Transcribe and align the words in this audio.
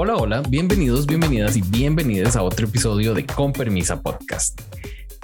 Hola, 0.00 0.14
hola, 0.14 0.42
bienvenidos, 0.48 1.08
bienvenidas 1.08 1.56
y 1.56 1.60
bienvenidas 1.60 2.36
a 2.36 2.44
otro 2.44 2.68
episodio 2.68 3.14
de 3.14 3.26
Con 3.26 3.52
Permisa 3.52 4.00
Podcast. 4.00 4.60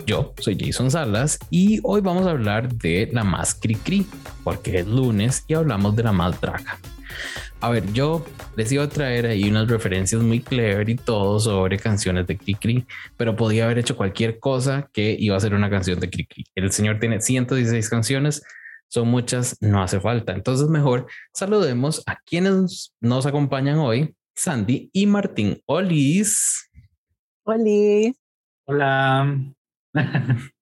Yo 0.04 0.34
soy 0.40 0.58
Jason 0.58 0.90
Salas 0.90 1.38
y 1.48 1.78
hoy 1.84 2.00
vamos 2.00 2.26
a 2.26 2.30
hablar 2.30 2.74
de 2.74 3.08
la 3.12 3.22
más 3.22 3.54
cri 3.54 3.76
cri, 3.76 4.04
porque 4.42 4.80
es 4.80 4.86
lunes 4.88 5.44
y 5.46 5.54
hablamos 5.54 5.94
de 5.94 6.02
la 6.02 6.10
más 6.10 6.40
draga. 6.40 6.76
A 7.60 7.70
ver, 7.70 7.84
yo 7.92 8.26
les 8.56 8.72
iba 8.72 8.82
a 8.82 8.88
traer 8.88 9.26
ahí 9.26 9.48
unas 9.48 9.68
referencias 9.68 10.20
muy 10.20 10.40
clever 10.40 10.88
y 10.88 10.96
todo 10.96 11.38
sobre 11.38 11.78
canciones 11.78 12.26
de 12.26 12.36
Cricri, 12.36 12.84
pero 13.16 13.36
podía 13.36 13.66
haber 13.66 13.78
hecho 13.78 13.96
cualquier 13.96 14.40
cosa 14.40 14.90
que 14.92 15.14
iba 15.16 15.36
a 15.36 15.40
ser 15.40 15.54
una 15.54 15.70
canción 15.70 16.00
de 16.00 16.10
Cricri. 16.10 16.46
El 16.56 16.72
señor 16.72 16.98
tiene 16.98 17.20
116 17.20 17.88
canciones, 17.88 18.42
son 18.88 19.06
muchas, 19.06 19.56
no 19.60 19.84
hace 19.84 20.00
falta. 20.00 20.32
Entonces, 20.32 20.66
mejor 20.66 21.06
saludemos 21.32 22.02
a 22.06 22.16
quienes 22.26 22.92
nos 23.00 23.24
acompañan 23.24 23.78
hoy, 23.78 24.16
Sandy 24.34 24.90
y 24.92 25.06
Martín. 25.06 25.60
Olis. 25.66 26.70
Oli. 27.44 28.14
Hola. 28.66 29.54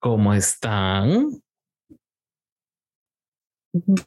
¿Cómo 0.00 0.34
están? 0.34 1.42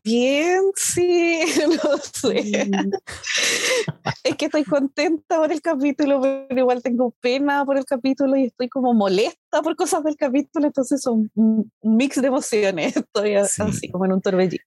Bien, 0.03 0.61
sí, 0.75 1.41
no 1.83 1.97
sé. 1.97 2.69
es 4.23 4.35
que 4.35 4.45
estoy 4.45 4.63
contenta 4.63 5.37
por 5.37 5.51
el 5.51 5.59
capítulo, 5.59 6.21
pero 6.21 6.59
igual 6.59 6.83
tengo 6.83 7.15
pena 7.19 7.65
por 7.65 7.77
el 7.77 7.85
capítulo 7.85 8.35
y 8.35 8.45
estoy 8.45 8.69
como 8.69 8.93
molesta 8.93 9.63
por 9.63 9.75
cosas 9.75 10.03
del 10.03 10.17
capítulo, 10.17 10.67
entonces 10.67 11.01
son 11.01 11.31
un 11.33 11.71
mix 11.81 12.21
de 12.21 12.27
emociones. 12.27 12.95
Estoy 12.97 13.35
así 13.35 13.89
como 13.89 14.05
en 14.05 14.13
un 14.13 14.21
torbellino. 14.21 14.63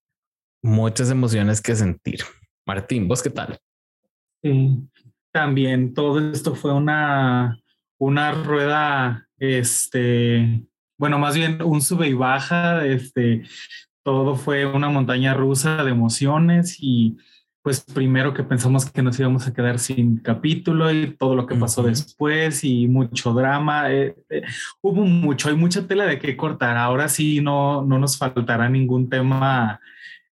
Muchas 0.62 1.10
emociones 1.10 1.60
que 1.60 1.76
sentir. 1.76 2.20
Martín, 2.66 3.06
¿vos 3.06 3.22
qué 3.22 3.30
tal? 3.30 3.60
Sí, 4.42 4.88
también 5.32 5.94
todo 5.94 6.30
esto 6.30 6.54
fue 6.54 6.72
una, 6.72 7.58
una 7.98 8.32
rueda, 8.32 9.28
este, 9.38 10.62
bueno, 10.96 11.18
más 11.18 11.34
bien 11.34 11.62
un 11.62 11.80
sube 11.80 12.08
y 12.08 12.14
baja, 12.14 12.84
este, 12.86 13.42
todo 14.02 14.36
fue 14.36 14.64
una 14.66 14.88
montaña 14.88 15.34
rusa 15.34 15.84
de 15.84 15.90
emociones 15.90 16.76
y 16.80 17.16
pues 17.62 17.82
primero 17.82 18.32
que 18.32 18.44
pensamos 18.44 18.90
que 18.90 19.02
nos 19.02 19.20
íbamos 19.20 19.46
a 19.46 19.52
quedar 19.52 19.78
sin 19.78 20.18
capítulo 20.18 20.90
y 20.90 21.14
todo 21.16 21.34
lo 21.34 21.46
que 21.46 21.54
pasó 21.54 21.82
después 21.82 22.64
y 22.64 22.88
mucho 22.88 23.34
drama. 23.34 23.92
Eh, 23.92 24.16
eh, 24.30 24.42
hubo 24.80 25.02
mucho, 25.04 25.50
hay 25.50 25.56
mucha 25.56 25.86
tela 25.86 26.06
de 26.06 26.18
qué 26.18 26.36
cortar. 26.36 26.78
Ahora 26.78 27.08
sí 27.08 27.42
no, 27.42 27.84
no 27.84 27.98
nos 27.98 28.16
faltará 28.16 28.70
ningún 28.70 29.10
tema 29.10 29.80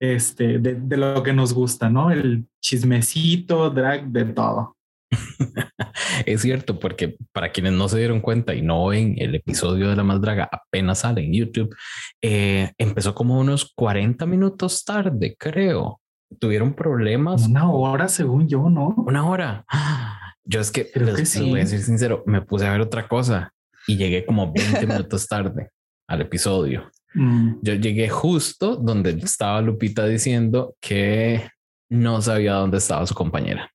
este, 0.03 0.59
de, 0.59 0.75
de 0.75 0.97
lo 0.97 1.23
que 1.23 1.33
nos 1.33 1.55
gusta, 1.55 1.89
¿no? 1.89 2.11
El 2.11 2.45
chismecito, 2.61 3.71
drag, 3.71 4.09
de 4.09 4.25
todo. 4.25 4.77
es 6.27 6.43
cierto, 6.43 6.81
porque 6.81 7.17
para 7.31 7.53
quienes 7.53 7.75
no 7.75 7.89
se 7.89 7.99
dieron 7.99 8.21
cuenta 8.21 8.53
y 8.53 8.63
no 8.63 8.87
ven 8.87 9.15
el 9.19 9.37
episodio 9.37 9.89
de 9.89 9.95
La 9.95 10.03
Más 10.03 10.21
Draga, 10.21 10.49
apenas 10.51 11.01
sale 11.01 11.25
en 11.25 11.33
YouTube, 11.33 11.73
eh, 12.21 12.73
empezó 12.79 13.15
como 13.15 13.39
unos 13.39 13.73
40 13.77 14.27
minutos 14.27 14.85
tarde, 14.85 15.37
creo. 15.39 16.01
Tuvieron 16.41 16.75
problemas. 16.75 17.47
Una 17.47 17.71
hora, 17.71 18.09
según 18.09 18.49
yo, 18.49 18.69
¿no? 18.69 18.95
Una 18.97 19.29
hora. 19.29 19.65
Yo 20.45 20.59
es 20.59 20.73
que, 20.73 20.91
les, 20.97 21.39
voy 21.39 21.61
a 21.61 21.63
decir 21.63 21.81
sincero, 21.83 22.25
me 22.27 22.43
puse 22.43 22.67
a 22.67 22.73
ver 22.73 22.81
otra 22.81 23.07
cosa 23.07 23.53
y 23.87 23.97
llegué 23.97 24.27
como 24.27 24.53
20 24.53 24.85
minutos 24.89 25.29
tarde 25.29 25.71
al 26.09 26.23
episodio. 26.23 26.91
Mm. 27.15 27.55
Yo 27.63 27.75
llegué 27.75 28.09
justo 28.09 28.77
donde 28.77 29.11
estaba 29.11 29.61
Lupita 29.61 30.07
diciendo 30.07 30.77
que 30.81 31.49
no 31.91 32.23
sabía 32.23 32.55
dónde 32.55 32.79
estaba 32.79 33.07
su 33.07 33.15
compañera. 33.15 33.71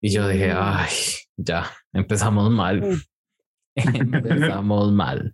Y 0.00 0.10
yo 0.10 0.28
dije, 0.28 0.52
mm. 0.52 0.58
ay, 0.58 0.92
ya, 1.36 1.70
empezamos 1.92 2.50
mal. 2.50 2.82
Mm. 2.82 3.02
empezamos 4.14 4.92
mal. 4.92 5.32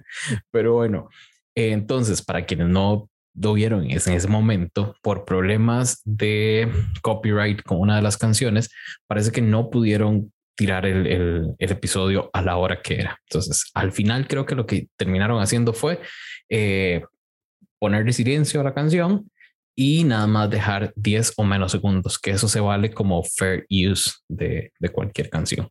Pero 0.51 0.75
bueno, 0.75 1.09
entonces, 1.55 2.23
para 2.23 2.45
quienes 2.45 2.69
no 2.69 3.09
lo 3.35 3.55
vieron 3.55 3.91
en 3.91 3.97
ese 3.97 4.29
momento, 4.29 4.95
por 5.03 5.25
problemas 5.25 6.03
de 6.05 6.71
copyright 7.03 7.63
con 7.63 7.81
una 7.81 7.97
de 7.97 8.03
las 8.03 8.17
canciones, 8.17 8.71
parece 9.07 9.33
que 9.33 9.41
no 9.41 9.71
pudieron 9.71 10.33
tirar 10.55 10.85
el, 10.85 11.07
el, 11.07 11.55
episodio 11.59 12.31
a 12.33 12.43
la 12.43 12.57
hora 12.57 12.83
que 12.83 13.01
era. 13.01 13.19
Entonces, 13.29 13.71
al 13.75 13.93
final 13.93 14.29
creo 14.29 14.45
que 14.45 14.55
lo 14.55 14.67
que 14.67 14.89
terminaron 14.97 15.41
haciendo 15.41 15.73
fue 15.73 16.01
eh, 16.55 17.03
ponerle 17.79 18.13
silencio 18.13 18.61
a 18.61 18.65
la 18.65 18.75
canción 18.75 19.31
y 19.75 20.05
nada 20.05 20.27
más 20.27 20.51
dejar 20.51 20.93
10 20.97 21.33
o 21.39 21.45
menos 21.45 21.73
segundos, 21.73 22.19
que 22.19 22.33
eso 22.33 22.47
se 22.47 22.61
vale 22.61 22.93
como 22.93 23.23
fair 23.25 23.67
use 23.71 24.11
de, 24.29 24.71
cualquier 24.93 25.31
canción 25.31 25.67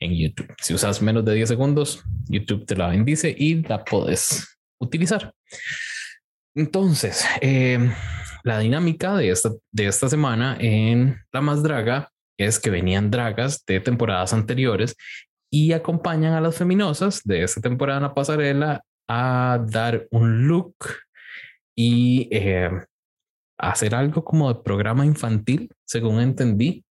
en 0.00 0.14
YouTube. 0.14 0.54
Si 0.58 0.72
usas 0.72 1.02
menos 1.02 1.22
de 1.26 1.34
10 1.34 1.50
segundos, 1.50 2.02
YouTube 2.28 2.64
te 2.64 2.76
la 2.76 2.88
bendice 2.88 3.34
y 3.36 3.56
la 3.56 3.84
puedes 3.84 4.58
utilizar. 4.80 5.34
Entonces, 6.54 7.26
eh, 7.42 7.92
la 8.42 8.58
dinámica 8.58 9.14
de 9.14 9.28
esta, 9.28 9.50
de 9.70 9.86
esta 9.86 10.08
semana 10.08 10.56
en 10.58 11.20
La 11.30 11.42
Más 11.42 11.62
Draga 11.62 12.10
es 12.38 12.58
que 12.58 12.70
venían 12.70 13.10
dragas 13.10 13.64
de 13.66 13.80
temporadas 13.80 14.32
anteriores 14.32 14.96
y 15.50 15.72
acompañan 15.72 16.32
a 16.32 16.40
las 16.40 16.56
feminosas 16.56 17.22
de 17.22 17.42
esta 17.42 17.60
temporada 17.60 17.98
en 17.98 18.04
la 18.04 18.14
pasarela 18.14 18.82
a 19.12 19.58
dar 19.58 20.06
un 20.10 20.46
look 20.46 20.76
y 21.76 22.28
eh, 22.30 22.70
hacer 23.58 23.94
algo 23.94 24.24
como 24.24 24.52
de 24.52 24.62
programa 24.62 25.06
infantil, 25.06 25.70
según 25.84 26.20
entendí. 26.20 26.84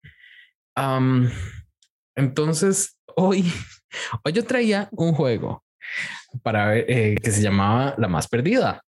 entonces, 2.15 2.97
hoy, 3.15 3.43
hoy 4.23 4.33
yo 4.33 4.45
traía 4.45 4.87
un 4.91 5.13
juego 5.13 5.63
para 6.43 6.67
ver 6.67 6.85
eh, 6.87 7.15
que 7.21 7.31
se 7.31 7.41
llamaba 7.41 7.95
La 7.97 8.07
Más 8.07 8.27
Perdida. 8.27 8.81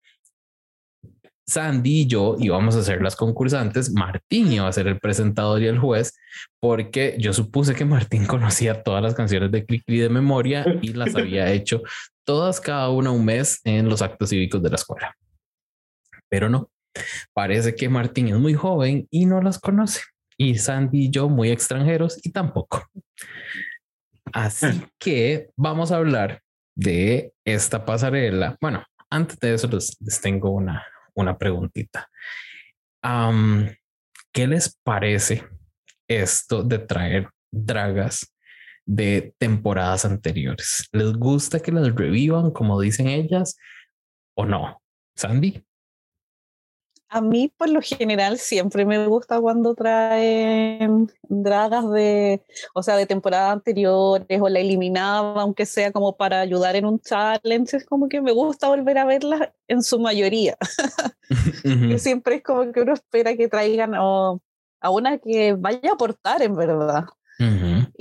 Sandy 1.47 2.01
y 2.01 2.07
yo 2.07 2.37
íbamos 2.39 2.75
a 2.75 2.83
ser 2.83 3.01
las 3.01 3.15
concursantes, 3.15 3.91
Martín 3.91 4.53
iba 4.53 4.67
a 4.67 4.71
ser 4.71 4.87
el 4.87 4.99
presentador 4.99 5.61
y 5.61 5.67
el 5.67 5.79
juez, 5.79 6.13
porque 6.61 7.15
yo 7.19 7.33
supuse 7.33 7.75
que 7.75 7.83
Martín 7.83 8.25
conocía 8.27 8.83
todas 8.83 9.03
las 9.03 9.15
canciones 9.15 9.51
de 9.51 9.65
Click 9.65 9.83
de 9.85 10.09
memoria 10.09 10.65
y 10.81 10.93
las 10.93 11.15
había 11.15 11.51
hecho 11.51 11.81
todas 12.25 12.59
cada 12.59 12.89
una 12.89 13.11
un 13.11 13.25
mes 13.25 13.59
en 13.63 13.89
los 13.89 14.01
actos 14.01 14.29
cívicos 14.29 14.61
de 14.61 14.69
la 14.69 14.75
escuela. 14.75 15.15
Pero 16.29 16.49
no, 16.49 16.71
Parece 17.33 17.75
que 17.75 17.89
Martín 17.89 18.27
es 18.27 18.35
muy 18.35 18.53
joven 18.53 19.07
y 19.09 19.25
no 19.25 19.41
las 19.41 19.59
conoce. 19.59 20.01
Y 20.37 20.57
Sandy 20.57 21.05
y 21.05 21.09
yo 21.09 21.29
muy 21.29 21.51
extranjeros 21.51 22.19
y 22.23 22.31
tampoco. 22.31 22.85
Así 24.33 24.83
que 24.97 25.49
vamos 25.55 25.91
a 25.91 25.97
hablar 25.97 26.41
de 26.75 27.33
esta 27.45 27.85
pasarela. 27.85 28.57
Bueno, 28.59 28.83
antes 29.09 29.39
de 29.39 29.53
eso 29.53 29.67
les, 29.67 29.97
tengo 30.21 30.51
una, 30.51 30.85
una 31.13 31.37
preguntita. 31.37 32.09
¿Qué 34.33 34.47
les 34.47 34.77
parece 34.83 35.43
esto 36.07 36.63
de 36.63 36.79
traer 36.79 37.29
dragas 37.51 38.33
de 38.85 39.33
temporadas 39.37 40.05
anteriores? 40.05 40.89
¿Les 40.91 41.13
gusta 41.13 41.59
que 41.59 41.71
las 41.71 41.93
revivan 41.95 42.51
como 42.51 42.79
dicen 42.79 43.07
ellas 43.07 43.57
o 44.35 44.45
no? 44.45 44.81
Sandy. 45.15 45.63
A 47.13 47.19
mí, 47.19 47.51
por 47.57 47.67
lo 47.67 47.81
general, 47.81 48.37
siempre 48.37 48.85
me 48.85 49.05
gusta 49.05 49.41
cuando 49.41 49.75
traen 49.75 51.11
dragas 51.23 51.91
de, 51.91 52.41
o 52.73 52.81
sea, 52.81 52.95
de 52.95 53.05
temporadas 53.05 53.51
anteriores 53.51 54.39
o 54.41 54.47
la 54.47 54.61
eliminaba, 54.61 55.41
aunque 55.41 55.65
sea 55.65 55.91
como 55.91 56.15
para 56.15 56.39
ayudar 56.39 56.77
en 56.77 56.85
un 56.85 57.01
challenge. 57.01 57.75
Es 57.75 57.85
como 57.85 58.07
que 58.07 58.21
me 58.21 58.31
gusta 58.31 58.69
volver 58.69 58.97
a 58.97 59.03
verlas 59.03 59.49
en 59.67 59.83
su 59.83 59.99
mayoría. 59.99 60.57
siempre 61.97 62.35
es 62.35 62.43
como 62.43 62.71
que 62.71 62.79
uno 62.79 62.93
espera 62.93 63.35
que 63.35 63.49
traigan 63.49 63.93
a 63.93 64.89
una 64.89 65.17
que 65.17 65.51
vaya 65.51 65.89
a 65.89 65.93
aportar, 65.95 66.41
en 66.41 66.55
verdad. 66.55 67.07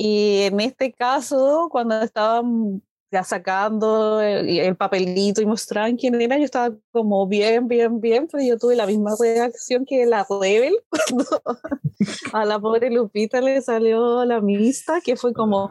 Y 0.02 0.44
en 0.44 0.60
este 0.60 0.94
caso, 0.94 1.68
cuando 1.70 2.00
estaban 2.00 2.82
ya 3.12 3.22
sacando 3.22 4.22
el, 4.22 4.74
papelito 4.74 5.42
y 5.42 5.46
mostraban 5.46 5.98
quién 5.98 6.18
era, 6.18 6.38
yo 6.38 6.44
estaba 6.44 6.74
como 6.90 7.26
bien, 7.26 7.68
bien, 7.68 8.00
bien, 8.00 8.26
pero 8.26 8.42
yo 8.42 8.56
tuve 8.56 8.76
la 8.76 8.86
misma 8.86 9.10
reacción 9.20 9.84
que 9.84 10.06
la 10.06 10.26
Rebel 10.40 10.74
cuando 10.90 11.26
a 12.32 12.44
la 12.46 12.58
pobre 12.58 12.90
Lupita 12.90 13.42
le 13.42 13.60
salió 13.60 14.24
la 14.24 14.40
mista, 14.40 15.02
que 15.02 15.16
fue 15.16 15.34
como, 15.34 15.70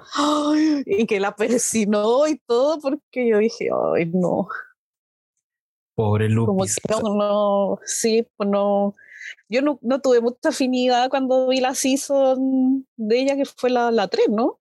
y 0.85 1.07
que 1.07 1.19
la 1.19 1.35
persinó 1.35 2.27
y 2.27 2.37
todo, 2.37 2.79
porque 2.79 3.27
yo 3.27 3.39
dije, 3.39 3.69
ay, 3.95 4.11
no. 4.13 4.47
Pobre 5.95 6.29
Lupita. 6.29 6.93
Como 6.93 7.03
que 7.03 7.09
no, 7.09 7.15
no, 7.15 7.79
sí, 7.83 8.27
pues 8.37 8.47
no. 8.47 8.93
Yo 9.49 9.61
no, 9.61 9.79
no, 9.81 10.01
tuve 10.01 10.21
mucha 10.21 10.49
afinidad 10.49 11.09
cuando 11.09 11.47
vi 11.47 11.59
la 11.59 11.75
season 11.75 12.87
de 12.97 13.21
ella, 13.21 13.35
que 13.35 13.45
fue 13.45 13.69
la, 13.69 13.91
la 13.91 14.07
3, 14.07 14.29
¿no? 14.29 14.59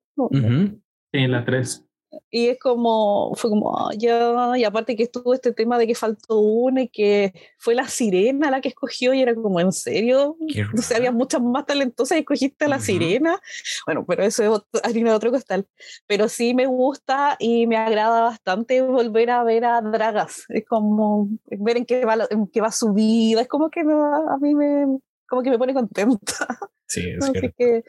Sí, 1.13 1.27
la 1.27 1.45
3 1.45 1.88
y 2.31 2.49
es 2.49 2.59
como, 2.59 3.35
fue 3.35 3.51
como, 3.51 3.77
ah, 3.77 3.91
ya, 3.97 4.53
y 4.57 4.65
aparte 4.65 4.97
que 4.97 5.03
estuvo 5.05 5.35
este 5.35 5.53
tema 5.53 5.79
de 5.79 5.87
que 5.87 5.95
faltó 5.95 6.39
una 6.39 6.83
y 6.83 6.89
que 6.89 7.33
fue 7.59 7.75
la 7.75 7.89
sirena 7.89 8.51
la 8.51 8.61
que 8.61 8.69
escogió 8.69 9.15
y 9.15 9.23
era 9.23 9.35
como, 9.35 9.61
¿en 9.61 9.73
serio? 9.73 10.37
O 10.77 10.83
sea, 10.83 10.99
había 10.99 11.13
muchas 11.13 11.43
más 11.43 11.67
talentosas 11.67 12.17
y 12.17 12.21
escogiste 12.21 12.65
a 12.65 12.69
la 12.69 12.81
sirena. 12.81 13.41
Bueno, 13.87 14.05
pero 14.07 14.23
eso 14.25 14.67
es 14.73 14.85
harina 14.85 15.11
de 15.11 15.17
otro 15.17 15.31
costal. 15.31 15.67
Pero 16.07 16.29
sí 16.29 16.55
me 16.55 16.67
gusta 16.67 17.37
y 17.39 17.67
me 17.67 17.77
agrada 17.77 18.23
bastante 18.23 18.81
volver 18.83 19.31
a 19.31 19.43
ver 19.43 19.65
a 19.65 19.81
Dragas. 19.81 20.45
Es 20.49 20.65
como 20.67 21.29
ver 21.47 21.79
en 21.79 21.87
qué 21.87 22.05
va, 22.05 22.17
en 22.31 22.47
qué 22.47 22.61
va 22.61 22.73
su 22.73 22.93
vida. 22.93 23.43
Es 23.43 23.49
como 23.49 23.71
que 23.71 23.81
a 23.81 24.37
mí 24.41 24.55
me, 24.55 24.99
como 25.27 25.43
que 25.43 25.51
me 25.51 25.59
pone 25.59 25.75
contenta. 25.75 26.59
Sí, 26.87 27.11
es 27.11 27.31
que 27.59 27.85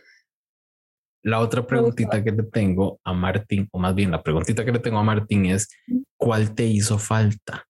la 1.24 1.40
otra 1.40 1.66
preguntita 1.66 2.24
que 2.24 2.32
le 2.32 2.44
tengo 2.44 3.00
a 3.04 3.14
Martín, 3.14 3.68
o 3.72 3.80
más 3.80 3.94
bien 3.94 4.12
la 4.12 4.24
preguntita 4.24 4.64
que 4.64 4.72
le 4.72 4.80
tengo 4.80 5.00
a 5.00 5.04
Martín 5.04 5.46
es, 5.46 5.70
¿cuál 6.18 6.56
te 6.56 6.66
hizo 6.66 6.98
falta? 6.98 7.66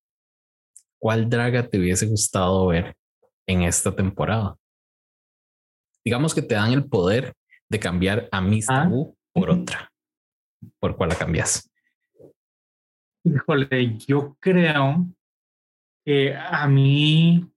¿Cuál 0.99 1.29
draga 1.29 1.67
te 1.67 1.79
hubiese 1.79 2.05
gustado 2.05 2.67
ver 2.67 2.95
en 3.47 3.63
esta 3.63 3.95
temporada? 3.95 4.55
Digamos 6.03 6.33
que 6.33 6.41
te 6.41 6.55
dan 6.55 6.73
el 6.73 6.85
poder 6.85 7.33
de 7.69 7.79
cambiar 7.79 8.27
a 8.31 8.41
Miss 8.41 8.67
ah. 8.69 8.89
por 9.33 9.49
otra. 9.49 9.91
¿Por 10.79 10.95
cuál 10.95 11.09
la 11.09 11.15
cambias? 11.15 11.69
Híjole, 13.23 13.97
yo 14.07 14.35
creo 14.39 15.07
que 16.05 16.35
a 16.35 16.67
mí 16.67 17.48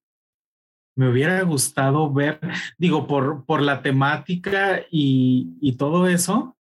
me 0.96 1.08
hubiera 1.08 1.40
gustado 1.42 2.12
ver, 2.12 2.40
digo, 2.78 3.06
por, 3.06 3.44
por 3.44 3.62
la 3.62 3.82
temática 3.82 4.80
y, 4.90 5.56
y 5.60 5.76
todo 5.76 6.08
eso. 6.08 6.56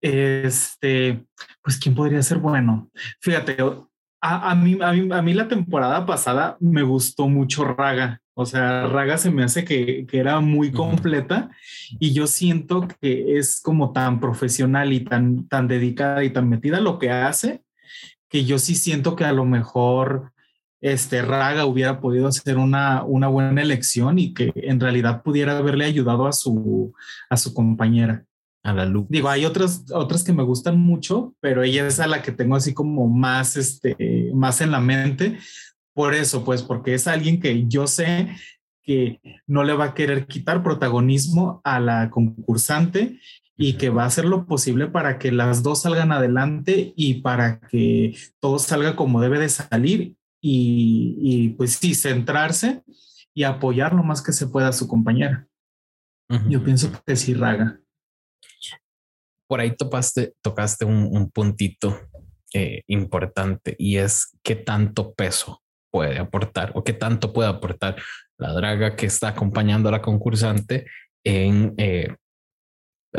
Este, 0.00 1.24
pues, 1.62 1.78
¿quién 1.78 1.94
podría 1.94 2.22
ser 2.22 2.38
bueno? 2.38 2.90
Fíjate, 3.20 3.56
a, 4.20 4.50
a, 4.50 4.54
mí, 4.54 4.78
a, 4.80 4.92
mí, 4.92 5.08
a 5.12 5.22
mí 5.22 5.34
la 5.34 5.48
temporada 5.48 6.06
pasada 6.06 6.56
me 6.60 6.82
gustó 6.82 7.28
mucho 7.28 7.64
Raga. 7.64 8.20
O 8.36 8.46
sea, 8.46 8.86
Raga 8.86 9.16
se 9.16 9.30
me 9.30 9.44
hace 9.44 9.64
que, 9.64 10.06
que 10.06 10.18
era 10.18 10.40
muy 10.40 10.72
completa 10.72 11.50
y 12.00 12.12
yo 12.12 12.26
siento 12.26 12.88
que 13.00 13.38
es 13.38 13.60
como 13.60 13.92
tan 13.92 14.18
profesional 14.20 14.92
y 14.92 15.00
tan, 15.00 15.46
tan 15.46 15.68
dedicada 15.68 16.24
y 16.24 16.30
tan 16.30 16.48
metida 16.48 16.80
lo 16.80 16.98
que 16.98 17.10
hace 17.10 17.62
que 18.34 18.44
yo 18.44 18.58
sí 18.58 18.74
siento 18.74 19.14
que 19.14 19.24
a 19.24 19.32
lo 19.32 19.44
mejor 19.44 20.32
este, 20.84 21.22
Raga 21.22 21.64
hubiera 21.64 21.98
podido 21.98 22.28
hacer 22.28 22.58
una, 22.58 23.04
una 23.04 23.26
buena 23.28 23.62
elección 23.62 24.18
y 24.18 24.34
que 24.34 24.52
en 24.54 24.78
realidad 24.78 25.22
pudiera 25.22 25.56
haberle 25.56 25.86
ayudado 25.86 26.26
a 26.26 26.32
su, 26.32 26.92
a 27.30 27.38
su 27.38 27.54
compañera. 27.54 28.26
A 28.62 28.74
la 28.74 28.84
luz. 28.84 29.06
Digo, 29.08 29.30
hay 29.30 29.46
otras, 29.46 29.84
otras 29.92 30.24
que 30.24 30.34
me 30.34 30.42
gustan 30.42 30.78
mucho, 30.78 31.34
pero 31.40 31.62
ella 31.62 31.86
es 31.86 32.00
a 32.00 32.06
la 32.06 32.20
que 32.20 32.32
tengo 32.32 32.54
así 32.54 32.74
como 32.74 33.08
más, 33.08 33.56
este, 33.56 34.30
más 34.34 34.60
en 34.60 34.72
la 34.72 34.80
mente. 34.80 35.38
Por 35.94 36.14
eso, 36.14 36.44
pues, 36.44 36.62
porque 36.62 36.92
es 36.92 37.06
alguien 37.06 37.40
que 37.40 37.66
yo 37.66 37.86
sé 37.86 38.28
que 38.82 39.20
no 39.46 39.64
le 39.64 39.72
va 39.72 39.86
a 39.86 39.94
querer 39.94 40.26
quitar 40.26 40.62
protagonismo 40.62 41.62
a 41.64 41.80
la 41.80 42.10
concursante 42.10 43.20
y 43.56 43.74
que 43.74 43.88
va 43.88 44.02
a 44.04 44.08
hacer 44.08 44.26
lo 44.26 44.46
posible 44.46 44.88
para 44.88 45.18
que 45.18 45.32
las 45.32 45.62
dos 45.62 45.82
salgan 45.82 46.12
adelante 46.12 46.92
y 46.94 47.22
para 47.22 47.60
que 47.60 48.14
todo 48.38 48.58
salga 48.58 48.96
como 48.96 49.22
debe 49.22 49.38
de 49.38 49.48
salir 49.48 50.16
y, 50.46 51.54
pues 51.56 51.76
sí, 51.76 51.94
centrarse 51.94 52.82
y 53.32 53.44
apoyar 53.44 53.94
lo 53.94 54.02
más 54.02 54.20
que 54.20 54.32
se 54.32 54.46
pueda 54.46 54.68
a 54.68 54.72
su 54.72 54.86
compañera. 54.86 55.48
Yo 56.48 56.62
pienso 56.62 56.90
que 57.06 57.16
sí, 57.16 57.32
Raga. 57.32 57.80
Por 59.48 59.60
ahí 59.60 59.74
topaste, 59.74 60.34
tocaste 60.42 60.84
un, 60.84 61.30
puntito 61.30 61.98
eh, 62.52 62.82
importante 62.88 63.74
y 63.78 63.96
es 63.96 64.36
qué 64.42 64.54
tanto 64.54 65.14
peso 65.14 65.62
puede 65.90 66.18
aportar 66.18 66.72
o 66.74 66.84
qué 66.84 66.92
tanto 66.92 67.32
puede 67.32 67.48
aportar 67.48 67.96
la 68.36 68.52
draga 68.52 68.96
que 68.96 69.06
está 69.06 69.28
acompañando 69.28 69.88
a 69.88 69.92
la 69.92 70.02
concursante 70.02 70.86
en 71.24 71.72
eh, 71.78 72.16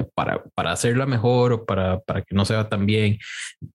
para, 0.04 0.44
para 0.56 0.72
hacerla 0.72 1.06
mejor 1.06 1.54
o 1.54 1.66
para, 1.66 2.00
para 2.00 2.22
que 2.22 2.36
no 2.36 2.46
se 2.46 2.54
vea 2.54 2.70
tan 2.70 2.86
bien, 2.86 3.18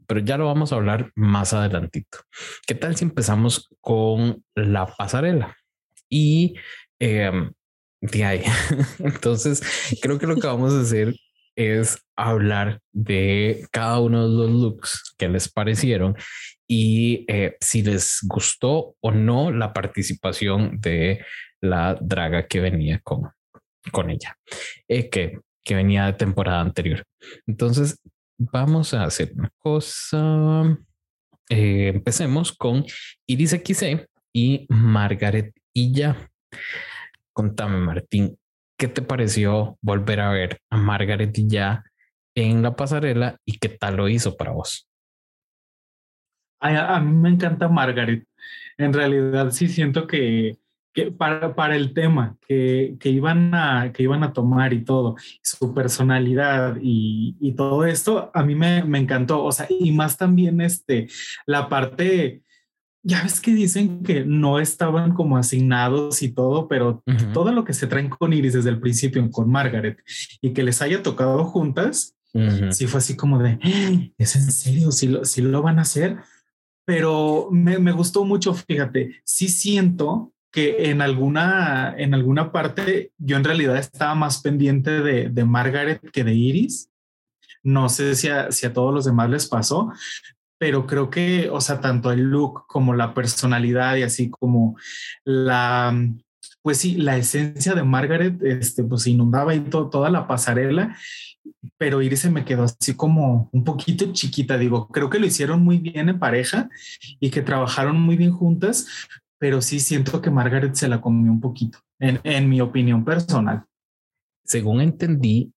pero 0.07 0.21
ya 0.21 0.37
lo 0.37 0.47
vamos 0.47 0.73
a 0.73 0.77
hablar 0.77 1.11
más 1.15 1.53
adelantito. 1.53 2.19
¿Qué 2.67 2.75
tal 2.75 2.97
si 2.97 3.05
empezamos 3.05 3.69
con 3.81 4.45
la 4.55 4.87
pasarela? 4.87 5.57
Y 6.09 6.55
em, 6.99 7.53
de 8.01 8.25
ahí, 8.25 8.43
entonces 8.99 9.63
creo 10.01 10.19
que 10.19 10.27
lo 10.27 10.37
que 10.37 10.47
vamos 10.47 10.73
a 10.75 10.81
hacer 10.81 11.15
es 11.57 11.99
hablar 12.17 12.81
de 12.93 13.67
cada 13.71 14.01
uno 14.01 14.29
de 14.29 14.37
los 14.37 14.51
looks 14.51 15.15
que 15.19 15.29
les 15.29 15.51
parecieron 15.51 16.17
y 16.67 17.25
eh, 17.29 17.57
si 17.61 17.83
les 17.83 18.21
gustó 18.23 18.95
o 19.01 19.11
no 19.11 19.51
la 19.51 19.73
participación 19.73 20.81
de 20.81 21.25
la 21.61 21.99
draga 22.01 22.47
que 22.47 22.61
venía 22.61 23.01
con, 23.01 23.31
con 23.93 24.11
ella. 24.11 24.39
Eh, 24.89 25.11
que 25.11 25.39
que 25.65 25.75
venía 25.75 26.07
de 26.07 26.13
temporada 26.15 26.61
anterior. 26.61 27.05
Entonces, 27.47 28.01
vamos 28.39 28.95
a 28.95 29.05
hacer 29.05 29.33
una 29.37 29.51
cosa. 29.59 30.79
Eh, 31.49 31.89
empecemos 31.95 32.53
con 32.53 32.85
Iris 33.27 33.51
XC 33.51 34.09
y 34.33 34.67
Margaret 34.69 35.53
ya. 35.75 36.31
Contame, 37.33 37.79
Martín, 37.79 38.39
¿qué 38.77 38.89
te 38.89 39.03
pareció 39.03 39.79
volver 39.81 40.21
a 40.21 40.31
ver 40.31 40.61
a 40.71 40.77
Margaret 40.77 41.33
ya 41.35 41.85
en 42.35 42.63
la 42.63 42.77
pasarela 42.77 43.39
y 43.45 43.59
qué 43.59 43.69
tal 43.69 43.97
lo 43.97 44.09
hizo 44.09 44.37
para 44.37 44.53
vos? 44.53 44.87
a 46.63 47.01
mí 47.01 47.13
me 47.17 47.31
encanta 47.31 47.69
Margaret. 47.69 48.27
En 48.77 48.93
realidad 48.93 49.51
sí 49.51 49.67
siento 49.69 50.07
que 50.07 50.59
que 50.93 51.13
para, 51.13 51.55
para 51.55 51.77
el 51.77 51.95
tema 51.95 52.37
que, 52.47 52.97
que, 52.99 53.11
iban 53.11 53.55
a, 53.55 53.93
que 53.93 54.03
iban 54.03 54.25
a 54.25 54.33
tomar 54.33 54.73
y 54.73 54.85
todo, 54.85 55.17
su 55.43 55.73
personalidad 55.73 56.79
y, 56.83 57.37
y 57.41 57.53
todo 57.53 57.85
esto, 57.85 58.31
a 58.35 58.43
mí 58.43 58.55
me, 58.55 58.83
me, 58.85 58.99
encantó. 58.99 59.45
O 59.45 59.53
sea, 59.53 59.67
y 59.69 59.93
más 59.93 60.17
también 60.17 60.61
este, 60.61 61.09
la 61.47 61.69
parte, 61.69 62.43
ya 63.03 63.23
ves 63.23 63.41
que 63.41 63.53
dicen 63.53 64.03
que 64.03 64.25
no 64.25 64.59
estaban 64.59 65.15
como 65.15 65.37
asignados 65.37 66.23
y 66.23 66.33
todo, 66.33 66.67
pero 66.67 67.03
todo 67.33 67.53
lo 67.53 67.65
que 67.65 67.73
se 67.73 67.87
traen 67.87 68.09
con 68.09 68.33
Iris 68.33 68.55
desde 68.55 68.71
el 68.71 68.81
principio 68.81 69.29
con 69.31 69.51
Margaret 69.51 69.99
y 70.41 70.53
que 70.53 70.63
les 70.63 70.83
haya 70.83 71.03
tocado 71.03 71.45
juntas, 71.45 72.17
sí 72.71 72.87
fue 72.87 72.99
así 72.99 73.17
como 73.17 73.39
de. 73.39 73.59
¿es 74.19 74.37
en 74.37 74.51
serio? 74.51 74.91
si 74.93 75.09
lo, 75.09 75.25
si 75.25 75.41
lo 75.41 75.63
van 75.63 75.79
a 75.79 75.83
hacer? 75.83 76.19
Pero 76.85 77.49
me, 77.53 77.79
me 77.79 77.93
gustó 77.93 78.25
mucho, 78.25 78.53
fíjate, 78.55 79.21
sí 79.25 79.49
siento 79.49 80.33
que 80.51 80.91
en 80.91 81.01
alguna, 81.01 81.95
en 81.97 82.15
alguna 82.15 82.53
parte 82.53 83.13
yo 83.19 83.37
en 83.37 83.45
realidad 83.45 83.77
estaba 83.77 84.15
más 84.15 84.41
pendiente 84.43 84.91
de, 85.03 85.29
de 85.29 85.45
Margaret 85.45 86.01
que 86.13 86.25
de 86.25 86.35
Iris. 86.35 86.91
No 87.63 87.89
sé 87.89 88.15
si 88.15 88.29
a, 88.29 88.51
si 88.51 88.67
a 88.67 88.73
todos 88.73 88.93
los 88.93 89.05
demás 89.05 89.31
les 89.31 89.47
pasó, 89.47 89.93
pero 90.59 90.87
creo 90.87 91.11
que, 91.11 91.49
o 91.51 91.61
sea, 91.61 91.81
tanto 91.81 92.11
el 92.11 92.23
look 92.23 92.67
como 92.67 92.95
la 92.95 93.15
personalidad 93.15 93.97
y 93.97 94.03
así 94.03 94.31
como 94.31 94.77
la, 95.25 95.95
pues 96.63 96.79
sí, 96.79 96.97
la 96.97 97.17
esencia 97.17 97.75
de 97.75 97.83
Margaret, 97.83 98.43
este, 98.43 98.85
pues 98.85 99.07
inundaba 99.07 99.55
y 99.55 99.61
toda 99.61 100.11
la 100.11 100.27
pasarela, 100.27 100.97
pero 101.79 102.03
Iris 102.03 102.21
se 102.21 102.31
me 102.31 102.45
quedó 102.45 102.65
así 102.65 102.95
como 102.95 103.49
un 103.53 103.65
poquito 103.65 104.13
chiquita, 104.13 104.59
digo, 104.59 104.89
creo 104.89 105.09
que 105.09 105.19
lo 105.19 105.27
hicieron 105.27 105.63
muy 105.63 105.79
bien 105.79 106.09
en 106.09 106.19
pareja 106.19 106.69
y 107.19 107.31
que 107.31 107.43
trabajaron 107.43 108.01
muy 108.01 108.17
bien 108.17 108.33
juntas, 108.33 108.87
pero 109.41 109.63
sí 109.63 109.81
siento 109.81 110.21
que 110.21 110.31
Margaret 110.31 110.75
se 110.75 110.87
la 110.87 111.01
comió 111.01 111.33
un 111.33 111.41
poquito, 111.41 111.79
en, 111.99 112.21
en 112.25 112.49
mi 112.49 112.61
opinión 112.61 113.05
personal. 113.05 113.65
Según 114.45 114.83
entendí, 114.83 115.53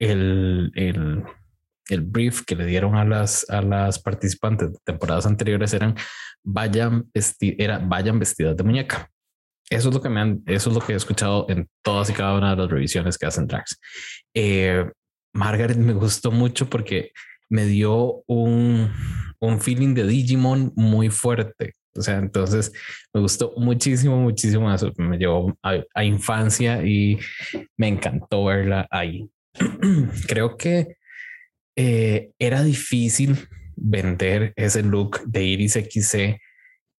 el, 0.00 0.72
el, 0.74 1.22
el, 1.88 2.00
brief 2.00 2.42
que 2.44 2.56
le 2.56 2.66
dieron 2.66 2.96
a 2.96 3.04
las, 3.04 3.48
a 3.48 3.62
las 3.62 4.00
participantes 4.00 4.72
de 4.72 4.78
temporadas 4.82 5.26
anteriores 5.26 5.72
eran 5.74 5.94
vayan, 6.42 7.08
era, 7.40 7.78
vayan 7.78 8.18
vestidas 8.18 8.56
de 8.56 8.64
muñeca. 8.64 9.08
Eso 9.68 9.90
es 9.90 9.94
lo 9.94 10.02
que 10.02 10.08
me 10.08 10.20
han, 10.20 10.42
eso 10.46 10.70
es 10.70 10.74
lo 10.74 10.82
que 10.82 10.94
he 10.94 10.96
escuchado 10.96 11.46
en 11.48 11.68
todas 11.84 12.10
y 12.10 12.12
cada 12.12 12.36
una 12.36 12.50
de 12.50 12.56
las 12.56 12.70
revisiones 12.70 13.16
que 13.16 13.26
hacen 13.26 13.46
drags. 13.46 13.78
Eh, 14.34 14.90
Margaret 15.32 15.78
me 15.78 15.92
gustó 15.92 16.32
mucho 16.32 16.68
porque 16.68 17.12
me 17.48 17.64
dio 17.66 18.24
un, 18.26 18.90
un 19.38 19.60
feeling 19.60 19.94
de 19.94 20.06
Digimon 20.06 20.72
muy 20.74 21.10
fuerte. 21.10 21.74
O 21.94 22.02
sea, 22.02 22.18
entonces 22.18 22.72
me 23.12 23.20
gustó 23.20 23.52
muchísimo, 23.56 24.16
muchísimo 24.16 24.72
eso. 24.72 24.92
Me 24.96 25.18
llevó 25.18 25.56
a, 25.62 26.04
infancia 26.04 26.84
y 26.84 27.18
me 27.76 27.88
encantó 27.88 28.44
verla 28.44 28.86
ahí. 28.90 29.28
Creo 30.28 30.56
que 30.56 30.96
eh, 31.76 32.30
era 32.38 32.62
difícil 32.62 33.48
vender 33.76 34.52
ese 34.56 34.82
look 34.82 35.22
de 35.26 35.44
Iris 35.44 35.74
XC 35.74 36.40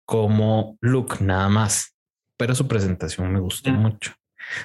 como 0.05 0.77
look 0.81 1.21
nada 1.21 1.47
más, 1.47 1.95
pero 2.37 2.53
su 2.55 2.67
presentación 2.67 3.31
me 3.31 3.39
gustó 3.39 3.71
mucho. 3.71 4.13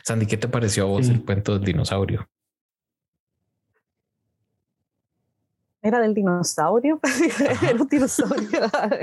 Sandy, 0.05 0.27
¿qué 0.27 0.37
te 0.37 0.49
pareció 0.49 0.85
a 0.85 0.87
vos 0.87 1.09
el 1.09 1.25
cuento 1.25 1.55
del 1.55 1.65
dinosaurio? 1.65 2.29
Era 5.87 6.01
del 6.01 6.15
dinosaurio, 6.15 7.01
era 7.63 7.81
un 7.81 7.89
dinosaurio 7.89 8.61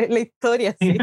la 0.10 0.20
historia, 0.20 0.76
sí. 0.80 0.96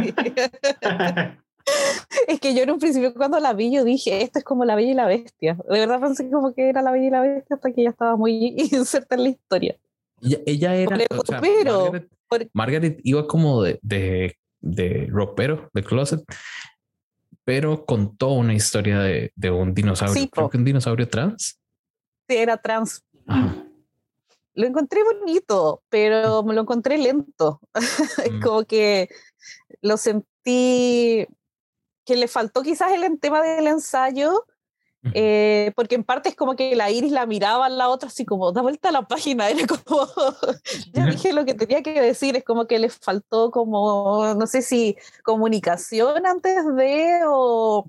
es 2.26 2.40
que 2.40 2.54
yo 2.54 2.62
en 2.62 2.70
un 2.70 2.78
principio 2.78 3.14
cuando 3.14 3.38
la 3.40 3.52
vi 3.52 3.72
yo 3.72 3.84
dije, 3.84 4.22
esto 4.22 4.38
es 4.38 4.44
como 4.44 4.64
la 4.64 4.74
Bella 4.74 4.90
y 4.90 4.94
la 4.94 5.06
Bestia. 5.06 5.54
De 5.68 5.78
verdad 5.78 6.00
pensé 6.00 6.30
como 6.30 6.54
que 6.54 6.68
era 6.68 6.82
la 6.82 6.90
Bella 6.90 7.06
y 7.06 7.10
la 7.10 7.20
Bestia 7.20 7.56
hasta 7.56 7.72
que 7.72 7.82
ya 7.82 7.90
estaba 7.90 8.16
muy 8.16 8.54
inserta 8.72 9.14
en 9.14 9.22
la 9.22 9.28
historia. 9.28 9.76
Ella, 10.22 10.74
era, 10.74 10.98
pero, 11.40 11.92
Margaret, 12.52 13.00
iba 13.04 13.26
como 13.26 13.62
de, 13.62 13.78
de, 13.82 14.36
de 14.60 15.08
ropero, 15.10 15.70
de 15.72 15.82
closet, 15.82 16.20
pero 17.44 17.86
contó 17.86 18.32
una 18.32 18.52
historia 18.52 19.00
de, 19.00 19.32
de 19.34 19.50
un 19.50 19.72
dinosaurio. 19.72 20.28
Creo 20.28 20.50
que 20.50 20.58
un 20.58 20.64
dinosaurio 20.64 21.08
trans. 21.08 21.58
Sí, 22.28 22.36
era 22.36 22.58
trans. 22.58 23.02
Lo 24.54 24.66
encontré 24.66 25.00
bonito, 25.04 25.82
pero 25.88 26.42
me 26.42 26.54
lo 26.54 26.62
encontré 26.62 26.98
lento. 26.98 27.60
Mm. 28.30 28.42
como 28.42 28.64
que 28.64 29.08
lo 29.80 29.96
sentí 29.96 31.26
que 32.04 32.16
le 32.16 32.28
faltó 32.28 32.62
quizás 32.62 32.92
el 32.92 33.18
tema 33.20 33.40
del 33.42 33.66
ensayo, 33.66 34.44
eh, 35.14 35.72
porque 35.76 35.94
en 35.94 36.04
parte 36.04 36.28
es 36.28 36.36
como 36.36 36.56
que 36.56 36.76
la 36.76 36.90
Iris 36.90 37.12
la 37.12 37.24
miraba 37.24 37.66
a 37.66 37.70
la 37.70 37.88
otra 37.88 38.08
así 38.08 38.26
como, 38.26 38.52
da 38.52 38.60
vuelta 38.60 38.90
a 38.90 38.92
la 38.92 39.02
página, 39.02 39.48
era 39.50 39.66
como, 39.66 40.06
ya 40.92 41.06
dije 41.06 41.32
lo 41.32 41.44
que 41.44 41.54
tenía 41.54 41.82
que 41.82 42.00
decir, 42.00 42.36
es 42.36 42.44
como 42.44 42.66
que 42.66 42.78
le 42.78 42.90
faltó 42.90 43.50
como, 43.50 44.34
no 44.34 44.46
sé 44.46 44.60
si 44.62 44.96
comunicación 45.22 46.26
antes 46.26 46.66
de, 46.76 47.20
o, 47.26 47.86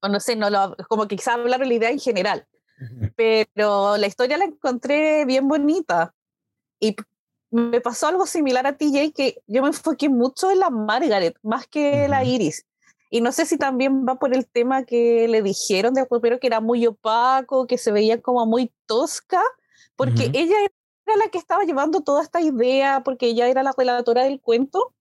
o 0.00 0.08
no 0.08 0.18
sé, 0.18 0.34
no 0.34 0.50
lo, 0.50 0.76
como 0.88 1.06
que 1.06 1.16
quizás 1.16 1.34
hablar 1.34 1.60
la 1.60 1.74
idea 1.74 1.90
en 1.90 2.00
general, 2.00 2.46
pero 3.16 3.96
la 3.96 4.06
historia 4.06 4.36
la 4.36 4.44
encontré 4.44 5.24
bien 5.24 5.48
bonita. 5.48 6.14
Y 6.78 6.96
me 7.50 7.80
pasó 7.80 8.06
algo 8.06 8.26
similar 8.26 8.66
a 8.66 8.76
TJ, 8.76 9.12
que 9.12 9.42
yo 9.46 9.62
me 9.62 9.68
enfoqué 9.68 10.08
mucho 10.08 10.50
en 10.50 10.60
la 10.60 10.70
Margaret, 10.70 11.36
más 11.42 11.66
que 11.66 12.08
la 12.08 12.24
Iris. 12.24 12.64
Y 13.10 13.20
no 13.20 13.32
sé 13.32 13.44
si 13.44 13.58
también 13.58 14.06
va 14.06 14.20
por 14.20 14.34
el 14.34 14.46
tema 14.46 14.84
que 14.84 15.26
le 15.26 15.42
dijeron 15.42 15.94
de 15.94 16.06
pero 16.22 16.38
que 16.38 16.46
era 16.46 16.60
muy 16.60 16.86
opaco, 16.86 17.66
que 17.66 17.76
se 17.76 17.90
veía 17.90 18.22
como 18.22 18.46
muy 18.46 18.72
tosca, 18.86 19.42
porque 19.96 20.30
ella 20.32 20.56
era 21.06 21.16
la 21.16 21.28
que 21.28 21.38
estaba 21.38 21.64
llevando 21.64 22.02
toda 22.02 22.22
esta 22.22 22.40
idea, 22.40 23.02
porque 23.04 23.26
ella 23.26 23.48
era 23.48 23.64
la 23.64 23.74
relatora 23.76 24.22
del 24.22 24.40
cuento, 24.40 24.94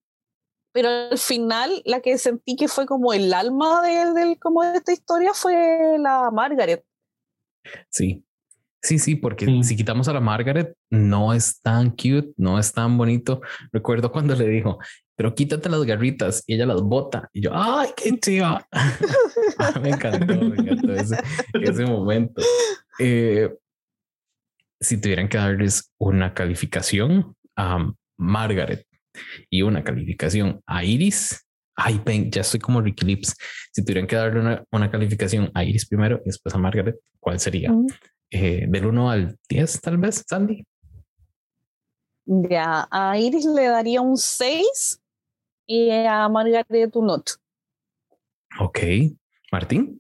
pero 0.72 0.90
al 0.90 1.18
final 1.20 1.84
la 1.86 2.02
que 2.02 2.18
sentí 2.18 2.56
que 2.56 2.68
fue 2.68 2.88
como 2.88 3.14
el 3.14 3.32
alma 3.32 3.82
de, 3.84 4.38
como 4.40 4.64
de 4.64 4.78
esta 4.78 4.92
historia 4.92 5.34
fue 5.36 5.98
la 6.00 6.32
Margaret. 6.32 6.84
Sí, 7.90 8.24
Sí, 8.82 8.98
sí, 8.98 9.16
porque 9.16 9.46
si 9.64 9.76
quitamos 9.76 10.08
a 10.08 10.14
la 10.14 10.22
Margaret, 10.22 10.74
no 10.90 11.34
es 11.34 11.62
tan 11.62 11.90
cute, 11.90 12.32
no 12.38 12.58
es 12.58 12.72
tan 12.72 12.98
bonito. 12.98 13.42
Recuerdo 13.74 14.10
cuando 14.12 14.36
le 14.36 14.48
dijo, 14.48 14.80
pero 15.18 15.36
quítate 15.36 15.68
las 15.68 15.84
garritas 15.84 16.44
y 16.48 16.56
ella 16.56 16.66
las 16.66 16.82
bota. 16.82 17.30
Y 17.34 17.42
yo, 17.42 17.52
¡ay, 17.54 17.90
qué 17.96 18.18
chiva! 18.20 18.66
Ah, 19.58 19.78
me 19.82 19.90
encantó, 19.90 20.36
me 20.36 20.56
encantó 20.56 20.94
ese, 20.94 21.86
momento. 21.86 22.42
Eh, 22.98 23.54
si 24.80 25.02
tuvieran 25.02 25.28
que 25.28 25.38
darles 25.38 25.92
una 25.98 26.34
calificación 26.34 27.36
a 27.58 27.92
Margaret 28.18 28.86
y 29.50 29.64
una 29.64 29.84
calificación 29.84 30.62
a 30.66 30.86
Iris, 30.86 31.46
ay, 31.80 32.02
ven, 32.06 32.30
ya 32.30 32.42
estoy 32.42 32.60
como 32.60 32.82
Ricky 32.82 33.06
Lips. 33.06 33.36
Si 33.72 33.84
tuvieran 33.84 34.08
que 34.08 34.16
darle 34.16 34.66
una, 34.72 34.92
calificación 34.92 35.52
a 35.54 35.64
Iris 35.64 35.88
primero 35.88 36.20
y 36.24 36.26
después 36.26 36.54
a 36.54 36.58
Margaret, 36.58 36.96
¿cuál 37.20 37.40
sería? 37.40 37.72
Mm. 37.72 37.88
Eh, 38.32 38.66
del 38.68 38.86
1 38.86 39.10
al 39.10 39.38
10, 39.50 39.82
tal 39.82 39.98
vez, 39.98 40.24
Sandy. 40.28 40.66
Ya, 42.26 42.88
a 42.92 43.18
Iris 43.18 43.46
le 43.46 43.68
daría 43.68 44.02
un 44.02 44.18
6 44.18 45.02
y 45.66 45.90
a 45.92 46.28
Margaret 46.30 46.96
un 46.96 47.10
8. 47.10 47.36
Ok. 48.60 48.80
Martín. 49.52 50.00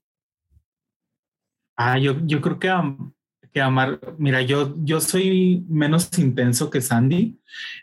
Ah, 1.75 1.98
yo, 1.98 2.15
yo 2.25 2.41
creo 2.41 2.59
que 2.59 2.69
a, 2.69 2.83
que 3.53 3.62
a 3.62 3.71
mira, 4.17 4.41
yo, 4.41 4.75
yo 4.83 5.00
soy 5.00 5.65
menos 5.69 6.17
intenso 6.19 6.69
que 6.69 6.81
Sandy, 6.81 7.39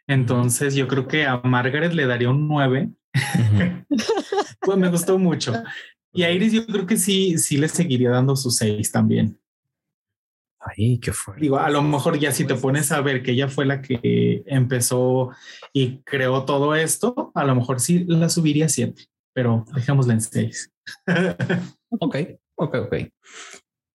entonces 0.07 0.75
yo 0.75 0.87
creo 0.87 1.09
que 1.09 1.25
a 1.25 1.39
Margaret 1.39 1.93
le 1.93 2.07
daría 2.07 2.31
un 2.31 2.47
9. 2.47 2.91
pues 4.61 4.79
me 4.79 4.89
gustó 4.89 5.19
mucho. 5.19 5.53
Y 6.13 6.23
a 6.23 6.31
Iris 6.31 6.53
yo 6.53 6.67
creo 6.67 6.87
que 6.87 6.97
sí, 6.97 7.39
sí 7.39 7.57
le 7.57 7.69
seguiría 7.69 8.11
dando 8.11 8.37
su 8.37 8.51
6 8.51 8.91
también. 8.91 9.39
Ay, 10.59 10.99
qué 10.99 11.13
fue. 11.13 11.37
Digo, 11.39 11.59
a 11.59 11.71
lo 11.71 11.83
mejor 11.83 12.19
ya 12.19 12.33
si 12.33 12.45
te 12.45 12.55
pones 12.55 12.91
a 12.91 13.01
ver 13.01 13.23
que 13.23 13.33
ella 13.33 13.49
fue 13.49 13.67
la 13.67 13.81
que 13.81 14.43
empezó 14.47 15.31
y 15.73 15.99
creó 15.99 16.45
todo 16.45 16.75
esto, 16.75 17.31
a 17.35 17.45
lo 17.45 17.55
mejor 17.55 17.81
sí 17.81 18.05
la 18.09 18.29
subiría 18.29 18.67
a 18.67 18.69
siete, 18.69 19.05
pero 19.33 19.65
dejémosla 19.75 20.15
en 20.15 20.21
seis. 20.21 20.73
ok, 22.01 22.17
ok, 22.57 22.75
ok. 22.87 22.95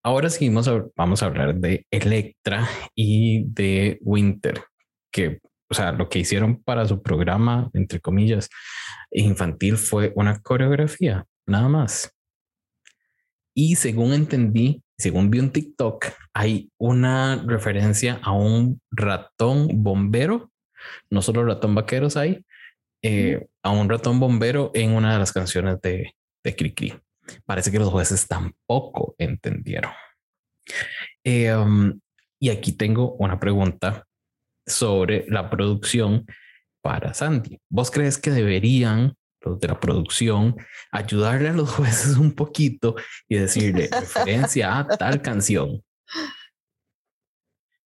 Ahora 0.03 0.29
sí 0.29 0.49
vamos 0.49 1.21
a 1.21 1.25
hablar 1.25 1.55
de 1.55 1.85
Electra 1.91 2.67
y 2.95 3.43
de 3.43 3.99
Winter, 4.01 4.61
que, 5.11 5.41
o 5.71 5.73
sea, 5.73 5.93
lo 5.93 6.09
que 6.09 6.19
hicieron 6.19 6.61
para 6.61 6.85
su 6.85 7.01
programa, 7.01 7.69
entre 7.73 8.01
comillas, 8.01 8.49
infantil 9.09 9.77
fue 9.77 10.11
una 10.15 10.41
coreografía, 10.41 11.25
nada 11.47 11.69
más. 11.69 12.13
Y 13.55 13.77
según 13.77 14.11
entendí, 14.11 14.83
según 14.97 15.31
vi 15.31 15.39
un 15.39 15.51
TikTok, 15.51 16.07
hay 16.33 16.69
una 16.77 17.41
referencia 17.47 18.19
a 18.21 18.33
un 18.33 18.81
ratón 18.91 19.69
bombero, 19.81 20.51
no 21.09 21.21
solo 21.21 21.45
ratón 21.45 21.73
vaqueros 21.73 22.17
hay, 22.17 22.45
eh, 23.01 23.47
a 23.63 23.69
un 23.71 23.89
ratón 23.89 24.19
bombero 24.19 24.71
en 24.73 24.91
una 24.91 25.13
de 25.13 25.19
las 25.19 25.31
canciones 25.31 25.79
de, 25.81 26.13
de 26.43 26.55
Cricri. 26.55 26.99
Parece 27.45 27.71
que 27.71 27.79
los 27.79 27.89
jueces 27.89 28.27
tampoco 28.27 29.15
entendieron. 29.17 29.91
Eh, 31.23 31.53
um, 31.55 31.97
y 32.39 32.49
aquí 32.49 32.73
tengo 32.73 33.13
una 33.13 33.39
pregunta 33.39 34.05
sobre 34.65 35.25
la 35.27 35.49
producción 35.49 36.25
para 36.81 37.13
Sandy. 37.13 37.59
¿Vos 37.69 37.91
crees 37.91 38.17
que 38.17 38.31
deberían 38.31 39.15
los 39.41 39.59
de 39.59 39.67
la 39.67 39.79
producción, 39.79 40.55
ayudarle 40.91 41.49
a 41.49 41.53
los 41.53 41.69
jueces 41.75 42.17
un 42.17 42.33
poquito 42.33 42.95
y 43.27 43.37
decirle 43.37 43.89
referencia 43.91 44.79
a 44.79 44.87
tal 44.87 45.21
canción. 45.21 45.83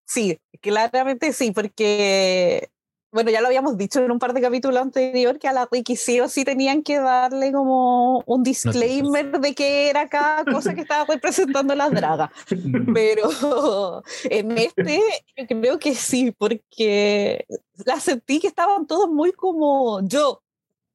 Sí, 0.08 0.40
claramente 0.62 1.34
sí, 1.34 1.52
porque, 1.52 2.70
bueno, 3.16 3.32
ya 3.32 3.40
lo 3.40 3.48
habíamos 3.48 3.78
dicho 3.78 4.04
en 4.04 4.12
un 4.12 4.20
par 4.20 4.34
de 4.34 4.42
capítulos 4.42 4.82
anterior 4.82 5.40
que 5.40 5.48
a 5.48 5.54
la 5.54 5.70
Ricky 5.72 5.96
sí 5.96 6.20
o 6.20 6.28
sí 6.28 6.44
tenían 6.44 6.84
que 6.84 7.00
darle 7.00 7.54
como 7.54 8.22
un 8.26 8.44
disclaimer 8.44 9.40
de 9.40 9.56
qué 9.56 9.90
era 9.90 10.10
cada 10.10 10.44
cosa 10.44 10.76
que 10.76 10.82
estaba 10.82 11.06
representando 11.06 11.74
la 11.76 11.90
draga. 11.90 12.30
Pero 12.94 14.04
en 14.26 14.58
este 14.58 15.02
yo 15.38 15.48
creo 15.48 15.80
que 15.80 15.96
sí, 15.96 16.32
porque 16.38 17.46
la 17.86 18.02
sentí 18.02 18.42
que 18.42 18.48
estaban 18.48 18.86
todos 18.86 19.10
muy 19.10 19.32
como 19.32 20.06
yo, 20.06 20.44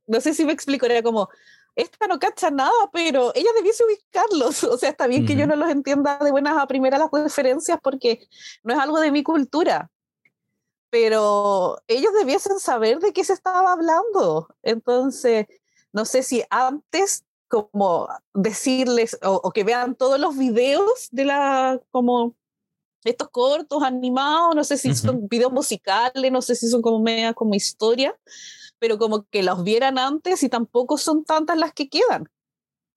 no 0.06 0.20
sé 0.20 0.34
si 0.34 0.44
me 0.44 0.52
explico, 0.52 0.84
era 0.84 1.02
como, 1.02 1.30
esta 1.74 2.06
no 2.06 2.18
cacha 2.18 2.50
nada, 2.50 2.90
pero 2.92 3.32
ella 3.34 3.48
debiese 3.56 3.82
ubicarlos. 3.84 4.62
O 4.70 4.76
sea, 4.76 4.90
está 4.90 5.06
bien 5.06 5.24
que 5.24 5.36
yo 5.36 5.46
no 5.46 5.56
los 5.56 5.70
entienda 5.70 6.18
de 6.18 6.32
buenas 6.32 6.58
a 6.58 6.66
primeras 6.66 7.00
las 7.00 7.10
referencias 7.10 7.78
porque 7.82 8.28
no 8.62 8.74
es 8.74 8.78
algo 8.78 9.00
de 9.00 9.10
mi 9.10 9.22
cultura. 9.22 9.90
Pero 10.90 11.78
ellos 11.87 12.12
debiesen 12.18 12.59
saber 12.59 12.99
de 12.99 13.12
qué 13.12 13.25
se 13.25 13.32
estaba 13.32 13.73
hablando. 13.73 14.49
Entonces, 14.62 15.47
no 15.92 16.04
sé 16.04 16.23
si 16.23 16.44
antes 16.50 17.25
como 17.50 18.09
decirles 18.32 19.18
o, 19.23 19.50
que 19.50 19.64
vean 19.64 19.97
todos 19.97 20.20
los 20.20 20.38
videos 20.38 21.09
de 21.11 21.25
la 21.25 21.80
como 21.90 22.37
estos 23.02 23.28
cortos 23.30 23.82
animados, 23.82 24.54
no 24.54 24.62
sé 24.62 24.76
si 24.76 24.94
son 24.94 25.26
videos 25.26 25.52
musicales, 25.52 26.30
no 26.30 26.42
sé 26.42 26.54
si 26.54 26.68
son 26.68 26.80
como 26.80 27.00
media 27.00 27.35
como 27.35 27.54
historia, 27.54 28.16
pero 28.78 28.99
como 28.99 29.25
que 29.30 29.42
los 29.42 29.64
vieran 29.64 29.99
antes 29.99 30.42
y 30.42 30.49
tampoco 30.49 30.97
son 30.97 31.25
tantas 31.25 31.59
las 31.59 31.73
que 31.73 31.88
quedan. 31.88 32.30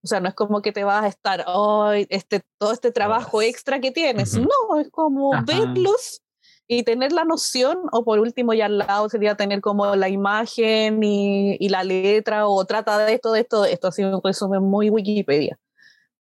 O 0.04 0.08
sea, 0.08 0.20
no 0.20 0.28
es 0.28 0.36
como 0.36 0.62
que 0.62 0.74
te 0.74 0.84
vas 0.84 1.04
a 1.04 1.08
estar, 1.08 1.46
hoy 1.48 2.06
este, 2.10 2.44
todo 2.58 2.74
este 2.74 2.92
trabajo 2.92 3.42
extra 3.42 3.80
que 3.80 3.92
tienes. 3.92 4.38
No, 4.38 4.80
es 4.80 4.92
como 4.92 5.32
verlos 5.46 6.22
y 6.68 6.84
tener 6.84 7.12
la 7.12 7.26
noción, 7.26 7.78
o 7.92 8.04
por 8.06 8.20
último, 8.20 8.54
ya 8.54 8.66
al 8.66 8.78
lado 8.78 9.10
sería 9.10 9.36
tener 9.36 9.62
como 9.62 9.96
la 9.96 10.10
imagen 10.10 11.04
y, 11.04 11.58
y 11.60 11.70
la 11.70 11.84
letra, 11.84 12.48
o 12.48 12.66
trata 12.66 12.98
de 13.06 13.14
esto, 13.14 13.32
de 13.34 13.42
esto, 13.42 13.64
de 13.64 13.74
esto. 13.74 13.88
Así 13.90 14.04
un 14.04 14.22
resumen 14.24 14.64
muy 14.64 14.90
Wikipedia. 14.90 15.60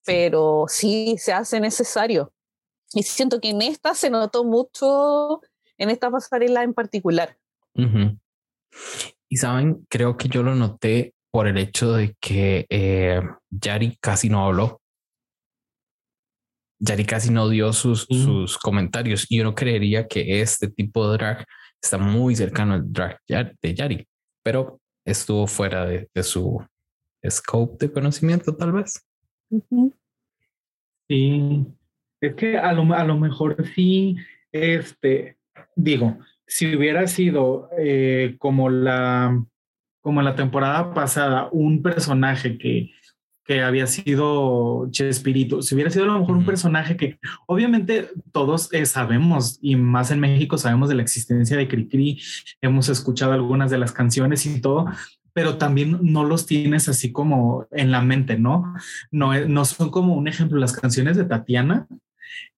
Pero 0.06 0.66
sí 0.68 1.16
se 1.18 1.34
hace 1.34 1.60
necesario. 1.60 2.34
Y 2.94 3.04
siento 3.04 3.40
que 3.40 3.50
en 3.50 3.62
esta 3.62 3.96
se 3.96 4.10
notó 4.10 4.44
mucho, 4.44 5.42
en 5.78 5.90
esta 5.90 6.12
pasarela 6.12 6.64
en 6.64 6.74
particular. 6.74 7.38
Y 9.30 9.38
saben, 9.38 9.88
creo 9.90 10.18
que 10.18 10.28
yo 10.28 10.44
lo 10.44 10.54
noté 10.54 11.16
por 11.32 11.48
el 11.48 11.58
hecho 11.58 11.94
de 11.94 12.16
que 12.20 12.68
eh, 12.70 13.22
Yari 13.50 13.98
casi 14.00 14.30
no 14.30 14.46
habló. 14.46 14.83
Yari 16.86 17.06
casi 17.06 17.32
no 17.32 17.48
dio 17.48 17.72
sus, 17.72 18.06
sus 18.10 18.58
comentarios 18.58 19.26
y 19.30 19.40
uno 19.40 19.56
creería 19.56 20.08
que 20.08 20.42
este 20.42 20.68
tipo 20.68 21.10
de 21.10 21.18
drag 21.18 21.46
está 21.82 21.98
muy 21.98 22.36
cercano 22.36 22.74
al 22.74 22.92
drag 22.92 23.20
de 23.28 23.74
Yari, 23.74 24.08
pero 24.44 24.82
estuvo 25.06 25.48
fuera 25.48 25.86
de, 25.86 26.10
su 26.24 26.62
scope 27.30 27.86
de 27.86 27.94
conocimiento, 27.94 28.56
tal 28.56 28.74
vez. 28.74 29.06
Sí, 31.08 31.66
es 32.20 32.36
que 32.36 32.58
a 32.58 32.74
lo, 32.74 32.94
a 32.94 33.04
lo 33.06 33.18
mejor 33.18 33.56
sí, 33.74 34.18
este, 34.52 35.38
digo, 35.76 36.18
si 36.46 36.76
hubiera 36.76 37.08
sido 37.08 37.70
eh, 37.78 38.36
como 38.40 38.70
la 38.70 39.42
como 40.04 40.22
la 40.22 40.36
temporada 40.36 40.94
pasada, 40.94 41.48
un 41.54 41.82
personaje 41.82 42.58
que, 42.58 42.92
que 43.46 43.62
había 43.62 43.88
sido 43.88 44.88
Chespirito, 44.92 45.62
si 45.62 45.76
hubiera 45.76 45.90
sido 45.92 46.06
a 46.06 46.08
lo 46.08 46.20
mejor 46.20 46.38
un 46.38 46.46
personaje 46.46 46.96
que 46.96 47.20
obviamente 47.46 48.10
todos 48.32 48.72
eh, 48.74 48.86
sabemos, 48.86 49.60
y 49.62 49.76
más 49.76 50.12
en 50.12 50.20
México 50.20 50.58
sabemos 50.58 50.90
de 50.90 50.96
la 50.96 51.02
existencia 51.02 51.58
de 51.58 51.68
Cricri, 51.68 52.22
hemos 52.62 52.90
escuchado 52.90 53.34
algunas 53.34 53.70
de 53.70 53.78
las 53.78 53.92
canciones 53.92 54.46
y 54.46 54.62
todo, 54.62 54.86
pero 55.34 55.58
también 55.58 56.00
no 56.02 56.24
los 56.24 56.46
tienes 56.46 56.88
así 56.88 57.12
como 57.12 57.68
en 57.72 57.92
la 57.92 58.02
mente, 58.02 58.38
¿no? 58.38 58.74
No, 59.12 59.34
no 59.46 59.66
son 59.66 59.90
como 59.90 60.14
un 60.14 60.28
ejemplo 60.28 60.60
las 60.60 60.74
canciones 60.74 61.18
de 61.18 61.26
Tatiana, 61.26 61.88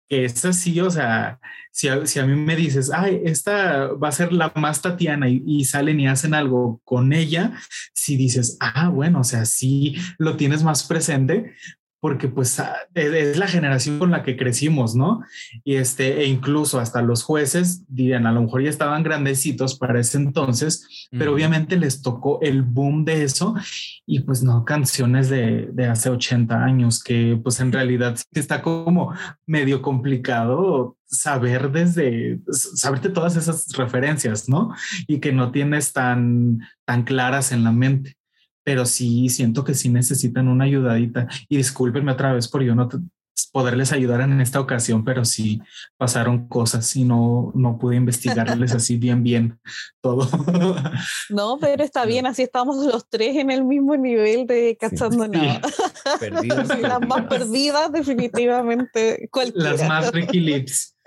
que 0.07 0.25
es 0.25 0.45
así, 0.45 0.79
o 0.81 0.89
sea, 0.89 1.39
si 1.71 1.87
a, 1.87 2.05
si 2.05 2.19
a, 2.19 2.25
mí 2.25 2.35
me 2.35 2.55
dices, 2.55 2.91
ay, 2.93 3.21
esta 3.25 3.87
va 3.87 4.09
a 4.09 4.11
ser 4.11 4.31
la 4.31 4.51
más 4.55 4.81
Tatiana 4.81 5.27
y, 5.29 5.65
salen 5.65 5.99
y 5.99 6.07
hacen 6.07 6.33
algo 6.33 6.81
con 6.83 7.13
ella, 7.13 7.53
si 7.93 8.15
dices, 8.15 8.57
ah, 8.59 8.89
bueno, 8.89 9.21
o 9.21 9.23
sea, 9.23 9.45
sí 9.45 9.95
lo 10.17 10.37
tienes 10.37 10.63
más 10.63 10.83
presente, 10.83 11.55
porque 12.05 12.27
pues 12.27 12.59
ah, 12.59 12.75
es 12.93 13.35
la 13.35 13.47
generación 13.47 13.97
con 13.97 14.11
la 14.11 14.21
que 14.21 14.37
crecimos, 14.37 14.93
¿no? 14.93 15.23
Y 15.63 15.77
este, 15.77 16.21
e 16.21 16.27
incluso 16.27 16.79
hasta 16.79 17.01
los 17.01 17.23
jueces 17.23 17.83
dirían, 17.87 18.27
a 18.27 18.31
lo 18.31 18.43
mejor 18.43 18.61
ya 18.61 18.69
estaban 18.69 19.01
grandecitos 19.01 19.79
para 19.79 19.99
ese 19.99 20.19
entonces, 20.19 21.07
pero 21.09 21.33
obviamente 21.33 21.77
les 21.77 22.03
tocó 22.03 22.39
el 22.43 22.61
boom 22.61 23.05
de 23.05 23.23
eso 23.23 23.55
y 24.05 24.19
pues 24.19 24.43
no 24.43 24.65
canciones 24.65 25.29
de, 25.29 25.69
de 25.73 25.87
hace 25.87 26.11
80 26.11 26.63
años, 26.63 27.03
que 27.03 27.39
pues 27.41 27.59
en 27.59 27.71
realidad 27.71 28.19
está 28.33 28.61
como 28.61 29.11
medio 29.47 29.81
complicado 29.81 30.97
saber 31.07 31.71
desde, 31.71 32.39
saberte 32.51 33.09
todas 33.09 33.35
esas 33.35 33.65
referencias, 33.75 34.47
¿no? 34.47 34.75
Y 35.07 35.19
que 35.19 35.33
no 35.33 35.51
tienes 35.51 35.91
tan, 35.91 36.59
tan 36.85 37.01
claras 37.01 37.51
en 37.51 37.63
la 37.63 37.71
mente 37.71 38.15
pero 38.65 38.85
sí 38.85 39.29
siento 39.29 39.63
que 39.63 39.75
sí 39.75 39.89
necesitan 39.89 40.49
una 40.49 40.65
ayudadita. 40.65 41.27
Y 41.47 41.55
discúlpenme 41.57 42.11
otra 42.11 42.33
vez 42.33 42.47
por 42.49 42.63
yo 42.63 42.75
no 42.75 42.89
poderles 43.51 43.93
ayudar 43.93 44.21
en 44.21 44.41
esta 44.41 44.59
ocasión, 44.59 45.05
pero 45.05 45.23
sí 45.23 45.61
pasaron 45.97 46.47
cosas 46.47 46.93
y 46.95 47.03
no, 47.03 47.51
no 47.53 47.77
pude 47.77 47.95
investigarles 47.95 48.73
así 48.73 48.97
bien, 48.97 49.23
bien 49.23 49.59
todo. 50.01 50.27
No, 51.29 51.57
pero 51.61 51.83
está 51.83 52.05
bien, 52.05 52.25
así 52.25 52.41
estamos 52.41 52.85
los 52.85 53.07
tres 53.07 53.35
en 53.37 53.51
el 53.51 53.63
mismo 53.63 53.95
nivel 53.95 54.47
de 54.47 54.75
cachando 54.79 55.27
nada. 55.27 55.61
Perdidas. 56.19 56.79
Las 56.81 57.07
más 57.07 57.27
perdidas, 57.27 57.91
definitivamente. 57.91 59.29
Las 59.53 59.87
más 59.87 60.11
Ricky 60.11 60.39
Lips. 60.39 60.97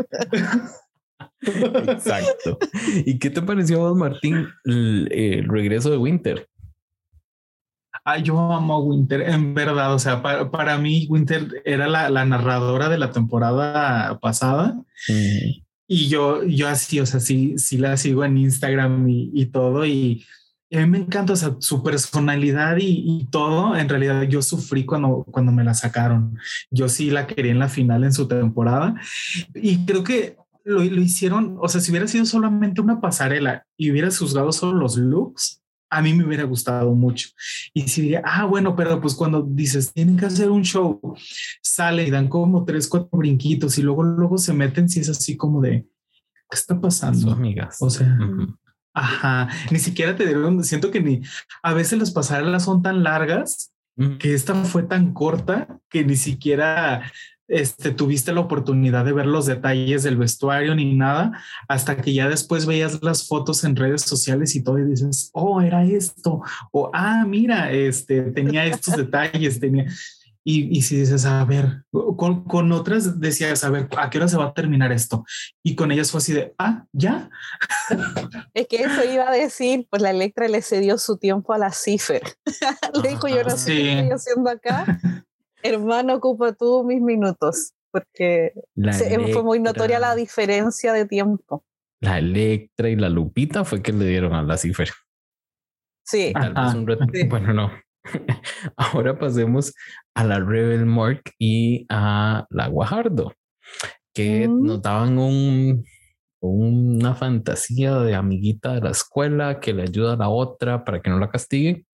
Exacto. 1.40 2.58
¿Y 3.04 3.18
qué 3.18 3.30
te 3.30 3.42
pareció, 3.42 3.94
Martín, 3.94 4.48
el 4.64 5.44
regreso 5.48 5.90
de 5.90 5.96
Winter? 5.96 6.48
Yo 8.16 8.52
amo 8.52 8.74
a 8.74 8.80
Winter, 8.80 9.22
en 9.22 9.54
verdad, 9.54 9.94
o 9.94 9.98
sea, 9.98 10.22
para, 10.22 10.78
mí 10.78 11.06
Winter 11.10 11.62
era 11.64 11.86
la, 11.86 12.24
narradora 12.24 12.88
de 12.88 12.98
la 12.98 13.12
temporada 13.12 14.18
pasada. 14.20 14.82
Y 15.86 16.08
yo, 16.08 16.44
yo 16.44 16.68
así, 16.68 17.00
o 17.00 17.06
sea, 17.06 17.20
sí, 17.20 17.58
sí 17.58 17.78
la 17.78 17.96
sigo 17.96 18.24
en 18.24 18.38
Instagram 18.38 19.06
y, 19.08 19.46
todo. 19.46 19.86
Y, 19.86 20.24
a 20.72 20.80
mí 20.80 20.86
me 20.86 20.98
encanta, 20.98 21.32
o 21.32 21.36
sea, 21.36 21.56
su 21.60 21.82
personalidad 21.82 22.76
y, 22.78 23.26
todo. 23.30 23.76
En 23.76 23.88
realidad 23.88 24.22
yo 24.22 24.42
sufrí 24.42 24.84
cuando, 24.84 25.24
cuando 25.30 25.52
me 25.52 25.64
la 25.64 25.74
sacaron. 25.74 26.38
Yo 26.70 26.88
sí 26.88 27.10
la 27.10 27.26
quería 27.26 27.52
en 27.52 27.58
la 27.58 27.68
final 27.68 28.04
en 28.04 28.12
su 28.12 28.28
temporada. 28.28 28.94
Y 29.54 29.84
creo 29.86 30.04
que 30.04 30.36
lo, 30.64 30.84
lo 30.84 31.00
hicieron, 31.00 31.56
o 31.60 31.68
sea, 31.68 31.80
si 31.80 31.90
hubiera 31.90 32.06
sido 32.06 32.26
solamente 32.26 32.80
una 32.80 33.00
pasarela 33.00 33.64
y 33.76 33.90
hubiera 33.90 34.10
juzgado 34.10 34.52
solo 34.52 34.78
los 34.78 34.96
looks, 34.98 35.62
a 35.90 36.02
mí 36.02 36.12
me 36.12 36.24
hubiera 36.24 36.44
gustado 36.44 36.94
mucho. 36.94 37.28
Y 37.72 37.88
si 37.88 38.02
diría, 38.02 38.22
ah, 38.24 38.44
bueno, 38.44 38.76
pero 38.76 39.00
pues 39.00 39.14
cuando 39.14 39.42
dices, 39.42 39.92
tienen 39.92 40.16
que 40.16 40.26
hacer 40.26 40.50
un 40.50 40.62
show, 40.62 41.00
sale 41.62 42.06
y 42.06 42.10
dan 42.10 42.28
como 42.28 42.64
tres, 42.64 42.88
cuatro 42.88 43.18
brinquitos 43.18 43.78
y 43.78 43.82
luego, 43.82 44.02
luego 44.02 44.38
se 44.38 44.52
meten, 44.52 44.88
si 44.88 45.00
es 45.00 45.08
así 45.08 45.36
como 45.36 45.60
de, 45.60 45.86
¿qué 46.50 46.54
está 46.56 46.80
pasando? 46.80 47.32
amigas. 47.32 47.76
O 47.80 47.90
sea, 47.90 48.18
ajá, 48.94 49.48
ni 49.70 49.78
siquiera 49.78 50.16
te 50.16 50.26
dieron, 50.26 50.62
siento 50.64 50.90
que 50.90 51.00
ni, 51.00 51.22
a 51.62 51.72
veces 51.74 51.98
las 51.98 52.10
pasarelas 52.10 52.64
son 52.64 52.82
tan 52.82 53.02
largas 53.02 53.72
que 54.20 54.32
esta 54.32 54.54
fue 54.64 54.84
tan 54.84 55.12
corta 55.12 55.80
que 55.88 56.04
ni 56.04 56.14
siquiera 56.14 57.10
este, 57.48 57.90
tuviste 57.92 58.32
la 58.32 58.40
oportunidad 58.40 59.04
de 59.04 59.12
ver 59.12 59.26
los 59.26 59.46
detalles 59.46 60.02
del 60.02 60.16
vestuario 60.16 60.74
ni 60.74 60.94
nada, 60.94 61.32
hasta 61.66 61.96
que 61.96 62.12
ya 62.12 62.28
después 62.28 62.66
veías 62.66 63.02
las 63.02 63.26
fotos 63.26 63.64
en 63.64 63.74
redes 63.74 64.02
sociales 64.02 64.54
y 64.54 64.62
todo 64.62 64.78
y 64.78 64.84
dices, 64.84 65.30
oh, 65.32 65.60
era 65.60 65.82
esto, 65.84 66.42
o 66.70 66.90
ah, 66.92 67.24
mira, 67.26 67.72
este, 67.72 68.22
tenía 68.32 68.66
estos 68.66 68.96
detalles, 68.96 69.58
tenía... 69.58 69.86
Y, 70.44 70.78
y, 70.78 70.80
si 70.80 70.96
dices, 70.96 71.26
a 71.26 71.44
ver, 71.44 71.82
con, 71.90 72.44
con, 72.44 72.72
otras 72.72 73.20
decías, 73.20 73.64
a 73.64 73.70
ver, 73.70 73.86
¿a 73.98 74.08
qué 74.08 74.16
hora 74.16 74.28
se 74.28 74.38
va 74.38 74.46
a 74.46 74.54
terminar 74.54 74.92
esto? 74.92 75.26
Y 75.62 75.74
con 75.74 75.92
ellas 75.92 76.10
fue 76.10 76.18
así 76.18 76.32
de, 76.32 76.54
ah, 76.56 76.86
ya. 76.90 77.28
Es 78.54 78.66
que 78.66 78.76
eso 78.82 79.04
iba 79.04 79.28
a 79.28 79.32
decir, 79.32 79.86
pues 79.90 80.00
la 80.00 80.10
Electra 80.10 80.48
le 80.48 80.62
cedió 80.62 80.96
su 80.96 81.18
tiempo 81.18 81.52
a 81.52 81.58
la 81.58 81.70
Cifer. 81.70 82.22
le 83.02 83.10
dijo, 83.10 83.28
yo 83.28 83.44
no 83.44 83.58
sé 83.58 83.74
qué 83.74 83.92
estoy 83.98 84.10
haciendo 84.10 84.48
acá. 84.48 84.98
Hermano, 85.68 86.14
ocupa 86.14 86.52
tú 86.52 86.84
mis 86.84 87.00
minutos, 87.00 87.72
porque 87.90 88.52
fue 89.32 89.42
muy 89.42 89.60
notoria 89.60 89.98
la 89.98 90.14
diferencia 90.14 90.92
de 90.92 91.06
tiempo. 91.06 91.64
La 92.00 92.18
Electra 92.18 92.88
y 92.88 92.96
la 92.96 93.08
Lupita 93.08 93.64
fue 93.64 93.82
que 93.82 93.92
le 93.92 94.06
dieron 94.06 94.34
a 94.34 94.42
la 94.42 94.56
cifra. 94.56 94.86
Sí. 96.04 96.32
Bueno, 97.28 97.52
no. 97.52 97.70
Ahora 98.76 99.18
pasemos 99.18 99.74
a 100.14 100.24
la 100.24 100.40
Rebel 100.40 100.86
Mark 100.86 101.22
y 101.38 101.86
a 101.90 102.46
la 102.50 102.68
Guajardo, 102.68 103.34
que 104.14 104.48
mm. 104.48 104.64
nos 104.64 104.82
daban 104.82 105.18
un, 105.18 105.84
una 106.40 107.14
fantasía 107.14 107.96
de 107.96 108.14
amiguita 108.14 108.74
de 108.74 108.80
la 108.80 108.90
escuela 108.90 109.60
que 109.60 109.74
le 109.74 109.82
ayuda 109.82 110.14
a 110.14 110.16
la 110.16 110.28
otra 110.28 110.84
para 110.84 111.02
que 111.02 111.10
no 111.10 111.18
la 111.18 111.28
castiguen 111.28 111.84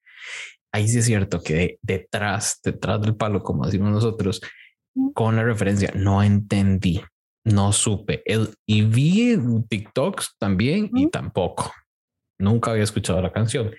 ahí 0.74 0.88
sí 0.88 0.98
es 0.98 1.04
cierto 1.04 1.40
que 1.40 1.78
detrás, 1.82 2.60
detrás 2.64 3.00
del 3.00 3.14
palo, 3.14 3.44
como 3.44 3.64
decimos 3.64 3.92
nosotros, 3.92 4.40
con 5.14 5.36
la 5.36 5.44
referencia, 5.44 5.92
no 5.94 6.20
entendí, 6.20 7.00
no 7.44 7.72
supe. 7.72 8.24
y 8.66 8.82
vi 8.82 9.38
TikToks 9.68 10.34
también 10.36 10.90
y 10.92 11.08
tampoco. 11.10 11.72
Nunca 12.40 12.72
había 12.72 12.82
escuchado 12.82 13.22
la 13.22 13.32
canción. 13.32 13.70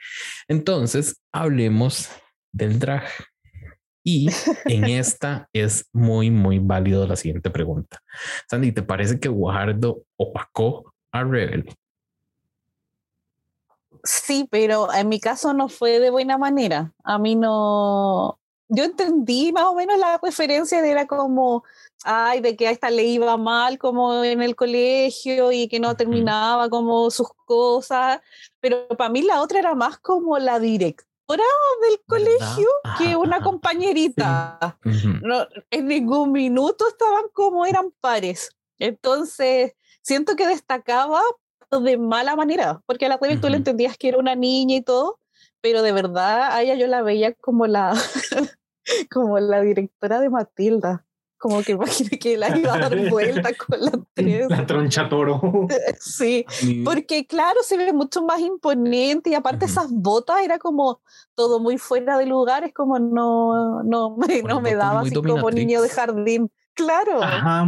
Entonces, 0.48 1.22
hablemos 1.34 2.10
del 2.54 2.80
drag. 2.80 3.04
Y 4.02 4.30
en 4.66 4.86
esta 4.86 5.50
es 5.52 5.90
muy, 5.92 6.32
muy 6.32 6.60
válido 6.60 7.06
la 7.06 7.18
siguiente 7.18 7.50
pregunta. 7.50 8.00
Sandy, 8.50 8.72
¿te 8.72 8.84
parece 8.84 9.20
que 9.20 9.28
Guajardo 9.28 10.04
opacó 10.18 10.94
a 11.12 11.24
Rebel? 11.26 11.66
Sí, 14.06 14.48
pero 14.50 14.94
en 14.94 15.10
mi 15.10 15.20
caso 15.20 15.54
no 15.54 15.68
fue 15.68 16.00
de 16.00 16.12
buena 16.12 16.38
manera. 16.38 16.94
A 17.04 17.18
mí 17.18 17.36
no. 17.36 18.40
Yo 18.68 18.84
entendí 18.84 19.52
más 19.52 19.66
o 19.66 19.76
menos 19.76 19.98
la 19.98 20.20
referencia 20.22 20.82
de 20.82 20.92
era 20.92 21.08
como, 21.08 21.64
ay, 22.04 22.40
de 22.42 22.56
que 22.56 22.68
a 22.68 22.72
esta 22.72 22.90
le 22.90 23.04
iba 23.04 23.36
mal 23.38 23.78
como 23.78 24.24
en 24.24 24.42
el 24.42 24.56
colegio 24.56 25.52
y 25.52 25.68
que 25.68 25.80
no 25.80 25.96
terminaba 25.96 26.70
como 26.70 27.10
sus 27.12 27.28
cosas, 27.46 28.22
pero 28.60 28.88
para 28.90 29.10
mí 29.10 29.22
la 29.22 29.42
otra 29.42 29.60
era 29.60 29.76
más 29.76 30.00
como 30.00 30.38
la 30.40 30.60
directora 30.60 31.44
del 31.88 32.00
colegio 32.08 32.68
que 32.98 33.16
una 33.16 33.42
compañerita. 33.42 34.80
no, 35.22 35.48
en 35.70 35.88
ningún 35.88 36.32
minuto 36.32 36.88
estaban 36.88 37.26
como 37.34 37.66
eran 37.66 37.92
pares. 38.02 38.50
Entonces, 38.80 39.74
siento 40.02 40.36
que 40.36 40.48
destacaba 40.48 41.22
de 41.70 41.98
mala 41.98 42.36
manera, 42.36 42.82
porque 42.86 43.06
a 43.06 43.10
la 43.10 43.18
cual 43.18 43.40
tú 43.42 43.50
le 43.50 43.58
entendías 43.58 43.98
que 43.98 44.10
era 44.10 44.18
una 44.18 44.36
niña 44.36 44.78
y 44.78 44.82
todo, 44.82 45.20
pero 45.62 45.82
de 45.82 45.92
verdad 45.92 46.52
a 46.52 46.62
ella 46.62 46.76
yo 46.76 46.88
la 46.88 47.02
veía 47.02 47.34
como 47.34 47.68
la, 47.68 47.94
como 49.12 49.40
la 49.40 49.62
directora 49.62 50.20
de 50.20 50.30
Matilda. 50.30 51.06
Como 51.38 51.62
que 51.64 51.72
imagínate 51.74 52.18
que 52.18 52.38
la 52.38 52.58
iba 52.58 52.74
a 52.74 52.80
dar 52.80 53.10
vuelta 53.10 53.52
con 53.54 53.82
la 53.82 53.92
tres. 54.14 54.50
La 54.50 54.66
troncha 54.66 55.10
toro. 55.10 55.68
Sí, 56.00 56.46
porque 56.84 57.28
claro, 57.28 57.62
se 57.64 57.78
ve 57.78 57.94
mucho 57.94 58.24
más 58.24 58.40
imponente 58.40 59.30
y 59.30 59.34
aparte 59.34 59.66
esas 59.66 59.92
botas 59.92 60.42
era 60.44 60.60
como 60.60 61.02
todo 61.36 61.60
muy 61.60 61.78
fuera 61.78 62.18
de 62.18 62.26
lugar, 62.26 62.64
es 62.64 62.74
como 62.74 63.00
no, 63.00 63.84
no, 63.84 64.16
me, 64.18 64.42
no 64.42 64.62
me 64.62 64.76
daba 64.76 65.02
así 65.02 65.14
como 65.14 65.52
niño 65.52 65.82
de 65.82 65.90
jardín. 65.90 66.52
Claro. 66.76 67.22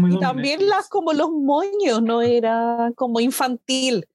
y 0.09 0.19
también 0.19 0.67
las 0.67 0.89
como 0.89 1.13
los 1.13 1.31
moños, 1.31 2.01
no 2.01 2.21
era 2.21 2.91
como 2.95 3.19
infantil. 3.19 4.05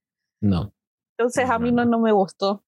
No. 0.41 0.73
Entonces 1.17 1.49
a 1.49 1.59
mí 1.59 1.73
no, 1.73 1.85
no 1.85 1.99
me 1.99 2.13
gustó. 2.13 2.65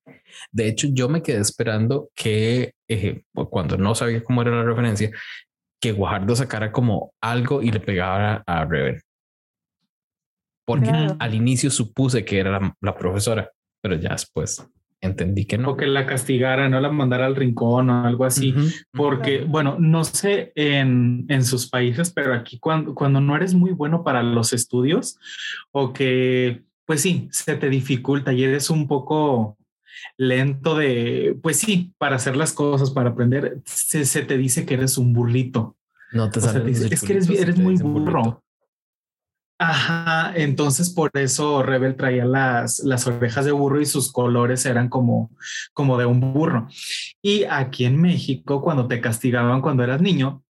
De 0.53 0.69
hecho, 0.69 0.89
yo 0.91 1.09
me 1.09 1.23
quedé 1.23 1.41
esperando 1.41 2.09
que 2.15 2.75
eh, 2.89 3.25
cuando 3.51 3.77
no 3.77 3.95
sabía 3.95 4.23
cómo 4.23 4.43
era 4.43 4.53
la 4.53 4.63
referencia, 4.63 5.11
que 5.81 5.93
Guajardo 5.93 6.35
sacara 6.35 6.73
como 6.73 7.13
algo 7.21 7.63
y 7.63 7.71
le 7.71 7.81
pegara 7.81 8.43
a 8.47 8.65
Reven. 8.65 9.01
Porque 10.67 10.91
al 11.19 11.35
inicio 11.35 11.71
supuse 11.71 12.25
que 12.25 12.39
era 12.39 12.75
la, 12.81 12.95
profesora, 12.95 13.51
pero 13.83 13.97
ya 13.97 14.11
después 14.11 14.67
entendí 15.05 15.45
que 15.45 15.59
no. 15.59 15.71
O 15.71 15.77
que 15.77 15.87
la 15.87 16.07
castigara, 16.07 16.69
no 16.69 16.81
la 16.81 16.91
mandara 16.91 17.27
al 17.27 17.37
rincón 17.37 17.91
o 17.91 18.07
algo 18.07 18.25
así. 18.25 18.55
Porque, 18.93 19.45
bueno, 19.47 19.77
no 19.79 20.05
sé 20.05 20.53
en, 20.55 21.27
en, 21.29 21.45
sus 21.45 21.69
países, 21.69 22.11
pero 22.13 22.35
aquí 22.35 22.59
cuando, 22.59 22.95
cuando 22.95 23.21
no 23.21 23.37
eres 23.37 23.55
muy 23.55 23.73
bueno 23.73 24.03
para 24.03 24.23
los 24.23 24.53
estudios 24.53 25.19
o 25.73 25.93
que 25.93 26.63
pues 26.87 27.01
sí, 27.01 27.29
se 27.33 27.57
te 27.57 27.69
dificulta 27.69 28.33
y 28.33 28.45
eres 28.45 28.71
un 28.71 28.87
poco 28.87 29.57
lento 30.17 30.77
de, 30.77 31.39
pues 31.43 31.59
sí, 31.59 31.95
para 31.99 32.17
hacer 32.17 32.37
las 32.37 32.53
cosas, 32.53 32.91
para 32.91 33.11
aprender, 33.11 33.63
se, 33.65 34.23
te 34.23 34.37
dice 34.37 34.67
que 34.67 34.75
eres 34.75 34.99
un 34.99 35.13
burrito. 35.13 35.77
No 36.13 36.31
te, 36.31 36.41
sabes. 36.41 36.81
es 36.81 37.03
que 37.03 37.15
eres, 37.15 37.29
eres 37.31 37.59
muy 37.59 37.77
burro. 37.77 38.44
Ajá, 39.67 40.33
entonces 40.37 40.91
por 40.91 41.11
eso 41.15 41.63
Rebel 41.63 41.97
traía 41.97 42.27
las, 42.27 42.81
las 42.81 43.07
orejas 43.07 43.47
de 43.47 43.53
burro 43.53 43.81
y 43.81 43.87
sus 43.87 44.13
colores 44.13 44.67
eran 44.67 44.91
como, 44.91 45.31
como 45.73 45.97
de 45.97 46.05
un 46.05 46.21
burro. 46.21 46.69
Y 47.23 47.45
aquí 47.45 47.87
en 47.87 47.99
México, 47.99 48.61
cuando 48.61 48.87
te 48.89 49.01
castigaban 49.01 49.63
cuando 49.63 49.83
eras 49.83 50.03
niño, 50.03 50.43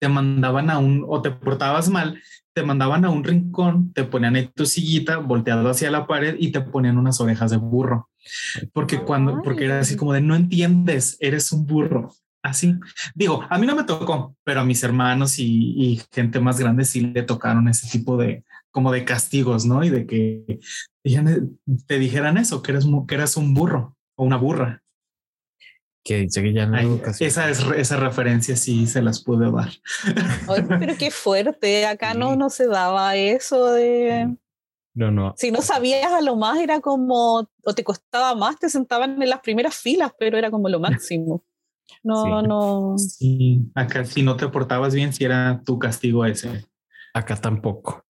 te 0.00 0.08
mandaban 0.08 0.70
a 0.70 0.78
un, 0.78 1.04
o 1.06 1.22
te 1.22 1.30
portabas 1.30 1.88
mal, 1.88 2.20
te 2.52 2.64
mandaban 2.64 3.04
a 3.04 3.10
un 3.10 3.22
rincón, 3.22 3.92
te 3.92 4.02
ponían 4.02 4.34
en 4.34 4.48
tu 4.48 4.66
sillita 4.66 5.18
volteado 5.18 5.68
hacia 5.68 5.90
la 5.92 6.08
pared 6.08 6.34
y 6.38 6.50
te 6.50 6.62
ponían 6.62 6.98
unas 6.98 7.20
orejas 7.20 7.52
de 7.52 7.58
burro. 7.58 8.08
Porque 8.72 9.02
cuando, 9.02 9.40
porque 9.42 9.66
era 9.66 9.78
así 9.78 9.94
como 9.96 10.14
de 10.14 10.20
no 10.20 10.34
entiendes, 10.34 11.16
eres 11.20 11.52
un 11.52 11.64
burro. 11.66 12.12
Así. 12.42 12.74
Digo, 13.14 13.46
a 13.48 13.58
mí 13.58 13.66
no 13.66 13.76
me 13.76 13.84
tocó, 13.84 14.36
pero 14.42 14.60
a 14.60 14.64
mis 14.64 14.82
hermanos 14.82 15.38
y, 15.38 16.00
gente 16.12 16.40
más 16.40 16.58
grande 16.58 16.84
sí 16.84 17.00
le 17.00 17.22
tocaron 17.22 17.68
ese 17.68 17.88
tipo 17.88 18.16
de 18.16 18.44
como 18.72 18.90
de 18.90 19.04
castigos, 19.04 19.64
¿no? 19.64 19.84
Y 19.84 19.90
de 19.90 20.06
que 20.06 20.58
te 21.86 21.98
dijeran 21.98 22.38
eso, 22.38 22.62
que 22.62 22.72
eres, 22.72 22.86
que 23.06 23.14
eras 23.14 23.36
un 23.36 23.54
burro 23.54 23.96
o 24.16 24.24
una 24.24 24.38
burra. 24.38 24.82
Que 26.04 26.22
dice 26.22 26.42
que 26.42 26.52
ya 26.52 26.66
no 26.66 27.00
esa 27.20 27.48
es 27.48 27.60
esa 27.76 27.96
referencia 27.96 28.56
sí 28.56 28.88
se 28.88 29.02
las 29.02 29.22
pude 29.22 29.52
dar. 29.52 29.70
Pero 30.80 30.96
qué 30.98 31.12
fuerte 31.12 31.86
acá 31.86 32.12
no 32.14 32.34
no 32.34 32.50
se 32.50 32.66
daba 32.66 33.14
eso 33.14 33.72
de 33.72 34.36
no 34.94 35.12
no. 35.12 35.32
si 35.36 35.52
no 35.52 35.62
sabías 35.62 36.12
a 36.12 36.20
lo 36.20 36.34
más 36.34 36.58
era 36.58 36.80
como 36.80 37.48
o 37.64 37.74
te 37.74 37.84
costaba 37.84 38.34
más 38.34 38.58
te 38.58 38.68
sentaban 38.68 39.22
en 39.22 39.30
las 39.30 39.40
primeras 39.40 39.76
filas 39.76 40.12
pero 40.18 40.36
era 40.36 40.50
como 40.50 40.68
lo 40.68 40.80
máximo 40.80 41.44
no 42.02 42.42
no. 42.42 42.98
Sí. 42.98 43.60
Acá 43.74 44.04
si 44.04 44.22
no 44.22 44.36
te 44.36 44.48
portabas 44.48 44.94
bien 44.94 45.12
si 45.12 45.24
era 45.24 45.62
tu 45.64 45.78
castigo 45.78 46.24
ese. 46.24 46.64
Acá 47.14 47.36
tampoco. 47.36 48.04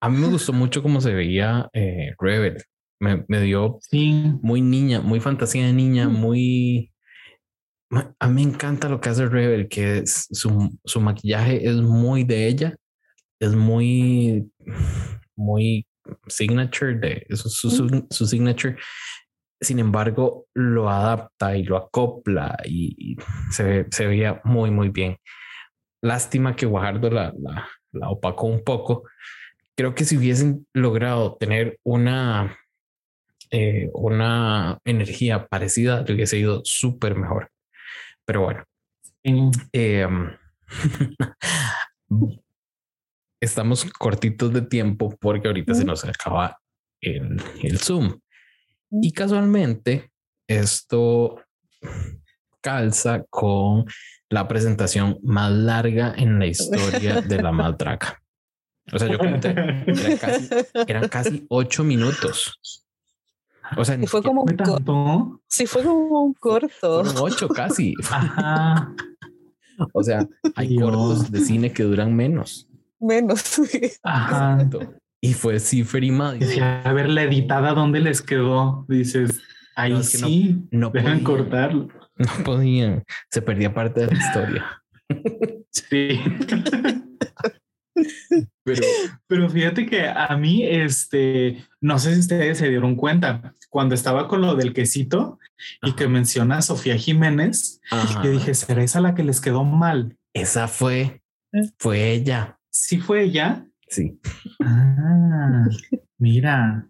A 0.00 0.08
mí 0.08 0.18
me 0.18 0.28
gustó 0.28 0.52
mucho 0.52 0.82
cómo 0.82 1.00
se 1.00 1.14
veía 1.14 1.68
eh, 1.72 2.14
Rebel. 2.18 2.62
Me, 2.98 3.24
me 3.28 3.40
dio 3.42 3.78
sí. 3.82 4.32
muy 4.40 4.62
niña 4.62 5.02
muy 5.02 5.20
fantasía 5.20 5.66
de 5.66 5.74
niña 5.74 6.08
mm. 6.08 6.12
muy 6.12 6.90
a 8.18 8.28
mí 8.28 8.44
me 8.44 8.52
encanta 8.52 8.88
lo 8.88 9.00
que 9.00 9.10
hace 9.10 9.26
Rebel, 9.26 9.68
que 9.68 9.98
es 9.98 10.26
su, 10.30 10.76
su 10.84 11.00
maquillaje 11.00 11.68
es 11.68 11.76
muy 11.76 12.24
de 12.24 12.48
ella, 12.48 12.76
es 13.40 13.54
muy, 13.54 14.50
muy 15.36 15.86
signature, 16.26 16.94
de 16.94 17.26
su, 17.36 17.48
su, 17.48 18.06
su, 18.10 18.26
signature. 18.26 18.76
Sin 19.60 19.78
embargo, 19.78 20.46
lo 20.54 20.90
adapta 20.90 21.56
y 21.56 21.64
lo 21.64 21.76
acopla 21.76 22.58
y, 22.64 23.16
se, 23.50 23.86
se 23.90 24.06
veía 24.06 24.40
muy, 24.44 24.70
muy 24.70 24.90
bien. 24.90 25.16
Lástima 26.02 26.54
que 26.54 26.66
Guajardo 26.66 27.10
la, 27.10 27.32
la, 27.38 27.68
la 27.92 28.10
opacó 28.10 28.46
un 28.46 28.62
poco. 28.62 29.04
Creo 29.76 29.94
que 29.94 30.04
si 30.04 30.16
hubiesen 30.16 30.66
logrado 30.72 31.36
tener 31.36 31.78
una, 31.82 32.56
eh, 33.50 33.90
una 33.94 34.78
energía 34.84 35.46
parecida, 35.46 36.02
le 36.02 36.14
hubiese 36.14 36.38
ido 36.38 36.62
súper 36.64 37.14
mejor. 37.14 37.50
Pero 38.24 38.42
bueno. 38.42 38.64
Em, 39.72 40.36
estamos 43.40 43.84
cortitos 43.84 44.52
de 44.52 44.62
tiempo 44.62 45.16
porque 45.20 45.48
ahorita 45.48 45.74
se 45.74 45.84
nos 45.84 46.04
acaba 46.04 46.58
el, 47.00 47.40
el 47.62 47.78
Zoom. 47.78 48.18
Y 48.90 49.12
casualmente 49.12 50.10
esto 50.46 51.40
calza 52.60 53.24
con 53.30 53.86
la 54.28 54.48
presentación 54.48 55.18
más 55.22 55.52
larga 55.52 56.14
en 56.16 56.38
la 56.38 56.46
historia 56.46 57.20
de 57.20 57.42
la 57.42 57.52
Maltraca. 57.52 58.20
O 58.92 58.98
sea, 58.98 59.08
yo 59.08 59.18
conté, 59.18 59.54
eran 60.86 61.08
casi 61.08 61.44
ocho 61.48 61.82
minutos. 61.84 62.58
O 63.76 63.84
sea, 63.84 63.98
fue 64.06 64.22
como 64.22 64.42
un 64.42 64.56
corto. 64.56 65.40
Sí, 65.48 65.66
fue 65.66 65.82
como 65.82 66.22
un 66.22 66.34
corto. 66.34 67.02
ocho 67.20 67.48
casi. 67.48 67.94
O 69.92 70.02
sea, 70.02 70.26
hay 70.54 70.74
cortos 70.78 71.30
de 71.30 71.38
cine 71.40 71.70
que 71.70 71.82
duran 71.82 72.16
menos. 72.16 72.66
Menos. 72.98 73.60
Ajá. 74.02 74.66
Y 75.20 75.34
fue 75.34 75.58
Cipher 75.60 76.04
y 76.04 76.10
Madison. 76.10 76.62
a 76.62 76.92
ver 76.92 77.08
la 77.08 77.22
editada, 77.22 77.72
¿dónde 77.72 78.00
les 78.00 78.22
quedó? 78.22 78.84
Dices, 78.88 79.40
ahí 79.74 80.02
sí, 80.02 80.66
no, 80.70 80.90
dejan 80.90 81.20
cortarlo. 81.20 81.88
No 82.18 82.44
podían. 82.44 83.04
Se 83.30 83.42
perdía 83.42 83.74
parte 83.74 84.00
de 84.00 84.06
la 84.06 84.18
historia. 84.18 84.82
Sí. 85.70 86.20
Pero, 88.64 88.82
pero 89.26 89.48
fíjate 89.48 89.86
que 89.86 90.08
a 90.08 90.36
mí, 90.36 90.64
este, 90.64 91.64
no 91.80 91.98
sé 91.98 92.14
si 92.14 92.20
ustedes 92.20 92.58
se 92.58 92.68
dieron 92.68 92.96
cuenta, 92.96 93.54
cuando 93.70 93.94
estaba 93.94 94.28
con 94.28 94.40
lo 94.40 94.54
del 94.54 94.72
quesito 94.72 95.38
y 95.82 95.92
que 95.92 96.08
menciona 96.08 96.58
a 96.58 96.62
Sofía 96.62 96.96
Jiménez, 96.96 97.80
que 98.22 98.30
dije, 98.30 98.54
¿será 98.54 98.82
esa 98.82 99.00
la 99.00 99.14
que 99.14 99.24
les 99.24 99.40
quedó 99.40 99.64
mal? 99.64 100.16
Esa 100.34 100.68
fue, 100.68 101.22
¿Eh? 101.52 101.70
fue 101.78 102.10
ella. 102.12 102.58
¿Sí 102.70 102.98
fue 102.98 103.22
ella? 103.22 103.66
Sí. 103.88 104.18
Ah, 104.60 105.64
mira, 106.18 106.88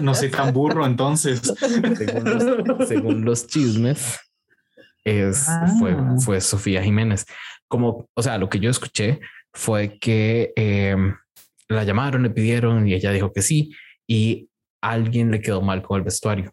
no, 0.00 0.14
soy 0.14 0.30
tan 0.30 0.52
burro 0.52 0.86
entonces. 0.86 1.40
Según 2.86 3.24
los, 3.24 3.46
chismes, 3.46 4.18
es, 5.04 5.46
fue, 5.78 5.92
ah. 5.92 6.16
fue 6.18 6.40
Sofía 6.40 6.82
Jiménez. 6.82 7.26
Como, 7.68 8.08
o 8.14 8.22
sea, 8.22 8.38
lo 8.38 8.48
que 8.48 8.60
yo 8.60 8.70
escuché 8.70 9.20
fue 9.52 9.98
que 9.98 10.52
em, 10.56 11.14
la 11.68 11.84
llamaron, 11.84 12.22
le 12.22 12.30
pidieron 12.30 12.86
y 12.86 12.94
ella 12.94 13.10
dijo 13.10 13.32
que 13.32 13.42
sí 13.42 13.72
y 14.06 14.48
alguien 14.82 15.30
le 15.30 15.40
quedó 15.40 15.62
mal 15.62 15.82
con 15.82 15.98
el 15.98 16.04
vestuario. 16.04 16.52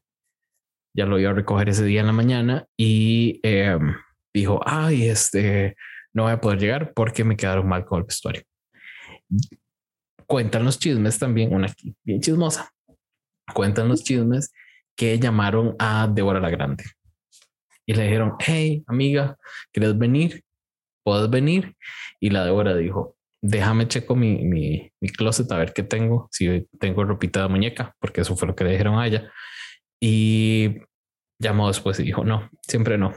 Ya 0.95 1.05
lo 1.05 1.19
iba 1.19 1.31
a 1.31 1.33
recoger 1.33 1.69
ese 1.69 1.85
día 1.85 2.01
en 2.01 2.07
la 2.07 2.13
mañana 2.13 2.65
y 2.77 3.39
em, 3.43 3.95
dijo, 4.33 4.61
ay, 4.65 5.07
este, 5.07 5.75
no 6.13 6.23
voy 6.23 6.31
a 6.31 6.41
poder 6.41 6.59
llegar 6.59 6.93
porque 6.93 7.23
me 7.23 7.37
quedaron 7.37 7.67
mal 7.67 7.85
con 7.85 7.99
el 7.99 8.05
vestuario. 8.05 8.43
Cuentan 10.25 10.65
los 10.65 10.79
chismes 10.79 11.17
también, 11.17 11.53
una 11.53 11.73
bien 12.03 12.21
chismosa. 12.21 12.71
Cuentan 13.53 13.87
los 13.87 14.03
chismes 14.03 14.51
que 14.95 15.17
llamaron 15.17 15.75
a 15.79 16.07
Débora 16.07 16.39
la 16.39 16.49
Grande 16.49 16.83
y 17.85 17.93
le 17.93 18.03
dijeron, 18.03 18.35
hey, 18.39 18.83
amiga, 18.87 19.37
¿quieres 19.71 19.97
venir? 19.97 20.43
¿puedes 21.09 21.29
venir? 21.29 21.75
Y 22.19 22.29
la 22.29 22.45
Débora 22.45 22.75
dijo, 22.75 23.17
déjame 23.41 23.87
checo 23.87 24.15
mi, 24.15 24.45
mi, 24.45 24.91
mi, 24.99 25.09
closet 25.09 25.51
a 25.51 25.57
ver 25.57 25.73
qué 25.73 25.83
tengo, 25.83 26.27
si 26.31 26.67
tengo 26.79 27.03
ropita 27.03 27.41
de 27.41 27.49
muñeca, 27.49 27.95
porque 27.99 28.21
eso 28.21 28.35
fue 28.35 28.47
lo 28.47 28.55
que 28.55 28.63
le 28.63 28.71
dijeron 28.71 28.99
a 28.99 29.07
ella. 29.07 29.31
Y 29.99 30.77
llamó 31.39 31.67
después 31.67 31.99
y 31.99 32.03
dijo, 32.03 32.23
no, 32.23 32.49
siempre 32.61 32.97
no, 32.97 33.13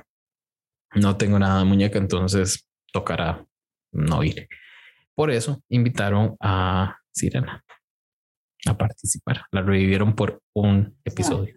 no 0.95 1.17
tengo 1.17 1.39
nada 1.39 1.59
de 1.59 1.65
muñeca, 1.67 1.99
entonces 1.99 2.69
tocará 2.93 3.45
no 3.93 4.23
ir. 4.25 4.49
Por 5.15 5.31
eso 5.31 5.63
invitaron 5.69 6.37
a 6.41 6.97
Sirena 7.13 7.63
a 8.67 8.77
participar. 8.77 9.43
La 9.51 9.63
revivieron 9.63 10.15
por 10.15 10.41
un 10.55 10.97
episodio. 11.05 11.55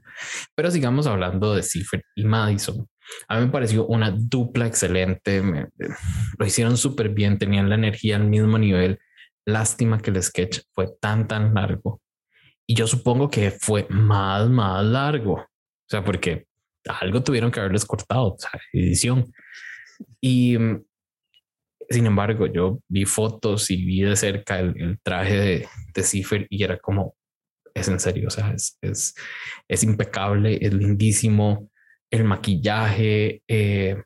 Pero 0.55 0.71
sigamos 0.71 1.07
hablando 1.07 1.53
de 1.53 1.63
Cipher 1.63 2.03
y 2.15 2.25
Madison. 2.25 2.87
A 3.27 3.37
mí 3.37 3.45
me 3.45 3.51
pareció 3.51 3.85
una 3.85 4.11
dupla 4.11 4.65
excelente. 4.65 5.41
lo 6.37 6.45
hicieron 6.45 6.77
súper 6.77 7.09
bien, 7.09 7.37
tenían 7.37 7.69
la 7.69 7.75
energía 7.75 8.15
al 8.15 8.25
mismo 8.25 8.57
nivel. 8.57 8.99
Lástima 9.45 9.99
que 9.99 10.09
el 10.09 10.21
sketch 10.23 10.61
fue 10.73 10.87
tan, 10.99 11.27
tan 11.27 11.53
largo. 11.53 12.01
Y 12.67 12.73
yo 12.73 12.87
supongo 12.87 13.29
que 13.29 13.51
fue 13.51 13.85
más, 13.89 14.49
más 14.49 14.83
largo. 14.83 15.33
O 15.33 15.87
sea, 15.87 16.03
porque 16.03 16.47
algo 16.85 17.23
tuvieron 17.23 17.51
que 17.51 17.59
haberles 17.59 17.85
cortado, 17.85 18.29
o 18.29 18.37
edición. 18.73 19.31
Y 20.19 20.57
sin 21.89 22.05
embargo, 22.05 22.47
yo 22.47 22.79
vi 22.87 23.05
fotos 23.05 23.69
y 23.71 23.83
vi 23.85 24.01
de 24.01 24.15
cerca 24.15 24.59
el, 24.59 24.99
traje 25.03 25.37
de, 25.37 25.67
de 25.93 26.03
Cipher 26.03 26.47
y 26.49 26.63
era 26.63 26.77
como 26.77 27.15
es 27.75 27.89
en 27.89 27.99
serio, 27.99 28.27
o 28.27 28.31
sea, 28.31 28.53
es, 28.53 28.77
es, 29.67 29.83
impecable, 29.83 30.57
es 30.61 30.73
lindísimo, 30.73 31.69
el 32.09 32.23
maquillaje, 32.23 33.43
eh, 33.49 34.01